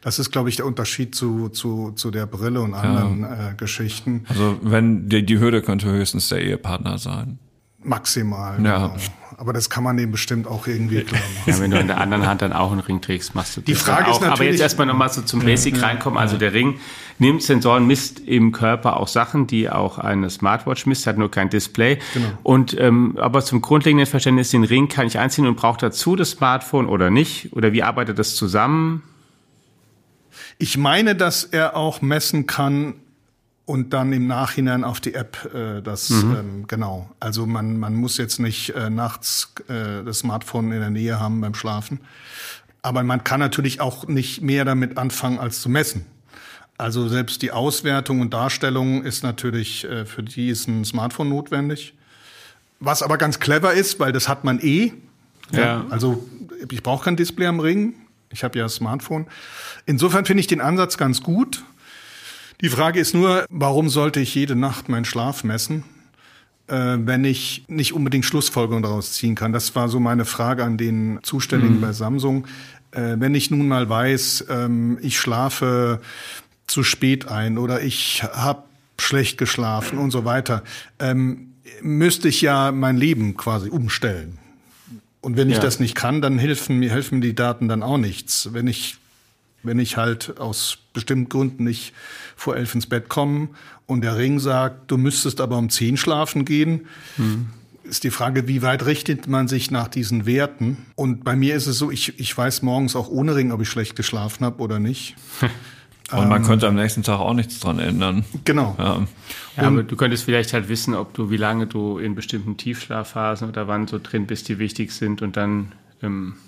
das 0.00 0.18
ist, 0.18 0.32
glaube 0.32 0.48
ich, 0.48 0.56
der 0.56 0.66
Unterschied 0.66 1.14
zu, 1.14 1.48
zu, 1.48 1.92
zu 1.92 2.10
der 2.10 2.26
Brille 2.26 2.60
und 2.60 2.74
anderen 2.74 3.20
ja. 3.20 3.50
äh, 3.50 3.54
Geschichten. 3.54 4.24
Also 4.28 4.58
wenn 4.62 5.08
die, 5.08 5.24
die 5.24 5.38
Hürde 5.38 5.62
könnte 5.62 5.88
höchstens 5.88 6.28
der 6.28 6.42
Ehepartner 6.42 6.98
sein. 6.98 7.38
Maximal. 7.82 8.62
Ja. 8.64 8.88
Genau. 8.88 8.96
Aber 9.38 9.52
das 9.52 9.70
kann 9.70 9.84
man 9.84 9.96
dem 9.96 10.10
bestimmt 10.10 10.48
auch 10.48 10.66
irgendwie 10.66 11.00
klar 11.04 11.20
machen. 11.20 11.52
Ja, 11.52 11.60
wenn 11.60 11.70
du 11.70 11.78
in 11.78 11.86
der 11.86 11.98
anderen 11.98 12.26
Hand 12.26 12.42
dann 12.42 12.52
auch 12.52 12.72
einen 12.72 12.80
Ring 12.80 13.00
trägst, 13.00 13.36
machst 13.36 13.56
du 13.56 13.60
das 13.60 13.66
Die 13.66 13.74
Frage 13.76 14.10
ist 14.10 14.16
auch. 14.16 14.20
natürlich. 14.20 14.32
Aber 14.32 14.44
jetzt 14.44 14.60
erstmal 14.60 14.88
nochmal 14.88 15.10
so 15.10 15.22
zum 15.22 15.40
Basic 15.40 15.76
ja, 15.76 15.84
reinkommen. 15.84 16.18
Also 16.18 16.36
der 16.38 16.52
Ring 16.52 16.80
nimmt 17.20 17.44
Sensoren, 17.44 17.86
misst 17.86 18.18
im 18.18 18.50
Körper 18.50 18.96
auch 18.96 19.06
Sachen, 19.06 19.46
die 19.46 19.70
auch 19.70 19.98
eine 19.98 20.28
Smartwatch 20.28 20.86
misst, 20.86 21.06
hat 21.06 21.18
nur 21.18 21.30
kein 21.30 21.50
Display. 21.50 21.98
Genau. 22.14 22.26
Und 22.42 22.76
ähm, 22.80 23.16
aber 23.16 23.44
zum 23.44 23.62
grundlegenden 23.62 24.06
Verständnis, 24.06 24.50
den 24.50 24.64
Ring 24.64 24.88
kann 24.88 25.06
ich 25.06 25.20
einziehen 25.20 25.46
und 25.46 25.54
brauche 25.54 25.78
dazu 25.78 26.16
das 26.16 26.30
Smartphone 26.30 26.88
oder 26.88 27.10
nicht? 27.10 27.52
Oder 27.52 27.72
wie 27.72 27.84
arbeitet 27.84 28.18
das 28.18 28.34
zusammen? 28.34 29.04
Ich 30.58 30.76
meine, 30.76 31.14
dass 31.14 31.44
er 31.44 31.76
auch 31.76 32.02
messen 32.02 32.48
kann, 32.48 32.94
und 33.68 33.92
dann 33.92 34.14
im 34.14 34.26
Nachhinein 34.26 34.82
auf 34.82 34.98
die 34.98 35.12
App 35.12 35.54
äh, 35.54 35.82
das 35.82 36.08
mhm. 36.08 36.36
ähm, 36.36 36.64
genau. 36.66 37.10
Also 37.20 37.44
man 37.44 37.78
man 37.78 37.94
muss 37.94 38.16
jetzt 38.16 38.40
nicht 38.40 38.70
äh, 38.70 38.88
nachts 38.88 39.52
äh, 39.68 40.02
das 40.04 40.20
Smartphone 40.20 40.72
in 40.72 40.80
der 40.80 40.88
Nähe 40.88 41.20
haben 41.20 41.42
beim 41.42 41.54
Schlafen, 41.54 42.00
aber 42.80 43.02
man 43.02 43.24
kann 43.24 43.40
natürlich 43.40 43.82
auch 43.82 44.08
nicht 44.08 44.40
mehr 44.40 44.64
damit 44.64 44.96
anfangen 44.96 45.38
als 45.38 45.60
zu 45.60 45.68
messen. 45.68 46.06
Also 46.78 47.08
selbst 47.08 47.42
die 47.42 47.52
Auswertung 47.52 48.22
und 48.22 48.32
Darstellung 48.32 49.04
ist 49.04 49.22
natürlich 49.22 49.84
äh, 49.84 50.06
für 50.06 50.22
die 50.22 50.48
ist 50.48 50.66
ein 50.66 50.86
Smartphone 50.86 51.28
notwendig. 51.28 51.92
Was 52.80 53.02
aber 53.02 53.18
ganz 53.18 53.38
clever 53.38 53.74
ist, 53.74 54.00
weil 54.00 54.12
das 54.12 54.28
hat 54.28 54.44
man 54.44 54.60
eh. 54.60 54.94
Ja. 55.52 55.60
ja 55.60 55.86
also 55.90 56.26
ich 56.70 56.82
brauche 56.82 57.04
kein 57.04 57.16
Display 57.16 57.46
am 57.46 57.60
Ring. 57.60 57.96
Ich 58.30 58.44
habe 58.44 58.58
ja 58.58 58.64
ein 58.64 58.70
Smartphone. 58.70 59.26
Insofern 59.84 60.24
finde 60.24 60.40
ich 60.40 60.46
den 60.46 60.62
Ansatz 60.62 60.96
ganz 60.96 61.22
gut. 61.22 61.64
Die 62.60 62.68
Frage 62.68 62.98
ist 62.98 63.14
nur, 63.14 63.46
warum 63.50 63.88
sollte 63.88 64.20
ich 64.20 64.34
jede 64.34 64.56
Nacht 64.56 64.88
meinen 64.88 65.04
Schlaf 65.04 65.44
messen? 65.44 65.84
Äh, 66.68 66.98
wenn 66.98 67.24
ich 67.24 67.64
nicht 67.68 67.94
unbedingt 67.94 68.26
Schlussfolgerungen 68.26 68.82
daraus 68.82 69.12
ziehen 69.12 69.34
kann. 69.34 69.52
Das 69.52 69.74
war 69.74 69.88
so 69.88 70.00
meine 70.00 70.26
Frage 70.26 70.64
an 70.64 70.76
den 70.76 71.18
Zuständigen 71.22 71.76
mhm. 71.76 71.80
bei 71.80 71.92
Samsung. 71.92 72.46
Äh, 72.90 73.16
wenn 73.18 73.34
ich 73.34 73.50
nun 73.50 73.68
mal 73.68 73.88
weiß, 73.88 74.46
ähm, 74.50 74.98
ich 75.00 75.18
schlafe 75.18 76.00
zu 76.66 76.82
spät 76.82 77.26
ein 77.28 77.56
oder 77.56 77.80
ich 77.80 78.22
habe 78.22 78.64
schlecht 78.98 79.38
geschlafen 79.38 79.98
und 79.98 80.10
so 80.10 80.26
weiter, 80.26 80.62
ähm, 80.98 81.54
müsste 81.80 82.28
ich 82.28 82.42
ja 82.42 82.70
mein 82.70 82.98
Leben 82.98 83.36
quasi 83.36 83.70
umstellen. 83.70 84.36
Und 85.22 85.38
wenn 85.38 85.48
ich 85.48 85.56
ja. 85.56 85.62
das 85.62 85.80
nicht 85.80 85.94
kann, 85.94 86.20
dann 86.20 86.38
helfen 86.38 86.78
mir 86.78 86.90
helfen 86.90 87.22
die 87.22 87.34
Daten 87.34 87.68
dann 87.68 87.82
auch 87.82 87.98
nichts. 87.98 88.50
Wenn 88.52 88.66
ich 88.66 88.97
wenn 89.62 89.78
ich 89.78 89.96
halt 89.96 90.38
aus 90.38 90.78
bestimmten 90.92 91.28
Gründen 91.28 91.64
nicht 91.64 91.92
vor 92.36 92.56
elf 92.56 92.74
ins 92.74 92.86
Bett 92.86 93.08
komme 93.08 93.48
und 93.86 94.02
der 94.02 94.16
Ring 94.16 94.38
sagt, 94.38 94.90
du 94.90 94.96
müsstest 94.96 95.40
aber 95.40 95.58
um 95.58 95.70
zehn 95.70 95.96
schlafen 95.96 96.44
gehen, 96.44 96.86
mhm. 97.16 97.48
ist 97.84 98.04
die 98.04 98.10
Frage, 98.10 98.48
wie 98.48 98.62
weit 98.62 98.86
richtet 98.86 99.26
man 99.26 99.48
sich 99.48 99.70
nach 99.70 99.88
diesen 99.88 100.26
Werten? 100.26 100.86
Und 100.94 101.24
bei 101.24 101.36
mir 101.36 101.54
ist 101.54 101.66
es 101.66 101.78
so, 101.78 101.90
ich, 101.90 102.18
ich 102.18 102.36
weiß 102.36 102.62
morgens 102.62 102.96
auch 102.96 103.08
ohne 103.08 103.34
Ring, 103.34 103.52
ob 103.52 103.60
ich 103.60 103.68
schlecht 103.68 103.96
geschlafen 103.96 104.44
habe 104.44 104.62
oder 104.62 104.78
nicht. 104.78 105.16
Und 106.10 106.28
man 106.28 106.40
ähm, 106.40 106.46
könnte 106.46 106.66
am 106.66 106.74
nächsten 106.74 107.02
Tag 107.02 107.20
auch 107.20 107.34
nichts 107.34 107.60
dran 107.60 107.78
ändern. 107.78 108.24
Genau. 108.44 108.74
Ja. 108.78 109.06
ja 109.58 109.62
aber 109.62 109.82
du 109.82 109.94
könntest 109.94 110.24
vielleicht 110.24 110.54
halt 110.54 110.70
wissen, 110.70 110.94
ob 110.94 111.12
du, 111.12 111.30
wie 111.30 111.36
lange 111.36 111.66
du 111.66 111.98
in 111.98 112.14
bestimmten 112.14 112.56
Tiefschlafphasen 112.56 113.46
oder 113.48 113.68
wann 113.68 113.86
so 113.86 114.00
drin 114.02 114.26
bist, 114.26 114.48
die 114.48 114.58
wichtig 114.58 114.92
sind 114.92 115.20
und 115.20 115.36
dann 115.36 115.72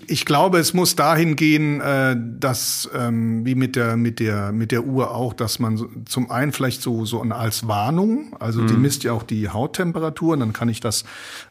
ich 0.07 0.25
glaube, 0.25 0.59
es 0.59 0.73
muss 0.73 0.95
dahin 0.95 1.35
gehen, 1.35 1.81
äh, 1.81 2.15
dass 2.17 2.89
ähm, 2.95 3.45
wie 3.45 3.55
mit 3.55 3.75
der 3.75 3.97
mit 3.97 4.19
der 4.19 4.53
mit 4.53 4.71
der 4.71 4.85
Uhr 4.85 5.13
auch, 5.13 5.33
dass 5.33 5.59
man 5.59 6.05
zum 6.05 6.31
einen 6.31 6.53
vielleicht 6.53 6.81
so 6.81 7.03
so 7.03 7.21
als 7.21 7.67
Warnung, 7.67 8.33
also 8.39 8.61
mhm. 8.61 8.67
die 8.67 8.73
misst 8.75 9.03
ja 9.03 9.11
auch 9.11 9.23
die 9.23 9.49
Hauttemperatur, 9.49 10.33
und 10.33 10.39
dann 10.39 10.53
kann 10.53 10.69
ich 10.69 10.79
das 10.79 11.03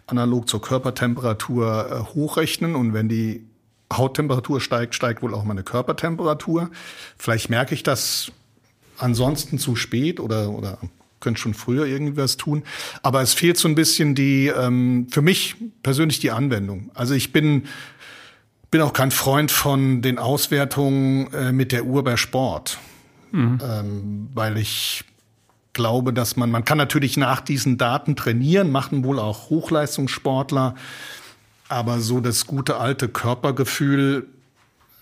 analog 0.07 0.49
zur 0.49 0.63
Körpertemperatur 0.63 1.91
äh, 1.91 2.15
hochrechnen 2.15 2.75
und 2.75 2.95
wenn 2.95 3.11
die 3.11 3.45
Hauttemperatur 3.93 4.63
steigt, 4.63 4.95
steigt 4.95 5.21
wohl 5.21 5.35
auch 5.35 5.45
meine 5.45 5.63
Körpertemperatur. 5.63 6.71
Vielleicht 7.19 7.51
merke 7.51 7.75
ich 7.75 7.83
das 7.83 8.33
ansonsten 8.97 9.59
zu 9.59 9.77
spät 9.77 10.21
oder 10.21 10.51
oder 10.51 10.79
könnte 11.21 11.41
schon 11.41 11.55
früher 11.55 11.87
irgendwas 11.87 12.37
tun. 12.37 12.63
Aber 13.03 13.23
es 13.23 13.35
fehlt 13.35 13.57
so 13.57 13.69
ein 13.69 13.75
bisschen 13.75 14.15
die, 14.15 14.49
ähm, 14.49 15.07
für 15.11 15.23
mich 15.23 15.57
persönlich 15.83 16.19
die 16.19 16.31
Anwendung. 16.31 16.91
Also 16.95 17.15
ich 17.15 17.33
bin, 17.33 17.65
bin 18.71 18.81
auch 18.81 18.93
kein 18.93 19.11
Freund 19.11 19.51
von 19.51 20.03
den 20.03 20.19
Auswertungen 20.19 21.33
äh, 21.33 21.53
mit 21.53 21.73
der 21.73 21.85
Uhr 21.85 22.03
bei 22.05 22.17
Sport. 22.17 22.79
Mhm. 23.33 23.59
Ähm, 23.63 24.29
weil 24.35 24.59
ich 24.59 25.05
glaube, 25.73 26.13
dass 26.13 26.37
man, 26.37 26.51
man 26.51 26.65
kann 26.65 26.79
natürlich 26.79 27.17
nach 27.17 27.41
diesen 27.41 27.79
Daten 27.79 28.17
trainieren, 28.17 28.71
machen 28.71 29.05
wohl 29.05 29.19
auch 29.19 29.51
Hochleistungssportler. 29.51 30.75
Aber 31.69 32.01
so 32.01 32.21
das 32.21 32.47
gute 32.47 32.79
alte 32.79 33.09
Körpergefühl 33.09 34.27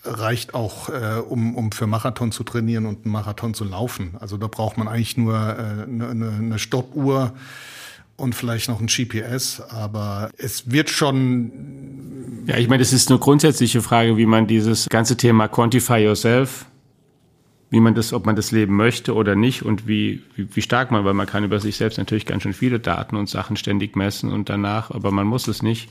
reicht 0.04 0.54
auch, 0.54 0.88
äh, 0.88 1.20
um, 1.28 1.56
um 1.56 1.72
für 1.72 1.86
Marathon 1.86 2.32
zu 2.32 2.44
trainieren 2.44 2.86
und 2.86 3.04
einen 3.04 3.12
Marathon 3.12 3.54
zu 3.54 3.64
laufen. 3.64 4.16
Also 4.20 4.36
da 4.36 4.46
braucht 4.46 4.78
man 4.78 4.88
eigentlich 4.88 5.16
nur 5.16 5.34
äh, 5.34 5.84
eine, 5.84 6.32
eine 6.38 6.58
Stoppuhr 6.58 7.32
und 8.16 8.34
vielleicht 8.34 8.68
noch 8.68 8.80
ein 8.80 8.88
GPS, 8.88 9.60
aber 9.60 10.30
es 10.36 10.70
wird 10.70 10.90
schon. 10.90 11.52
Ja, 12.46 12.56
ich 12.56 12.68
meine, 12.68 12.80
das 12.80 12.92
ist 12.92 13.10
eine 13.10 13.18
grundsätzliche 13.18 13.80
Frage, 13.80 14.16
wie 14.16 14.26
man 14.26 14.46
dieses 14.46 14.88
ganze 14.88 15.16
Thema 15.16 15.48
Quantify 15.48 15.98
Yourself, 15.98 16.66
wie 17.70 17.80
man 17.80 17.94
das, 17.94 18.12
ob 18.12 18.26
man 18.26 18.34
das 18.34 18.50
leben 18.50 18.74
möchte 18.74 19.14
oder 19.14 19.36
nicht 19.36 19.62
und 19.62 19.86
wie, 19.86 20.22
wie, 20.34 20.48
wie 20.54 20.62
stark 20.62 20.90
man, 20.90 21.04
weil 21.04 21.14
man 21.14 21.26
kann 21.26 21.44
über 21.44 21.60
sich 21.60 21.76
selbst 21.76 21.98
natürlich 21.98 22.26
ganz 22.26 22.42
schön 22.42 22.54
viele 22.54 22.80
Daten 22.80 23.16
und 23.16 23.28
Sachen 23.28 23.56
ständig 23.56 23.94
messen 23.94 24.32
und 24.32 24.48
danach, 24.48 24.90
aber 24.90 25.12
man 25.12 25.26
muss 25.26 25.46
es 25.46 25.62
nicht. 25.62 25.88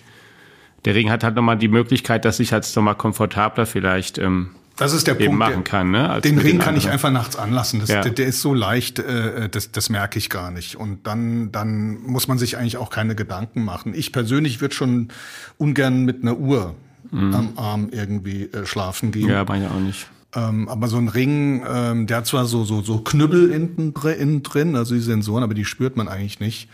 Der 0.88 0.96
Ring 0.96 1.10
hat 1.10 1.22
halt 1.26 1.36
nochmal 1.36 1.58
die 1.58 1.68
Möglichkeit, 1.68 2.24
dass 2.24 2.40
ich 2.40 2.54
halt 2.54 2.66
nochmal 2.74 2.96
komfortabler 2.96 3.66
vielleicht 3.66 4.18
ähm, 4.20 4.52
das 4.78 4.94
ist 4.94 5.06
der 5.06 5.16
eben 5.16 5.26
Punkt. 5.26 5.40
machen 5.40 5.64
kann. 5.66 5.92
Ne, 5.92 6.22
den 6.24 6.38
Ring 6.38 6.54
den 6.54 6.60
kann 6.60 6.78
ich 6.78 6.90
einfach 6.90 7.12
nachts 7.12 7.36
anlassen. 7.36 7.82
Das, 7.82 7.90
Ja. 7.90 8.00
der, 8.04 8.14
der 8.14 8.28
ist 8.28 8.40
so 8.40 8.54
leicht, 8.54 9.00
äh, 9.00 9.50
das, 9.50 9.74
das 9.74 9.90
merke 9.90 10.18
ich 10.18 10.30
gar 10.30 10.50
nicht. 10.50 10.78
Und 10.78 11.06
dann, 11.06 11.52
dann 11.52 12.00
muss 12.04 12.30
man 12.30 12.38
sich 12.38 12.58
eigentlich 12.58 12.78
auch 12.78 12.90
keine 12.90 13.16
Gedanken 13.16 13.66
machen. 13.66 13.94
Ich 13.94 14.14
persönlich 14.14 14.62
würde 14.62 14.76
schon 14.76 15.10
ungern 15.58 16.06
mit 16.06 16.22
einer 16.22 16.38
Uhr 16.38 16.74
am 17.12 17.50
Arm 17.58 17.90
irgendwie 17.92 18.44
äh, 18.44 18.66
schlafen 18.66 19.12
gehen. 19.12 19.26
Mhm. 19.26 19.30
Ja, 19.32 19.44
meine 19.46 19.66
ich 19.66 19.72
auch 19.72 19.80
nicht. 19.80 20.08
Ähm, 20.36 20.70
aber 20.70 20.88
so 20.88 20.98
ein 20.98 21.10
Ring, 21.10 21.66
ähm, 21.68 22.08
der 22.08 22.18
hat 22.18 22.28
zwar 22.28 22.46
so, 22.46 22.64
so, 22.64 22.82
so 22.82 23.00
Knüppel 23.00 23.50
innen 23.52 24.44
drin, 24.44 24.76
also 24.78 24.94
die 24.94 25.02
Sensoren, 25.02 25.44
aber 25.44 25.54
die 25.54 25.66
spürt 25.66 25.98
man 25.98 26.08
eigentlich 26.08 26.40
nicht. 26.40 26.70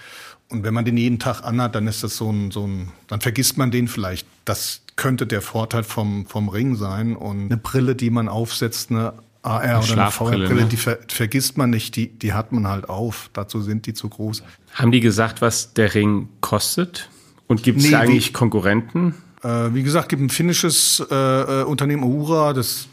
Und 0.54 0.64
wenn 0.64 0.74
man 0.74 0.86
den 0.86 0.98
jeden 0.98 1.20
Tag 1.20 1.42
anhat, 1.44 1.76
dann 1.76 1.88
ist 1.88 2.04
das 2.04 2.16
so 2.16 2.32
ein, 2.32 2.52
so 2.52 2.66
ein, 2.68 2.92
dann 3.08 3.20
vergisst 3.22 3.58
man 3.58 3.72
den 3.72 3.88
vielleicht. 3.88 4.28
Das 4.46 4.82
könnte 4.96 5.26
der 5.26 5.42
Vorteil 5.42 5.84
vom, 5.84 6.26
vom 6.28 6.48
Ring 6.48 6.76
sein. 6.76 7.16
Und 7.16 7.46
eine 7.46 7.58
Brille, 7.58 7.96
die 7.96 8.10
man 8.12 8.30
aufsetzt, 8.30 8.92
eine 8.92 9.14
AR 9.42 9.84
oder 9.84 10.02
eine 10.04 10.12
VR-Brille, 10.12 10.54
ne? 10.54 10.66
die 10.66 10.78
ver 10.78 11.00
vergisst 11.10 11.58
man 11.58 11.72
nicht, 11.72 11.96
die, 11.96 12.08
die 12.08 12.34
hat 12.34 12.52
man 12.52 12.68
halt 12.68 12.88
auf. 12.88 13.30
Dazu 13.34 13.62
sind 13.62 13.88
die 13.88 13.94
zu 13.94 14.08
groß. 14.10 14.44
Haben 14.76 14.92
die 14.92 15.00
gesagt, 15.02 15.42
was 15.42 15.74
der 15.74 15.94
Ring 15.96 16.30
kostet? 16.40 17.10
Und 17.48 17.64
gibt 17.64 17.80
es 17.80 17.90
Nee, 17.90 17.96
eigentlich 17.96 18.30
wie- 18.30 18.34
Konkurrenten? 18.34 19.16
Äh, 19.44 19.74
wie 19.74 19.84
gesagt, 19.84 20.08
gibt 20.10 20.22
ein 20.22 20.30
finnisches 20.30 21.04
äh, 21.12 21.16
äh, 21.62 21.64
Unternehmen 21.64 22.04
Aura, 22.04 22.54
das 22.54 22.88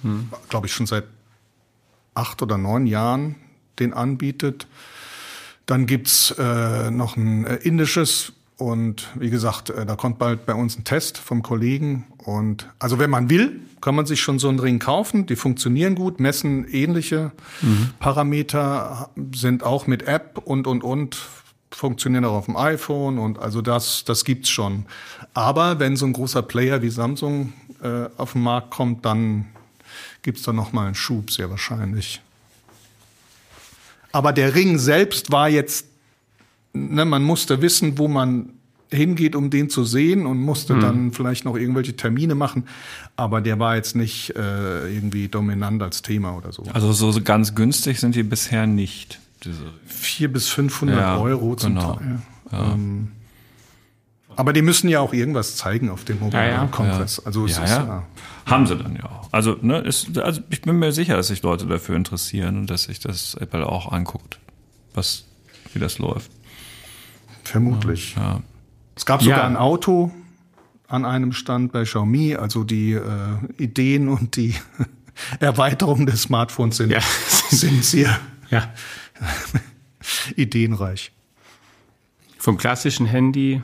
glaube 0.49 0.67
ich 0.67 0.73
schon 0.73 0.87
seit 0.87 1.05
acht 2.15 2.43
oder 2.43 2.59
neun 2.59 2.87
Jahren 2.87 3.37
den 3.79 3.93
anbietet. 3.93 4.67
Dann 5.71 5.87
gibt's 5.87 6.35
äh, 6.37 6.91
noch 6.91 7.17
ein 7.17 7.47
äh, 7.47 7.55
indisches 7.55 8.33
und 8.57 9.09
wie 9.15 9.31
gesagt, 9.31 9.71
äh, 9.71 9.87
da 9.87 9.95
kommt 9.95 10.19
bald 10.19 10.45
bei 10.45 10.53
uns 10.53 10.77
ein 10.77 10.83
Test 10.83 11.17
vom 11.17 11.45
Kollegen. 11.45 12.07
Und 12.25 12.69
also 12.81 12.99
wenn 12.99 13.09
man 13.09 13.31
will, 13.31 13.61
kann 13.81 13.95
man 13.95 14.05
sich 14.05 14.21
schon 14.21 14.41
so 14.41 14.49
einen 14.49 14.59
Ring 14.59 14.81
kaufen. 14.81 15.27
Die 15.27 15.37
funktionieren 15.37 15.95
gut, 15.95 16.19
messen 16.19 16.67
ähnliche 16.67 17.31
Parameter, 18.01 19.11
sind 19.33 19.63
auch 19.63 19.87
mit 19.87 20.09
App 20.09 20.43
und 20.45 20.67
und 20.67 20.83
und 20.83 21.17
funktionieren 21.71 22.25
auch 22.25 22.35
auf 22.35 22.47
dem 22.47 22.57
iPhone 22.57 23.21
und 23.21 23.39
also 23.39 23.63
das, 23.63 24.03
das 24.05 24.25
gibt's 24.25 24.49
schon. 24.49 24.87
Aber 25.35 25.79
wenn 25.79 25.95
so 25.95 26.05
ein 26.05 26.13
großer 26.13 26.43
Player 26.43 26.83
wie 26.83 26.91
Samsung 26.91 27.53
äh, 27.81 28.07
auf 28.17 28.33
den 28.33 28.43
Markt 28.43 28.73
kommt, 28.73 29.05
dann 29.05 29.47
gibt's 30.23 30.43
da 30.43 30.53
noch 30.53 30.73
mal 30.73 30.87
einen 30.87 30.97
Schub, 30.97 31.31
sehr 31.31 31.49
wahrscheinlich. 31.49 32.21
Aber 34.13 34.33
der 34.33 34.55
Ring 34.55 34.79
selbst 34.79 35.31
war 35.33 35.49
jetzt, 35.49 35.87
ne, 36.73 37.05
man 37.05 37.23
musste 37.23 37.63
wissen, 37.63 37.99
wo 37.99 38.09
man 38.09 38.51
hingeht, 38.93 39.37
um 39.37 39.51
den 39.51 39.71
zu 39.71 39.85
sehen 39.85 40.27
und 40.27 40.39
musste 40.39 40.79
dann 40.79 41.13
vielleicht 41.13 41.45
noch 41.45 41.57
irgendwelche 41.57 41.95
Termine 41.95 42.35
machen. 42.35 42.67
Aber 43.17 43.41
der 43.41 43.59
war 43.59 43.77
jetzt 43.77 43.95
nicht 43.95 44.35
äh, 44.37 44.93
irgendwie 44.93 45.29
dominant 45.29 45.83
als 45.83 46.03
Thema 46.03 46.37
oder 46.37 46.53
so. 46.53 46.65
Also 46.73 46.93
so 46.93 47.21
ganz 47.23 47.55
günstig 47.55 48.01
sind 48.01 48.15
die 48.17 48.25
bisher 48.25 48.67
nicht. 48.67 49.21
Diese 49.45 49.63
Vier 49.87 50.33
bis 50.33 50.49
500 50.49 50.99
Ja, 50.99 51.19
Euro 51.19 51.55
zum 51.55 51.75
genau. 51.77 51.95
Teil. 51.95 52.19
Ähm, 52.53 53.13
aber 54.37 54.53
die 54.53 54.63
müssen 54.63 54.89
ja 54.89 55.01
auch 55.01 55.13
irgendwas 55.13 55.57
zeigen 55.57 55.91
auf 55.91 56.05
dem 56.05 56.19
Mobile 56.19 56.43
Ja, 56.43 56.49
ja. 56.49 56.67
Congress. 56.67 57.21
Also 57.21 57.45
es 57.45 57.57
ja, 57.57 57.65
ist 57.65 57.71
ja. 57.71 57.87
ja. 57.87 58.03
Haben 58.47 58.67
sie 58.67 58.77
dann 58.77 58.97
ja 58.97 59.05
auch. 59.05 59.20
Also, 59.33 59.57
ne, 59.61 59.79
ist, 59.79 60.19
also 60.19 60.41
ich 60.51 60.63
bin 60.63 60.79
mir 60.79 60.93
sicher, 60.93 61.17
dass 61.17 61.29
sich 61.29 61.43
Leute 61.43 61.67
dafür 61.67 61.97
interessieren 61.97 62.57
und 62.59 62.69
dass 62.71 62.85
sich 62.85 62.99
das 63.01 63.35
Apple 63.35 63.67
auch 63.67 63.93
anguckt, 63.93 64.39
was, 64.95 65.25
wie 65.73 65.79
das 65.79 65.99
läuft. 65.99 66.31
vermutlich. 67.45 68.15
Ja. 68.17 68.41
Es 68.97 69.07
gab 69.07 69.23
sogar 69.23 69.39
Ja. 69.39 69.47
ein 69.47 69.57
Auto 69.57 70.13
an 70.89 71.05
einem 71.05 71.33
Stand 71.33 71.73
bei 71.73 71.85
Xiaomi. 71.85 72.35
Also 72.37 72.65
die 72.65 72.93
äh, 72.93 73.03
Ideen 73.57 74.09
und 74.09 74.37
die 74.37 74.55
Erweiterung 75.41 76.07
des 76.07 76.23
Smartphones 76.23 76.77
sind, 76.79 76.91
Ja. 76.91 77.01
sind 77.51 77.85
sehr 77.85 78.19
Ja. 78.51 78.73
ideenreich. 80.37 81.13
Vom 82.39 82.57
klassischen 82.57 83.07
Handy 83.07 83.63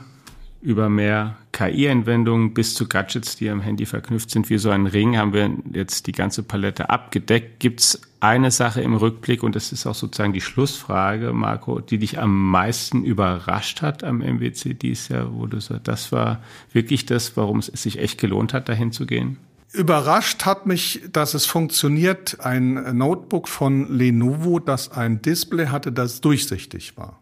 über 0.61 0.89
mehr 0.89 1.37
KI-Anwendungen 1.51 2.53
bis 2.53 2.73
zu 2.73 2.87
Gadgets, 2.87 3.35
die 3.35 3.49
am 3.49 3.61
Handy 3.61 3.85
verknüpft 3.85 4.29
sind, 4.29 4.49
wie 4.49 4.57
so 4.57 4.69
ein 4.69 4.85
Ring, 4.85 5.17
haben 5.17 5.33
wir 5.33 5.51
jetzt 5.71 6.07
die 6.07 6.11
ganze 6.11 6.43
Palette 6.43 6.89
abgedeckt. 6.89 7.59
Gibt 7.59 7.81
es 7.81 8.01
eine 8.19 8.51
Sache 8.51 8.81
im 8.81 8.95
Rückblick, 8.95 9.43
und 9.43 9.55
das 9.55 9.71
ist 9.71 9.85
auch 9.85 9.95
sozusagen 9.95 10.33
die 10.33 10.41
Schlussfrage, 10.41 11.33
Marco, 11.33 11.79
die 11.79 11.97
dich 11.99 12.19
am 12.19 12.49
meisten 12.51 13.03
überrascht 13.03 13.81
hat 13.81 14.03
am 14.03 14.19
MWC 14.19 14.73
dieses 14.73 15.09
Jahr, 15.09 15.33
wo 15.33 15.45
du 15.45 15.59
sagst, 15.59 15.87
das 15.87 16.11
war 16.11 16.41
wirklich 16.73 17.05
das, 17.05 17.37
warum 17.37 17.59
es 17.59 17.67
sich 17.67 17.99
echt 17.99 18.19
gelohnt 18.19 18.53
hat, 18.53 18.69
dahin 18.69 18.91
zu 18.91 19.05
gehen? 19.05 19.37
Überrascht 19.73 20.45
hat 20.45 20.65
mich, 20.65 21.01
dass 21.11 21.33
es 21.33 21.45
funktioniert. 21.45 22.39
Ein 22.39 22.97
Notebook 22.97 23.47
von 23.47 23.95
Lenovo, 23.95 24.59
das 24.59 24.91
ein 24.91 25.21
Display 25.21 25.67
hatte, 25.67 25.91
das 25.91 26.21
durchsichtig 26.21 26.97
war. 26.97 27.19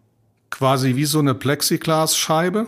Quasi 0.52 0.96
wie 0.96 1.06
so 1.06 1.20
eine 1.20 1.34
Plexiglasscheibe. 1.34 2.68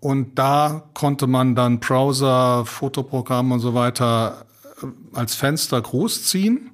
Und 0.00 0.38
da 0.38 0.88
konnte 0.94 1.26
man 1.26 1.54
dann 1.54 1.80
Browser, 1.80 2.64
Fotoprogramm 2.66 3.52
und 3.52 3.60
so 3.60 3.74
weiter 3.74 4.46
äh, 4.82 4.86
als 5.16 5.34
Fenster 5.34 5.80
großziehen. 5.80 6.70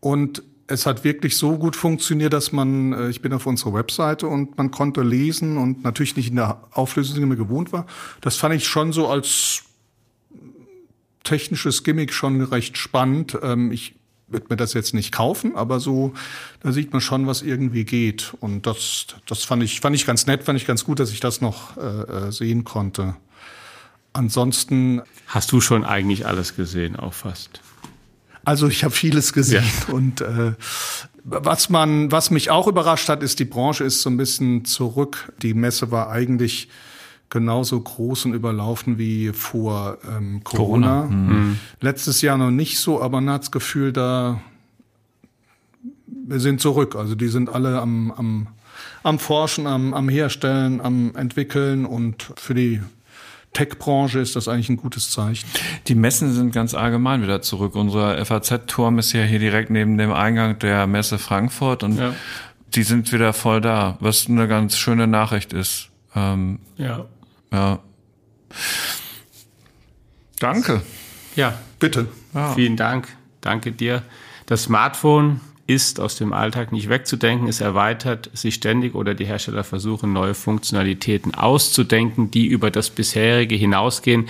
Und 0.00 0.42
es 0.66 0.86
hat 0.86 1.04
wirklich 1.04 1.36
so 1.36 1.56
gut 1.58 1.76
funktioniert, 1.76 2.32
dass 2.32 2.52
man, 2.52 2.92
äh, 2.92 3.08
ich 3.08 3.22
bin 3.22 3.32
auf 3.32 3.46
unserer 3.46 3.74
Webseite 3.74 4.26
und 4.26 4.56
man 4.58 4.70
konnte 4.70 5.02
lesen 5.02 5.56
und 5.56 5.84
natürlich 5.84 6.16
nicht 6.16 6.28
in 6.28 6.36
der 6.36 6.62
Auflösung, 6.72 7.16
die 7.16 7.26
man 7.26 7.38
gewohnt 7.38 7.72
war. 7.72 7.86
Das 8.20 8.36
fand 8.36 8.54
ich 8.54 8.66
schon 8.66 8.92
so 8.92 9.08
als 9.08 9.64
technisches 11.24 11.84
Gimmick 11.84 12.12
schon 12.12 12.40
recht 12.42 12.76
spannend. 12.76 13.38
Ähm, 13.42 13.72
ich 13.72 13.94
würde 14.32 14.46
mir 14.48 14.56
das 14.56 14.74
jetzt 14.74 14.94
nicht 14.94 15.12
kaufen, 15.12 15.56
aber 15.56 15.80
so, 15.80 16.12
da 16.60 16.72
sieht 16.72 16.92
man 16.92 17.00
schon, 17.00 17.26
was 17.26 17.42
irgendwie 17.42 17.84
geht. 17.84 18.34
Und 18.40 18.66
das, 18.66 19.06
das 19.26 19.44
fand 19.44 19.62
ich, 19.62 19.80
fand 19.80 19.94
ich 19.96 20.06
ganz 20.06 20.26
nett, 20.26 20.44
fand 20.44 20.58
ich 20.58 20.66
ganz 20.66 20.84
gut, 20.84 21.00
dass 21.00 21.10
ich 21.10 21.20
das 21.20 21.40
noch 21.40 21.76
äh, 21.76 21.80
äh, 21.80 22.32
sehen 22.32 22.64
konnte. 22.64 23.16
Ansonsten, 24.12 25.02
Hast 25.26 25.52
du 25.52 25.60
schon 25.60 25.84
eigentlich 25.84 26.26
alles 26.26 26.56
gesehen, 26.56 26.96
auch 26.96 27.14
fast? 27.14 27.60
also 28.44 28.68
ich 28.68 28.84
habe 28.84 28.94
vieles 28.94 29.32
gesehen 29.32 29.64
und 29.92 30.20
äh, 30.20 30.52
was 31.24 31.68
man, 31.68 32.10
was 32.10 32.30
mich 32.30 32.50
auch 32.50 32.66
überrascht 32.66 33.08
hat, 33.08 33.22
ist, 33.22 33.38
die 33.38 33.44
Branche 33.44 33.84
ist 33.84 34.02
so 34.02 34.10
ein 34.10 34.16
bisschen 34.16 34.64
zurück. 34.64 35.32
Die 35.42 35.54
Messe 35.54 35.92
war 35.92 36.10
eigentlich 36.10 36.68
genauso 37.32 37.80
groß 37.80 38.26
und 38.26 38.34
überlaufen 38.34 38.98
wie 38.98 39.30
vor 39.32 39.96
ähm, 40.06 40.44
Corona. 40.44 41.08
Letztes 41.80 42.20
Jahr 42.20 42.36
noch 42.36 42.50
nicht 42.50 42.78
so, 42.78 43.00
aber 43.02 43.20
man 43.22 43.32
hat 43.34 43.42
das 43.42 43.50
Gefühl, 43.50 43.92
da 43.92 44.40
wir 46.26 46.40
sind 46.40 46.60
zurück. 46.60 46.94
Also 46.94 47.14
die 47.14 47.28
sind 47.28 47.48
alle 47.52 47.80
am, 47.80 48.12
am, 48.12 48.46
am 49.02 49.18
Forschen, 49.18 49.66
am, 49.66 49.94
am 49.94 50.08
Herstellen, 50.08 50.80
am 50.80 51.14
Entwickeln 51.16 51.86
und 51.86 52.32
für 52.36 52.54
die 52.54 52.80
Tech-Branche 53.54 54.18
ist 54.20 54.36
das 54.36 54.46
eigentlich 54.48 54.68
ein 54.68 54.76
gutes 54.76 55.10
Zeichen. 55.10 55.46
Die 55.88 55.94
Messen 55.94 56.32
sind 56.32 56.52
ganz 56.52 56.74
allgemein 56.74 57.22
wieder 57.22 57.42
zurück. 57.42 57.74
Unser 57.74 58.24
FAZ-Turm 58.24 58.98
ist 58.98 59.12
ja 59.12 59.22
hier 59.24 59.38
direkt 59.38 59.70
neben 59.70 59.98
dem 59.98 60.12
Eingang 60.12 60.58
der 60.58 60.86
Messe 60.86 61.18
Frankfurt 61.18 61.82
und 61.82 61.98
Ja. 61.98 62.14
die 62.74 62.82
sind 62.82 63.10
wieder 63.12 63.32
voll 63.32 63.60
da, 63.62 63.96
was 64.00 64.26
eine 64.28 64.48
ganz 64.48 64.76
schöne 64.78 65.06
Nachricht 65.06 65.52
ist. 65.52 65.88
Ähm, 66.14 66.58
Ja. 66.76 67.06
Ja. 67.52 67.78
Danke. 70.38 70.82
Ja, 71.36 71.58
Bitte. 71.82 72.06
Vielen 72.54 72.76
Dank. 72.76 73.08
Danke 73.40 73.72
dir. 73.72 74.04
Das 74.46 74.62
Smartphone 74.62 75.40
ist 75.72 76.00
aus 76.00 76.16
dem 76.16 76.32
Alltag 76.32 76.70
nicht 76.70 76.88
wegzudenken. 76.88 77.48
Es 77.48 77.60
erweitert 77.60 78.30
sich 78.34 78.54
ständig 78.54 78.94
oder 78.94 79.14
die 79.14 79.24
Hersteller 79.24 79.64
versuchen, 79.64 80.12
neue 80.12 80.34
Funktionalitäten 80.34 81.34
auszudenken, 81.34 82.30
die 82.30 82.46
über 82.46 82.70
das 82.70 82.90
bisherige 82.90 83.54
hinausgehen, 83.54 84.28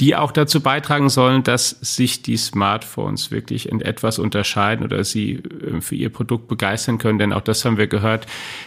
die 0.00 0.14
auch 0.14 0.30
dazu 0.30 0.60
beitragen 0.60 1.08
sollen, 1.08 1.42
dass 1.42 1.70
sich 1.70 2.22
die 2.22 2.36
Smartphones 2.36 3.30
wirklich 3.30 3.68
in 3.68 3.80
etwas 3.80 4.18
unterscheiden 4.18 4.84
oder 4.84 5.04
sie 5.04 5.34
äh, 5.34 5.80
für 5.80 5.96
ihr 5.96 6.10
Produkt 6.10 6.48
begeistern 6.48 6.98
können. 6.98 7.18
Denn 7.18 7.32
auch 7.32 7.42
das 7.42 7.64
haben 7.64 7.76
wir 7.76 7.88
gehört. 7.88 8.26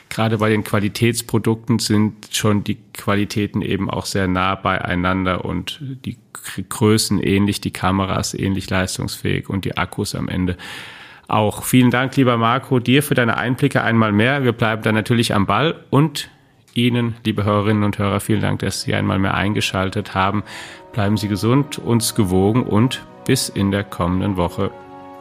Gerade 0.09 0.37
bei 0.37 0.49
den 0.49 0.63
Qualitätsprodukten 0.63 1.79
sind 1.79 2.27
schon 2.31 2.63
die 2.63 2.77
Qualitäten 2.93 3.61
eben 3.61 3.89
auch 3.89 4.05
sehr 4.05 4.27
nah 4.27 4.55
beieinander 4.55 5.45
und 5.45 5.79
die 6.05 6.17
Größen 6.69 7.21
ähnlich, 7.21 7.61
die 7.61 7.71
Kameras 7.71 8.33
ähnlich 8.33 8.69
leistungsfähig 8.69 9.49
und 9.49 9.65
die 9.65 9.77
Akkus 9.77 10.15
am 10.15 10.29
Ende 10.29 10.57
auch. 11.27 11.63
Vielen 11.63 11.91
Dank, 11.91 12.15
lieber 12.15 12.37
Marco, 12.37 12.79
dir 12.79 13.03
für 13.03 13.15
deine 13.15 13.37
Einblicke 13.37 13.81
einmal 13.81 14.11
mehr. 14.11 14.43
Wir 14.43 14.53
bleiben 14.53 14.81
dann 14.81 14.95
natürlich 14.95 15.33
am 15.33 15.45
Ball 15.45 15.75
und 15.89 16.29
Ihnen, 16.73 17.15
liebe 17.25 17.43
Hörerinnen 17.43 17.83
und 17.83 17.97
Hörer, 17.97 18.19
vielen 18.19 18.41
Dank, 18.41 18.59
dass 18.59 18.81
Sie 18.81 18.93
einmal 18.93 19.17
mehr 19.17 19.33
eingeschaltet 19.33 20.13
haben. 20.13 20.43
Bleiben 20.93 21.17
Sie 21.17 21.27
gesund, 21.27 21.79
uns 21.79 22.13
gewogen 22.13 22.63
und 22.63 23.05
bis 23.25 23.49
in 23.49 23.71
der 23.71 23.83
kommenden 23.83 24.37
Woche. 24.37 24.71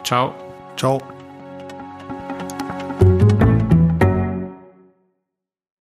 Ciao. 0.04 0.34
Ciao. 0.76 1.15